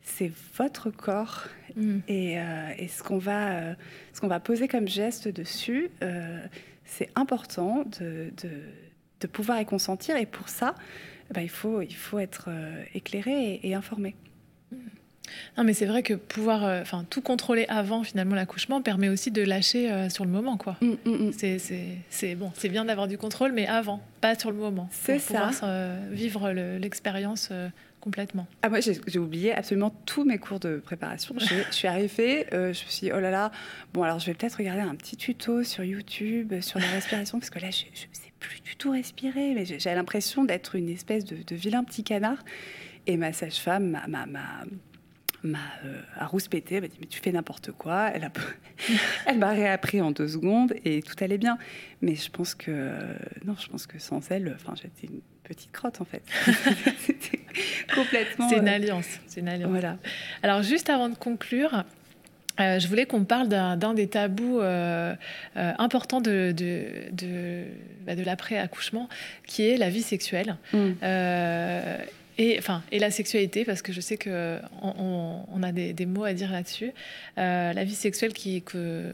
c'est 0.04 0.30
votre 0.56 0.90
corps 0.90 1.44
mm. 1.76 1.98
et, 2.08 2.38
euh, 2.38 2.68
et, 2.78 2.88
ce 2.88 3.02
qu'on 3.02 3.18
va 3.18 3.74
ce 4.12 4.20
qu'on 4.20 4.28
va 4.28 4.40
poser 4.40 4.68
comme 4.68 4.86
geste 4.86 5.28
dessus, 5.28 5.90
c'est 6.84 7.10
important 7.16 7.84
de, 7.98 8.30
de, 8.42 8.50
de, 9.20 9.26
pouvoir 9.26 9.60
y 9.60 9.66
consentir 9.66 10.16
et 10.16 10.26
pour 10.26 10.48
ça, 10.48 10.74
bah, 11.32 11.42
il 11.42 11.50
faut 11.50 11.82
il 11.82 11.94
faut 11.94 12.18
être 12.18 12.48
éclairé 12.94 13.60
et, 13.62 13.74
informé. 13.74 14.14
Mm. 14.70 14.76
Non, 15.56 15.64
mais 15.64 15.72
c'est 15.72 15.86
vrai 15.86 16.02
que 16.02 16.14
pouvoir, 16.14 16.64
euh, 16.64 16.82
enfin, 16.82 17.04
tout 17.08 17.20
contrôler 17.20 17.66
avant 17.68 18.02
finalement 18.02 18.34
l'accouchement 18.34 18.82
permet 18.82 19.08
aussi 19.08 19.30
de 19.30 19.42
lâcher 19.42 19.90
euh, 19.90 20.08
sur 20.08 20.24
le 20.24 20.30
moment, 20.30 20.56
quoi. 20.56 20.76
Mm. 20.80 21.30
C'est 22.10 22.34
bon, 22.34 22.50
c'est 22.54 22.68
bien 22.68 22.84
d'avoir 22.84 23.08
du 23.08 23.18
contrôle, 23.18 23.52
mais 23.52 23.66
avant, 23.66 24.00
pas 24.20 24.38
sur 24.38 24.50
le 24.50 24.56
moment. 24.56 24.88
C'est 24.90 25.18
ça. 25.18 25.34
Pouvoir 25.34 25.60
euh, 25.62 26.08
vivre 26.10 26.50
l'expérience 26.50 27.50
complètement. 28.04 28.46
Ah 28.60 28.68
moi 28.68 28.80
j'ai 28.80 29.18
oublié 29.18 29.54
absolument 29.54 29.88
tous 30.04 30.24
mes 30.24 30.36
cours 30.36 30.60
de 30.60 30.76
préparation. 30.76 31.34
je, 31.38 31.54
suis 31.70 31.88
arrivée, 31.88 32.46
je 32.52 32.68
me 32.68 32.72
suis 32.74 33.06
dit 33.06 33.12
oh 33.14 33.18
là 33.18 33.30
là, 33.30 33.50
bon 33.94 34.02
alors 34.02 34.18
je 34.18 34.26
vais 34.26 34.34
peut-être 34.34 34.56
regarder 34.56 34.82
un 34.82 34.94
petit 34.94 35.16
tuto 35.16 35.64
sur 35.64 35.82
YouTube 35.84 36.60
sur 36.60 36.78
la 36.78 36.86
respiration 36.88 37.38
parce 37.38 37.48
que 37.48 37.58
là 37.58 37.70
je 37.70 37.86
ne 37.86 37.96
sais 38.12 38.32
plus 38.38 38.60
du 38.60 38.76
tout 38.76 38.90
respirer, 38.90 39.54
mais 39.54 39.64
j'ai 39.64 39.94
l'impression 39.94 40.44
d'être 40.44 40.74
une 40.74 40.90
espèce 40.90 41.24
de, 41.24 41.54
vilain 41.54 41.82
petit 41.82 42.04
canard. 42.04 42.44
Et 43.06 43.16
ma 43.16 43.32
sage-femme 43.32 43.98
m'a 44.06 44.26
m'a 44.26 45.58
euh, 45.84 46.00
a 46.16 46.26
rouspété, 46.26 46.76
elle 46.76 46.82
m'a 46.82 46.88
dit 46.88 46.96
mais 47.00 47.06
tu 47.06 47.20
fais 47.20 47.32
n'importe 47.32 47.72
quoi. 47.72 48.10
Elle, 48.12 48.30
elle 49.26 49.38
m'a 49.38 49.50
réappris 49.50 50.02
en 50.02 50.10
deux 50.10 50.28
secondes 50.28 50.74
et 50.84 51.00
tout 51.00 51.16
allait 51.24 51.38
bien. 51.38 51.56
Mais 52.02 52.16
je 52.16 52.30
pense 52.30 52.54
que 52.54 52.98
non, 53.46 53.54
je 53.58 53.68
pense 53.68 53.86
que 53.86 53.98
sans 53.98 54.30
elle, 54.30 54.54
enfin 54.54 54.74
j'étais 54.74 55.06
une 55.06 55.20
petite 55.44 55.72
crotte 55.72 56.00
en 56.00 56.04
fait. 56.04 56.22
C'était 56.98 57.40
complètement. 57.94 58.48
C'est 58.48 58.56
une 58.56 58.68
euh, 58.68 58.74
alliance, 58.74 59.06
c'est 59.26 59.40
une 59.40 59.48
alliance. 59.48 59.70
Voilà. 59.70 59.98
Alors 60.42 60.62
juste 60.62 60.90
avant 60.90 61.08
de 61.08 61.16
conclure. 61.16 61.84
Euh, 62.60 62.78
je 62.78 62.86
voulais 62.86 63.04
qu'on 63.04 63.24
parle 63.24 63.48
d'un 63.48 63.94
des 63.94 64.06
tabous 64.06 64.60
importants 65.56 66.20
de, 66.20 66.52
de, 66.56 66.84
de, 67.10 67.64
bah, 68.06 68.14
de 68.14 68.22
l'après-accouchement, 68.22 69.08
qui 69.44 69.68
est 69.68 69.76
la 69.76 69.90
vie 69.90 70.02
sexuelle. 70.02 70.56
Mm. 70.72 70.92
Et, 72.36 72.56
enfin, 72.58 72.82
et 72.90 72.98
la 72.98 73.10
sexualité, 73.10 73.64
parce 73.64 73.82
que 73.82 73.92
je 73.92 74.00
sais 74.00 74.16
qu'on 74.16 74.60
on, 75.48 75.62
a 75.62 75.72
des, 75.72 76.06
mots 76.06 76.24
à 76.24 76.32
dire 76.32 76.50
là-dessus. 76.50 76.92
Euh, 77.38 77.72
la 77.72 77.84
vie 77.84 77.94
sexuelle 77.94 78.32
qui, 78.32 78.62
que 78.62 79.12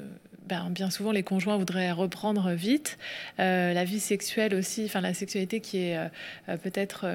ben, 0.50 0.68
bien 0.68 0.90
souvent 0.90 1.12
les 1.12 1.22
conjoints 1.22 1.56
voudraient 1.56 1.92
reprendre 1.92 2.50
vite. 2.50 2.98
Euh, 3.38 3.72
la 3.72 3.84
vie 3.84 4.00
sexuelle 4.00 4.54
aussi, 4.54 4.84
enfin 4.84 5.00
la 5.00 5.14
sexualité 5.14 5.60
qui 5.60 5.78
est 5.78 5.96
euh, 5.96 6.56
peut-être 6.56 7.06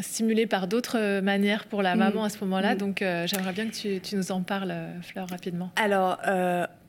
stimulée 0.00 0.46
par 0.46 0.68
d'autres 0.68 1.20
manières 1.20 1.64
pour 1.64 1.82
la 1.82 1.96
mm. 1.96 1.98
maman 1.98 2.24
à 2.24 2.28
ce 2.28 2.38
moment-là. 2.40 2.74
Mm. 2.74 2.78
Donc 2.78 2.98
j'aimerais 3.00 3.52
bien 3.52 3.68
que 3.68 3.98
tu, 3.98 4.16
nous 4.16 4.32
en 4.32 4.42
parles, 4.42 4.74
Fleur, 5.02 5.28
rapidement. 5.28 5.70
Alors, 5.76 6.18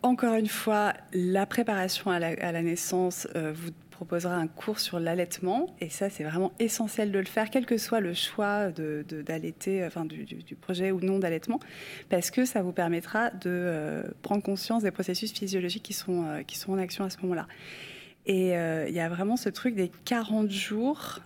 encore 0.02 0.36
une 0.36 0.48
fois, 0.48 0.94
la 1.14 1.46
préparation 1.46 2.12
à 2.12 2.20
la, 2.20 2.28
à 2.42 2.52
la 2.52 2.62
naissance, 2.62 3.28
vous 3.34 3.72
proposera 3.96 4.36
un 4.36 4.48
cours 4.48 4.80
sur 4.80 5.00
l'allaitement. 5.00 5.74
Et 5.80 5.90
ça, 5.90 6.10
c'est 6.10 6.26
vraiment 6.26 6.52
essentiel 6.60 7.12
de 7.12 7.20
le 7.20 7.26
faire, 7.26 7.50
quel 7.50 7.66
que 7.66 7.78
soit 7.78 8.02
le 8.02 8.14
choix 8.14 8.70
d'allaiter, 8.72 9.80
de, 9.80 9.86
enfin, 9.86 10.04
du, 10.06 10.56
projet 10.56 10.92
ou 10.92 11.00
non 11.00 11.18
d'allaitement, 11.18 11.60
parce 12.10 12.30
que 12.30 12.46
ça 12.46 12.62
vous 12.62 12.74
permettra 12.74 13.30
de 13.30 13.50
euh, 13.50 14.04
prendre 14.22 14.44
conscience 14.44 14.84
des 14.84 14.92
processus 14.92 15.32
physiologiques 15.32 15.84
qui 15.84 15.94
sont, 15.94 16.26
euh, 16.26 16.44
qui 16.44 16.58
sont 16.58 16.74
en 16.74 16.78
action 16.78 17.06
à 17.06 17.10
ce 17.10 17.18
moment-là. 17.22 17.48
Et 18.26 18.58
euh, 18.58 18.86
il 18.90 18.96
y 18.96 19.00
a 19.00 19.08
vraiment 19.08 19.38
ce 19.38 19.50
truc 19.50 19.76
des 19.76 19.90
40 20.04 20.50
jours, 20.50 21.20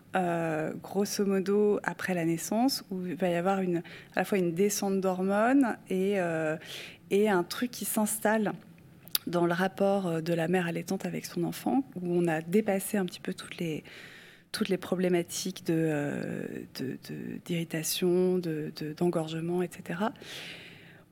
grosso 0.84 1.26
modo, 1.26 1.80
après 1.84 2.14
la 2.14 2.26
naissance, 2.26 2.84
où 2.92 3.06
il 3.08 3.16
va 3.16 3.30
y 3.30 3.36
avoir 3.36 3.62
une, 3.62 3.78
à 4.16 4.20
la 4.20 4.26
fois 4.26 4.38
une 4.38 4.54
descente 4.54 5.02
d'hormones 5.02 5.78
et, 5.90 6.18
et 7.10 7.30
un 7.30 7.44
truc 7.44 7.72
qui 7.72 7.86
s'installe 7.86 8.52
dans 9.30 9.46
le 9.46 9.54
rapport 9.54 10.08
euh, 10.08 10.22
de 10.22 10.34
la 10.34 10.48
mère 10.48 10.68
allaitante 10.68 11.06
avec 11.06 11.26
son 11.26 11.44
enfant, 11.44 11.84
où 11.96 12.14
on 12.14 12.28
a 12.28 12.42
dépassé 12.42 12.98
un 12.98 13.06
petit 13.06 13.20
peu 13.20 13.34
toutes 13.34 13.58
les, 13.58 13.84
toutes 14.52 14.70
les 14.70 14.78
problématiques 14.78 15.64
d'irritation, 17.46 18.38
de, 18.38 18.72
de, 18.76 18.94
d'engorgement, 18.94 19.62
etc. 19.62 20.00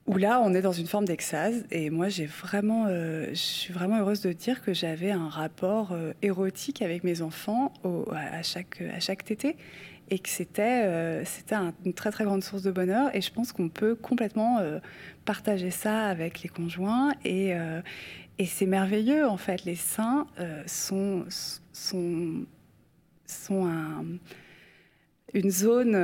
Où 0.07 0.18
là, 0.18 0.41
on 0.43 0.53
est 0.53 0.61
dans 0.61 0.72
une 0.72 0.88
forme 0.88 1.05
d'extase. 1.05 1.65
Et 1.70 1.89
moi, 1.89 2.07
j'ai 2.09 2.26
vraiment, 2.26 2.86
euh, 2.88 3.28
je 3.30 3.36
suis 3.36 3.74
vraiment 3.74 3.99
heureuse 3.99 4.22
de 4.22 4.32
dire 4.32 4.61
que 4.61 4.74
j'avais 4.74 5.11
un 5.11 5.28
rapport 5.28 5.91
euh, 5.91 6.13
érotique 6.22 6.82
avec 6.82 7.03
mes 7.03 7.22
enfants 7.22 7.74
à, 8.11 8.41
chaque, 8.41 8.82
à 8.82 8.99
chaque 8.99 9.24
tété 9.26 9.57
et 10.10 10.20
que 10.20 10.30
c'était 10.30 10.84
euh, 10.86 11.24
une 11.86 11.93
très 11.93 12.12
très 12.12 12.24
grande 12.24 12.43
source 12.43 12.64
de 12.64 12.72
bonheur. 12.72 13.14
Et 13.16 13.22
je 13.22 13.32
pense 13.32 13.51
qu'on 13.51 13.70
peut 13.70 13.95
complètement 13.95 14.60
euh, 14.60 14.80
partager 15.26 15.72
ça 15.72 16.08
avec 16.08 16.41
les 16.43 16.49
conjoints. 16.49 17.14
Et, 17.26 17.53
euh, 17.53 17.82
et 18.38 18.45
c'est 18.45 18.66
merveilleux 18.66 19.28
en 19.28 19.38
fait. 19.38 19.66
Les 19.66 19.76
seins 19.76 20.28
sont 20.66 21.26
sont 21.74 22.45
sont 23.26 23.66
un, 23.66 24.05
une 25.34 25.51
zone 25.51 25.97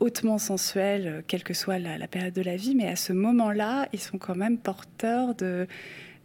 hautement 0.00 0.38
sensuelle 0.38 1.22
quelle 1.28 1.44
que 1.44 1.54
soit 1.54 1.78
la, 1.78 1.98
la, 1.98 2.08
période 2.08 2.34
de 2.34 2.42
la 2.42 2.56
vie. 2.56 2.74
Mais 2.74 2.88
à 2.88 2.96
ce 2.96 3.12
moment-là 3.12 3.88
ils 3.92 4.00
sont 4.00 4.18
quand 4.18 4.36
même 4.36 4.58
porteurs 4.58 5.34
de 5.34 5.68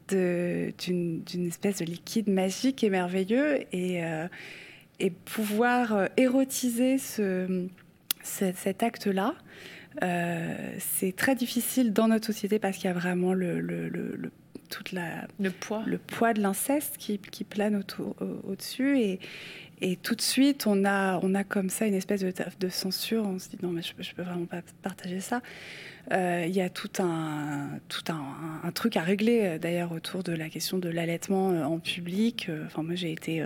d'une 0.09 1.47
espèce 1.47 1.79
de 1.79 1.85
liquide 1.85 2.29
magique 2.29 2.81
et 2.81 2.89
merveilleux. 2.89 3.65
Et 3.73 4.01
et 4.99 5.09
pouvoir 5.09 5.93
euh, 5.93 6.05
érotiser 6.17 6.97
ce, 6.97 7.67
cet 8.23 8.83
acte-là, 8.83 9.35
euh, 10.03 10.75
c'est 10.79 11.15
très 11.15 11.35
difficile 11.35 11.93
dans 11.93 12.07
notre 12.07 12.27
société 12.27 12.59
parce 12.59 12.77
qu'il 12.77 12.85
y 12.85 12.89
a 12.89 12.93
vraiment 12.93 13.33
le, 13.33 13.59
le, 13.59 13.89
le, 13.89 14.31
toute 14.69 14.91
la, 14.91 15.27
le, 15.39 15.49
poids. 15.49 15.83
le 15.85 15.97
poids 15.97 16.33
de 16.33 16.41
l'inceste 16.41 16.97
qui, 16.97 17.19
qui, 17.19 17.43
plane 17.43 17.83
au-dessus. 18.43 18.99
Et, 18.99 19.19
et 19.79 19.95
tout 19.95 20.15
de 20.15 20.21
suite, 20.21 20.65
on 20.65 20.85
a, 20.85 21.19
on 21.21 21.35
a 21.35 21.43
comme 21.43 21.69
ça 21.69 21.85
une 21.85 21.93
espèce 21.93 22.21
de, 22.21 22.33
de 22.59 22.69
censure. 22.69 23.23
On 23.25 23.37
se 23.37 23.49
dit 23.49 23.57
non, 23.61 23.69
mais 23.69 23.83
je 23.83 23.93
ne 23.93 24.15
peux 24.15 24.23
vraiment 24.23 24.45
pas 24.45 24.61
partager 24.81 25.19
ça. 25.19 25.41
Euh, 26.13 26.45
il 26.47 26.55
y 26.55 26.61
a 26.61 26.69
tout 26.69 26.89
un, 26.99 27.79
tout 27.89 28.03
un, 28.09 28.71
truc 28.71 28.95
à 28.95 29.01
régler 29.01 29.41
euh, 29.43 29.57
d'ailleurs 29.59 29.91
autour 29.91 30.23
de 30.23 30.31
la 30.31 30.47
question 30.47 30.77
de 30.77 30.87
l'allaitement 30.87 31.51
euh, 31.51 31.63
en 31.63 31.79
public. 31.79 32.49
Enfin, 32.65 32.81
moi, 32.81 32.95
j'ai 32.95 33.11
été 33.11 33.45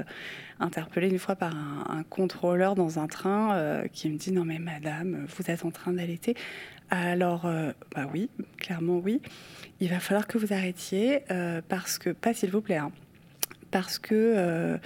interpellée 0.60 1.10
une 1.10 1.20
fois 1.20 1.36
par 1.36 1.56
un, 1.56 1.86
un 1.90 2.04
contrôleur 2.04 2.76
dans 2.76 3.00
un 3.00 3.08
train 3.08 3.84
qui 3.92 4.10
me 4.10 4.18
dit 4.18 4.32
non, 4.32 4.46
mais 4.46 4.60
madame, 4.60 5.26
vous 5.28 5.50
êtes 5.50 5.66
en 5.66 5.72
train 5.72 5.92
d'allaiter. 5.94 6.36
Alors, 6.90 7.44
bah 7.96 8.08
oui, 8.14 8.30
clairement 8.58 8.98
oui. 8.98 9.22
Il 9.80 9.90
va 9.90 10.00
falloir 10.00 10.28
que 10.28 10.38
vous 10.38 10.54
arrêtiez 10.54 11.24
parce 11.68 11.98
que, 11.98 12.10
pas 12.10 12.34
s'il 12.34 12.52
vous 12.52 12.62
plaît, 12.62 12.78
hein, 12.78 12.92
parce 13.72 13.98
que 13.98 14.78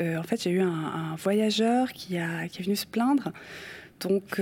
en 0.00 0.22
fait, 0.22 0.42
j'ai 0.42 0.50
eu 0.50 0.60
un, 0.60 1.16
voyageur 1.16 1.92
qui, 1.92 2.16
est 2.16 2.62
venu 2.62 2.76
se 2.76 2.86
plaindre. 2.86 3.32
Donc, 4.00 4.40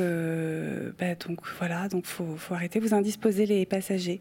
bah, 0.99 1.15
donc 1.27 1.41
voilà, 1.59 1.89
donc 1.89 2.07
faut, 2.07 2.37
faut 2.37 2.55
arrêter, 2.55 2.79
vous 2.79 2.95
indisposez 2.95 3.47
les 3.47 3.67
passagers. 3.67 4.21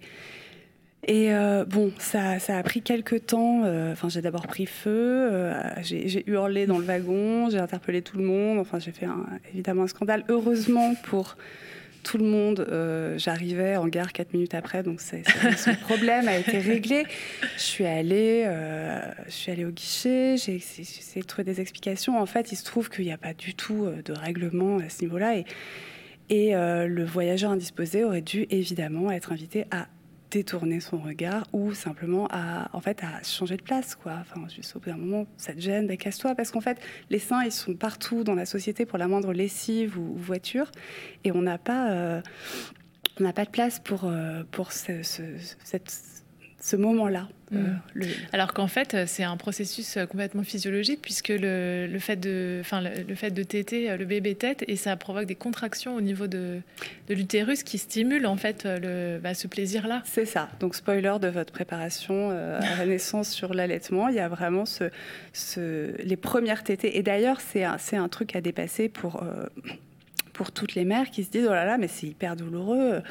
Et 1.07 1.31
euh, 1.33 1.65
bon, 1.65 1.91
ça, 1.99 2.37
a 2.47 2.63
pris 2.63 2.81
quelques 2.81 3.27
temps. 3.27 3.61
Euh, 3.63 3.91
enfin, 3.91 4.09
j'ai 4.09 4.21
d'abord 4.21 4.47
pris 4.47 4.65
feu, 4.65 5.29
euh, 5.31 5.53
j'ai 5.81 6.27
hurlé 6.27 6.65
dans 6.65 6.79
le 6.79 6.83
wagon, 6.83 7.49
j'ai 7.49 7.59
interpellé 7.59 8.01
tout 8.01 8.17
le 8.17 8.23
monde. 8.23 8.57
Enfin, 8.57 8.79
j'ai 8.79 8.91
fait 8.91 9.07
évidemment 9.53 9.83
un 9.83 9.87
scandale. 9.87 10.23
Heureusement 10.29 10.95
pour 11.03 11.37
tout 12.05 12.17
le 12.17 12.25
monde, 12.25 12.65
j'arrivais 13.17 13.75
en 13.75 13.87
gare 13.87 14.13
quatre 14.13 14.33
minutes 14.33 14.53
après, 14.53 14.83
donc 14.83 15.01
son 15.01 15.75
problème 15.81 16.27
a 16.27 16.37
été 16.37 16.59
réglé. 16.59 17.05
Je 17.57 17.61
suis 17.61 17.85
allée, 17.85 18.45
je 19.25 19.31
suis 19.31 19.51
allée 19.51 19.65
au 19.65 19.71
guichet, 19.71 20.35
j'ai 20.37 20.55
essayé 20.55 21.21
de 21.21 21.25
trouver 21.25 21.43
des 21.43 21.59
explications. 21.59 22.19
En 22.19 22.25
fait, 22.25 22.51
il 22.51 22.55
se 22.55 22.63
trouve 22.63 22.89
qu'il 22.89 23.05
n'y 23.05 23.11
a 23.11 23.17
pas 23.17 23.33
du 23.33 23.55
tout 23.55 23.87
de 24.05 24.13
règlement 24.13 24.77
à 24.77 24.89
ce 24.89 25.01
niveau-là 25.01 25.35
et 26.29 26.51
le 26.53 27.03
voyageur 27.03 27.51
indisposé 27.51 28.03
aurait 28.03 28.21
dû 28.21 28.45
évidemment 28.49 29.11
être 29.11 29.31
invité 29.31 29.65
à 29.71 29.87
détourner 30.35 30.81
son 30.81 30.97
regard 30.97 31.45
ou 31.53 31.73
simplement 31.73 32.27
à, 32.29 32.69
en 32.73 32.81
fait, 32.81 33.03
à 33.03 33.23
changer 33.23 33.55
de 33.55 33.61
place. 33.61 33.95
Quoi. 33.95 34.17
Enfin, 34.19 34.47
juste 34.53 34.75
au 34.75 34.79
bout 34.79 34.89
d'un 34.89 34.97
moment, 34.97 35.27
ça 35.37 35.53
te 35.53 35.59
gêne, 35.59 35.87
ben, 35.87 35.95
casse-toi. 35.95 36.35
Parce 36.35 36.51
qu'en 36.51 36.61
fait, 36.61 36.77
les 37.09 37.19
seins, 37.19 37.43
ils 37.43 37.51
sont 37.51 37.73
partout 37.73 38.23
dans 38.23 38.35
la 38.35 38.45
société 38.45 38.85
pour 38.85 38.97
la 38.97 39.07
moindre 39.07 39.31
lessive 39.31 39.97
ou, 39.97 40.15
voiture. 40.17 40.71
Et 41.23 41.31
on 41.31 41.41
n'a 41.41 41.57
pas, 41.57 41.91
euh, 41.91 42.21
on 43.19 43.23
n'a 43.23 43.33
pas 43.33 43.45
de 43.45 43.49
place 43.49 43.79
pour, 43.79 44.05
euh, 44.05 44.43
pour 44.51 44.73
ce, 44.73 45.03
ce 45.03 46.75
moment-là. 46.75 47.29
Euh, 47.53 47.57
mm. 47.95 48.03
Alors 48.33 48.53
qu'en 48.53 48.67
fait, 48.67 48.97
c'est 49.05 49.23
un 49.23 49.37
processus 49.37 49.97
euh, 49.97 50.05
complètement 50.05 50.43
physiologique 50.43 50.99
puisque 51.01 51.29
le, 51.29 51.87
le 51.87 51.99
fait 51.99 52.15
de, 52.15 52.57
enfin, 52.61 52.81
le, 52.81 53.15
fait 53.15 53.31
de 53.31 53.43
téter, 53.43 53.91
euh, 53.91 53.97
le 53.97 54.05
bébé 54.05 54.35
tète 54.35 54.63
et 54.67 54.75
ça 54.75 54.95
provoque 54.95 55.25
des 55.25 55.35
contractions 55.35 55.95
au 55.95 56.01
niveau 56.01 56.27
de, 56.27 56.59
de 57.07 57.13
l'utérus 57.13 57.63
qui 57.63 57.77
stimulent 57.77 58.25
en 58.25 58.37
fait 58.37 58.65
le, 58.65 59.19
bah, 59.21 59.33
ce 59.33 59.47
plaisir-là. 59.47 60.01
C'est 60.05 60.25
ça. 60.25 60.49
Donc 60.59 60.75
spoiler 60.75 61.17
de 61.21 61.27
votre 61.27 61.53
préparation 61.53 62.31
à 62.31 62.77
la 62.77 62.85
naissance 62.85 63.29
sur 63.29 63.53
l'allaitement, 63.53 64.07
il 64.07 64.15
y 64.15 64.19
a 64.19 64.27
vraiment 64.27 64.65
ce, 64.65 64.85
ce, 65.33 65.95
les 66.01 66.17
premières 66.17 66.63
tétées. 66.63 66.97
Et 66.97 67.03
d'ailleurs, 67.03 67.39
c'est 67.41 67.63
un, 67.63 67.77
un, 67.93 68.09
truc 68.09 68.35
à 68.35 68.41
dépasser 68.41 68.89
pour 68.89 69.23
pour 70.35 70.51
toutes 70.51 70.75
les 70.75 70.83
mères 70.83 71.09
qui 71.09 71.23
se 71.23 71.31
disent 71.31 71.47
oh 71.49 71.53
là 71.53 71.65
là 71.65 71.77
mais 71.77 71.87
c'est 71.87 72.07
hyper 72.07 72.35
douloureux. 72.35 73.01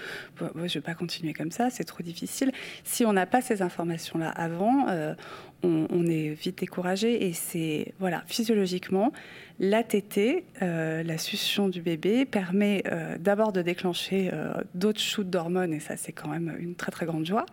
Je 0.41 0.75
vais 0.75 0.81
pas 0.81 0.95
continuer 0.95 1.33
comme 1.33 1.51
ça 1.51 1.70
c'est 1.70 1.85
trop 1.85 2.03
difficile. 2.03 2.53
Si 2.85 3.05
on 3.05 3.12
n'a 3.12 3.27
pas 3.27 3.41
ces 3.41 3.62
informations 3.62 4.18
là 4.18 4.29
avant 4.29 4.89
euh, 4.89 5.14
on, 5.62 6.07
est 6.07 6.35
vite 6.35 6.59
découragé. 6.59 7.27
Et 7.27 7.33
c'est 7.33 7.95
voilà 7.99 8.22
physiologiquement 8.27 9.12
la 9.59 9.83
tétée 9.83 10.45
euh, 10.61 11.03
la 11.03 11.16
succion 11.16 11.70
du 11.70 11.81
bébé 11.81 12.27
permet 12.27 12.83
euh, 12.87 13.16
d'abord 13.18 13.53
de 13.53 13.62
déclencher 13.62 14.31
d'autres 14.75 15.01
shoots 15.01 15.31
d'hormones 15.31 15.72
et 15.72 15.81
ça 15.81 15.97
c'est 15.97 16.12
quand 16.12 16.29
même 16.29 16.55
une 16.59 16.75
très 16.75 16.93
très 16.93 17.07
grande 17.07 17.25
joie 17.25 17.47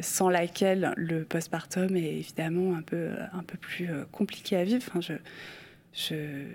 sans 0.00 0.30
laquelle 0.30 0.94
le 0.96 1.24
postpartum 1.24 1.94
est 1.94 2.14
évidemment 2.14 2.74
un 2.74 2.82
peu 2.82 3.10
un 3.34 3.42
peu 3.42 3.58
plus 3.58 3.88
compliqué 4.10 4.56
à 4.56 4.64
vivre. 4.64 4.82
Enfin 4.88 5.00
je 5.02 5.12
je 5.92 6.46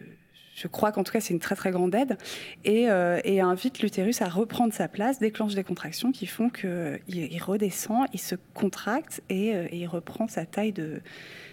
je 0.55 0.67
crois 0.67 0.93
qu'en 0.93 1.03
tout 1.03 1.11
cas, 1.11 1.19
c'est 1.19 1.33
une 1.33 1.39
très 1.39 1.55
très 1.55 1.71
grande 1.71 1.93
aide 1.93 2.17
et, 2.63 2.89
euh, 2.89 3.19
invite 3.43 3.81
l'utérus 3.81 4.21
à 4.21 4.29
reprendre 4.29 4.73
sa 4.73 4.87
place, 4.87 5.19
déclenche 5.19 5.53
des 5.53 5.65
contractions 5.65 6.11
qui 6.11 6.25
font 6.25 6.49
qu'il 6.49 6.99
il 7.09 7.43
redescend, 7.43 8.07
il 8.13 8.19
se 8.19 8.35
contracte 8.53 9.21
euh, 9.31 9.67
et, 9.69 9.77
il 9.77 9.87
reprend 9.87 10.27
sa 10.29 10.45
taille 10.45 10.71
de, 10.71 11.01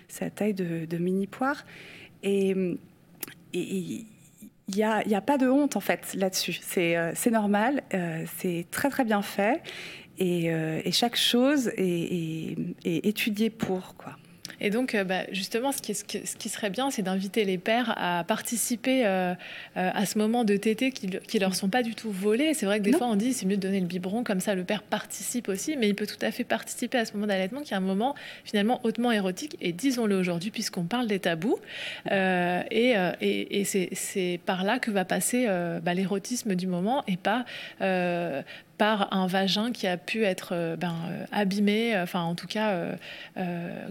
sa 0.08 0.30
taille 0.30 0.54
de, 0.54 0.96
mini 0.96 1.26
poire. 1.26 1.64
Et 2.22 2.54
il 3.52 4.06
n'y 4.72 4.82
a, 4.84 5.02
a, 5.04 5.20
pas 5.20 5.36
de 5.36 5.48
honte 5.48 5.76
en 5.76 5.80
fait 5.80 6.14
là-dessus. 6.14 6.58
C'est 6.62 6.96
euh, 6.96 7.12
normal, 7.30 7.82
c'est 8.38 8.66
très 8.70 8.88
très 8.88 9.04
bien 9.04 9.22
fait 9.22 9.62
et, 10.18 10.92
chaque 10.92 11.16
chose 11.16 11.72
est, 11.76 12.56
est 12.84 13.06
étudiée 13.06 13.50
pour 13.50 13.96
quoi. 13.96 14.16
Et 14.62 14.70
donc, 14.70 14.94
euh, 14.94 15.02
bah, 15.02 15.24
justement, 15.32 15.72
ce 15.72 15.82
qui, 15.82 15.92
ce 15.92 16.04
qui, 16.04 16.48
serait 16.48 16.70
bien, 16.70 16.90
c'est 16.92 17.02
d'inviter 17.02 17.44
les 17.44 17.58
pères 17.58 17.94
à 17.96 18.22
participer 18.22 19.04
euh, 19.04 19.34
euh, 19.76 19.90
à 19.92 20.06
ce 20.06 20.16
moment 20.18 20.44
de 20.44 20.56
tété 20.56 20.92
qui, 20.92 21.08
qui 21.08 21.38
leur 21.40 21.56
sont 21.56 21.68
pas 21.68 21.82
du 21.82 21.96
tout 21.96 22.12
volés. 22.12 22.54
C'est 22.54 22.64
vrai 22.64 22.78
que 22.78 22.84
des 22.84 22.92
fois, 22.92 23.08
on 23.08 23.16
dit 23.16 23.32
c'est 23.32 23.44
mieux 23.44 23.56
de 23.56 23.60
donner 23.60 23.80
le 23.80 23.86
biberon, 23.86 24.22
comme 24.22 24.38
ça 24.38 24.54
le 24.54 24.62
père 24.62 24.84
participe 24.84 25.48
aussi, 25.48 25.76
mais 25.76 25.88
il 25.88 25.96
peut 25.96 26.06
tout 26.06 26.24
à 26.24 26.30
fait 26.30 26.44
participer 26.44 26.98
à 26.98 27.04
ce 27.04 27.14
moment 27.14 27.26
d'allaitement 27.26 27.62
qui 27.62 27.74
est 27.74 27.76
un 27.76 27.80
moment 27.80 28.14
finalement 28.44 28.80
hautement 28.84 29.10
érotique. 29.10 29.56
Et 29.60 29.72
disons-le 29.72 30.16
aujourd'hui, 30.16 30.52
puisqu'on 30.52 30.84
parle 30.84 31.08
des 31.08 31.18
tabous. 31.18 31.58
et, 32.08 32.94
et, 33.20 33.64
c'est 33.64 34.40
par 34.46 34.62
là 34.62 34.78
que 34.78 34.92
va 34.92 35.04
passer 35.04 35.46
bah, 35.82 35.92
l'érotisme 35.92 36.54
du 36.54 36.68
moment 36.68 37.02
et 37.08 37.16
pas 37.16 37.44
par 38.82 39.14
un 39.14 39.28
vagin 39.28 39.70
qui 39.70 39.86
a 39.86 39.96
pu 39.96 40.24
être 40.24 40.54
euh, 40.56 40.74
ben, 40.74 40.96
euh, 41.08 41.24
abîmé, 41.30 41.94
euh, 41.94 42.02
enfin 42.02 42.22
en 42.22 42.34
tout 42.34 42.48
cas, 42.48 42.84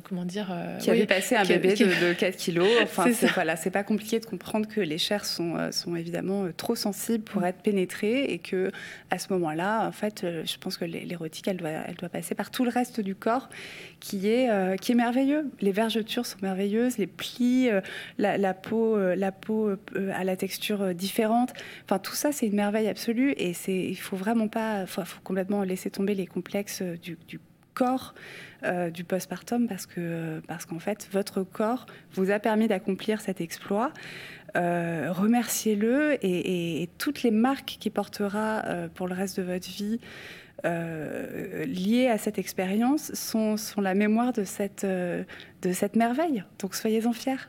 comment 0.04 0.26
dire 0.26 0.54
Qui 0.82 0.90
avait 0.90 1.06
passé 1.06 1.38
un 1.38 1.46
bébé 1.46 1.76
de, 1.76 2.12
4 2.12 2.36
kilos. 2.36 2.68
Enfin, 2.82 3.06
c'est 3.14 3.32
voilà, 3.32 3.56
pas 3.56 3.84
compliqué 3.84 4.20
de 4.20 4.26
comprendre 4.26 4.68
que 4.68 4.82
les 4.82 4.98
chairs 4.98 5.24
sont, 5.24 5.72
sont 5.72 5.96
évidemment 5.96 6.48
trop 6.58 6.76
sensibles 6.76 7.24
pour 7.24 7.46
être 7.46 7.60
pénétrées 7.60 8.26
et 8.26 8.40
que 8.40 8.70
à 9.12 9.18
ce 9.18 9.32
moment-là, 9.32 9.88
en 9.88 9.94
fait, 9.94 10.26
je 10.26 10.58
pense 10.58 10.76
que 10.76 10.84
l'érotique, 10.84 11.48
elle 11.48 11.58
doit, 11.58 11.70
elle 11.70 11.96
doit 11.96 12.10
passer 12.10 12.36
par 12.36 12.52
tout 12.52 12.66
le 12.66 12.72
reste 12.72 13.00
du 13.00 13.16
corps 13.16 13.48
qui 14.02 14.28
est, 14.28 14.50
qui 14.82 14.92
est 14.92 14.96
merveilleux. 14.96 15.50
Les 15.62 15.72
vergetures 15.72 16.26
sont 16.26 16.40
merveilleuses, 16.42 16.98
les 16.98 17.08
plis, 17.08 17.70
la, 18.18 18.54
peau, 18.54 18.98
la 18.98 19.32
peau 19.32 19.70
à 20.14 20.24
la 20.26 20.36
texture 20.36 20.94
différente. 20.94 21.54
Enfin, 21.86 22.00
tout 22.00 22.16
ça, 22.16 22.34
c'est 22.34 22.48
une 22.48 22.56
merveille 22.56 22.90
absolue 22.90 23.34
et 23.38 23.54
c'est, 23.54 23.78
il 23.78 23.96
faut 23.96 24.18
vraiment 24.18 24.50
pas 24.50 24.82
il 24.82 24.88
faut, 24.88 25.04
complètement 25.24 25.64
laisser 25.64 25.90
tomber 25.90 26.16
les 26.16 26.28
complexes 26.28 26.82
du, 26.82 27.18
corps 27.74 28.14
euh, 28.64 28.90
du 28.90 29.04
postpartum 29.04 29.68
parce 29.68 29.86
que 29.86 30.42
parce 30.48 30.66
qu'en 30.66 30.80
fait 30.80 31.08
votre 31.12 31.44
corps 31.44 31.86
vous 32.14 32.32
a 32.32 32.40
permis 32.40 32.68
d'accomplir 32.68 33.22
cet 33.22 33.42
exploit. 33.42 33.92
Euh, 34.58 35.08
remerciez-le 35.12 36.18
et, 36.22 36.90
toutes 36.98 37.24
les 37.24 37.32
marques 37.32 37.78
qu'il 37.80 37.92
portera 37.92 38.64
euh, 38.66 38.90
pour 38.94 39.08
le 39.08 39.14
reste 39.14 39.40
de 39.40 39.44
votre 39.44 39.70
vie 39.70 40.00
liées 40.64 42.08
à 42.08 42.18
cette 42.18 42.38
expérience 42.38 43.14
sont, 43.14 43.56
la 43.78 43.94
mémoire 43.94 44.34
de 44.34 44.44
cette, 44.44 44.86
de 44.86 45.72
cette 45.72 45.96
merveille. 45.96 46.44
Donc 46.60 46.76
soyez-en 46.76 47.14
fiers. 47.14 47.48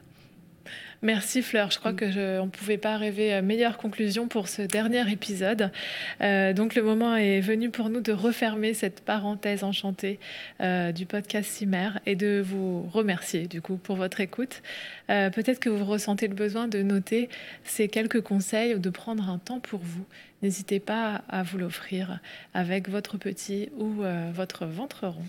Merci 1.04 1.42
Fleur, 1.42 1.72
je 1.72 1.80
crois 1.80 1.92
que 1.92 2.38
on 2.38 2.46
ne 2.46 2.50
pouvait 2.50 2.78
pas 2.78 2.96
rêver 2.96 3.42
meilleure 3.42 3.76
conclusion 3.76 4.28
pour 4.28 4.46
ce 4.46 4.62
dernier 4.62 5.10
épisode. 5.10 5.72
Euh, 6.20 6.52
donc 6.52 6.76
le 6.76 6.82
moment 6.84 7.16
est 7.16 7.40
venu 7.40 7.70
pour 7.70 7.90
nous 7.90 8.00
de 8.00 8.12
refermer 8.12 8.72
cette 8.72 9.00
parenthèse 9.00 9.64
enchantée 9.64 10.20
euh, 10.60 10.92
du 10.92 11.04
podcast 11.04 11.50
Cimer 11.50 11.90
et 12.06 12.14
de 12.14 12.40
vous 12.40 12.88
remercier 12.92 13.48
du 13.48 13.60
coup 13.60 13.78
pour 13.78 13.96
votre 13.96 14.20
écoute. 14.20 14.62
Euh, 15.10 15.28
peut-être 15.28 15.58
que 15.58 15.68
vous 15.68 15.84
ressentez 15.84 16.28
le 16.28 16.36
besoin 16.36 16.68
de 16.68 16.82
noter 16.82 17.28
ces 17.64 17.88
quelques 17.88 18.20
conseils 18.20 18.72
ou 18.76 18.78
de 18.78 18.90
prendre 18.90 19.28
un 19.28 19.38
temps 19.38 19.58
pour 19.58 19.80
vous. 19.82 20.04
N'hésitez 20.42 20.80
pas 20.80 21.22
à 21.28 21.42
vous 21.42 21.58
l'offrir 21.58 22.20
avec 22.54 22.88
votre 22.88 23.16
petit 23.16 23.70
ou 23.76 24.02
votre 24.32 24.66
ventre 24.66 25.06
rond. 25.06 25.26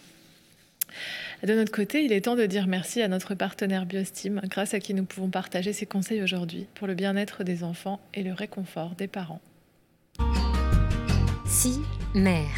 De 1.44 1.54
notre 1.54 1.72
côté, 1.72 2.04
il 2.04 2.12
est 2.12 2.22
temps 2.22 2.36
de 2.36 2.46
dire 2.46 2.68
merci 2.68 3.02
à 3.02 3.08
notre 3.08 3.36
partenaire 3.36 3.86
Biostim, 3.86 4.42
grâce 4.46 4.74
à 4.74 4.80
qui 4.80 4.94
nous 4.94 5.06
pouvons 5.06 5.30
partager 5.30 5.74
ces 5.74 5.86
conseils 5.86 6.22
aujourd'hui 6.22 6.68
pour 6.76 6.88
le 6.88 6.96
bien-être 6.96 7.44
des 7.44 7.64
enfants 7.64 8.00
et 8.14 8.24
le 8.24 8.34
réconfort 8.34 8.96
des 8.96 9.08
parents. 9.08 9.42
Si, 11.54 11.80
mère. 12.16 12.50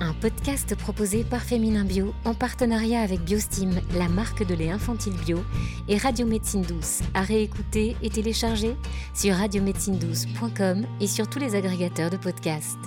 Un 0.00 0.14
podcast 0.14 0.76
proposé 0.76 1.24
par 1.24 1.42
Féminin 1.42 1.84
Bio 1.84 2.14
en 2.24 2.32
partenariat 2.32 3.00
avec 3.00 3.24
Biostim, 3.24 3.72
la 3.98 4.08
marque 4.08 4.46
de 4.46 4.54
lait 4.54 4.70
infantile 4.70 5.14
bio, 5.26 5.42
et 5.88 5.98
Radio 5.98 6.28
Médecine 6.28 6.62
Douce, 6.62 7.00
à 7.12 7.22
réécouter 7.22 7.96
et 8.02 8.08
télécharger 8.08 8.76
sur 9.14 9.34
radiomédecinedouce.com 9.34 10.86
et 11.00 11.06
sur 11.08 11.28
tous 11.28 11.40
les 11.40 11.56
agrégateurs 11.56 12.10
de 12.10 12.18
podcasts. 12.18 12.78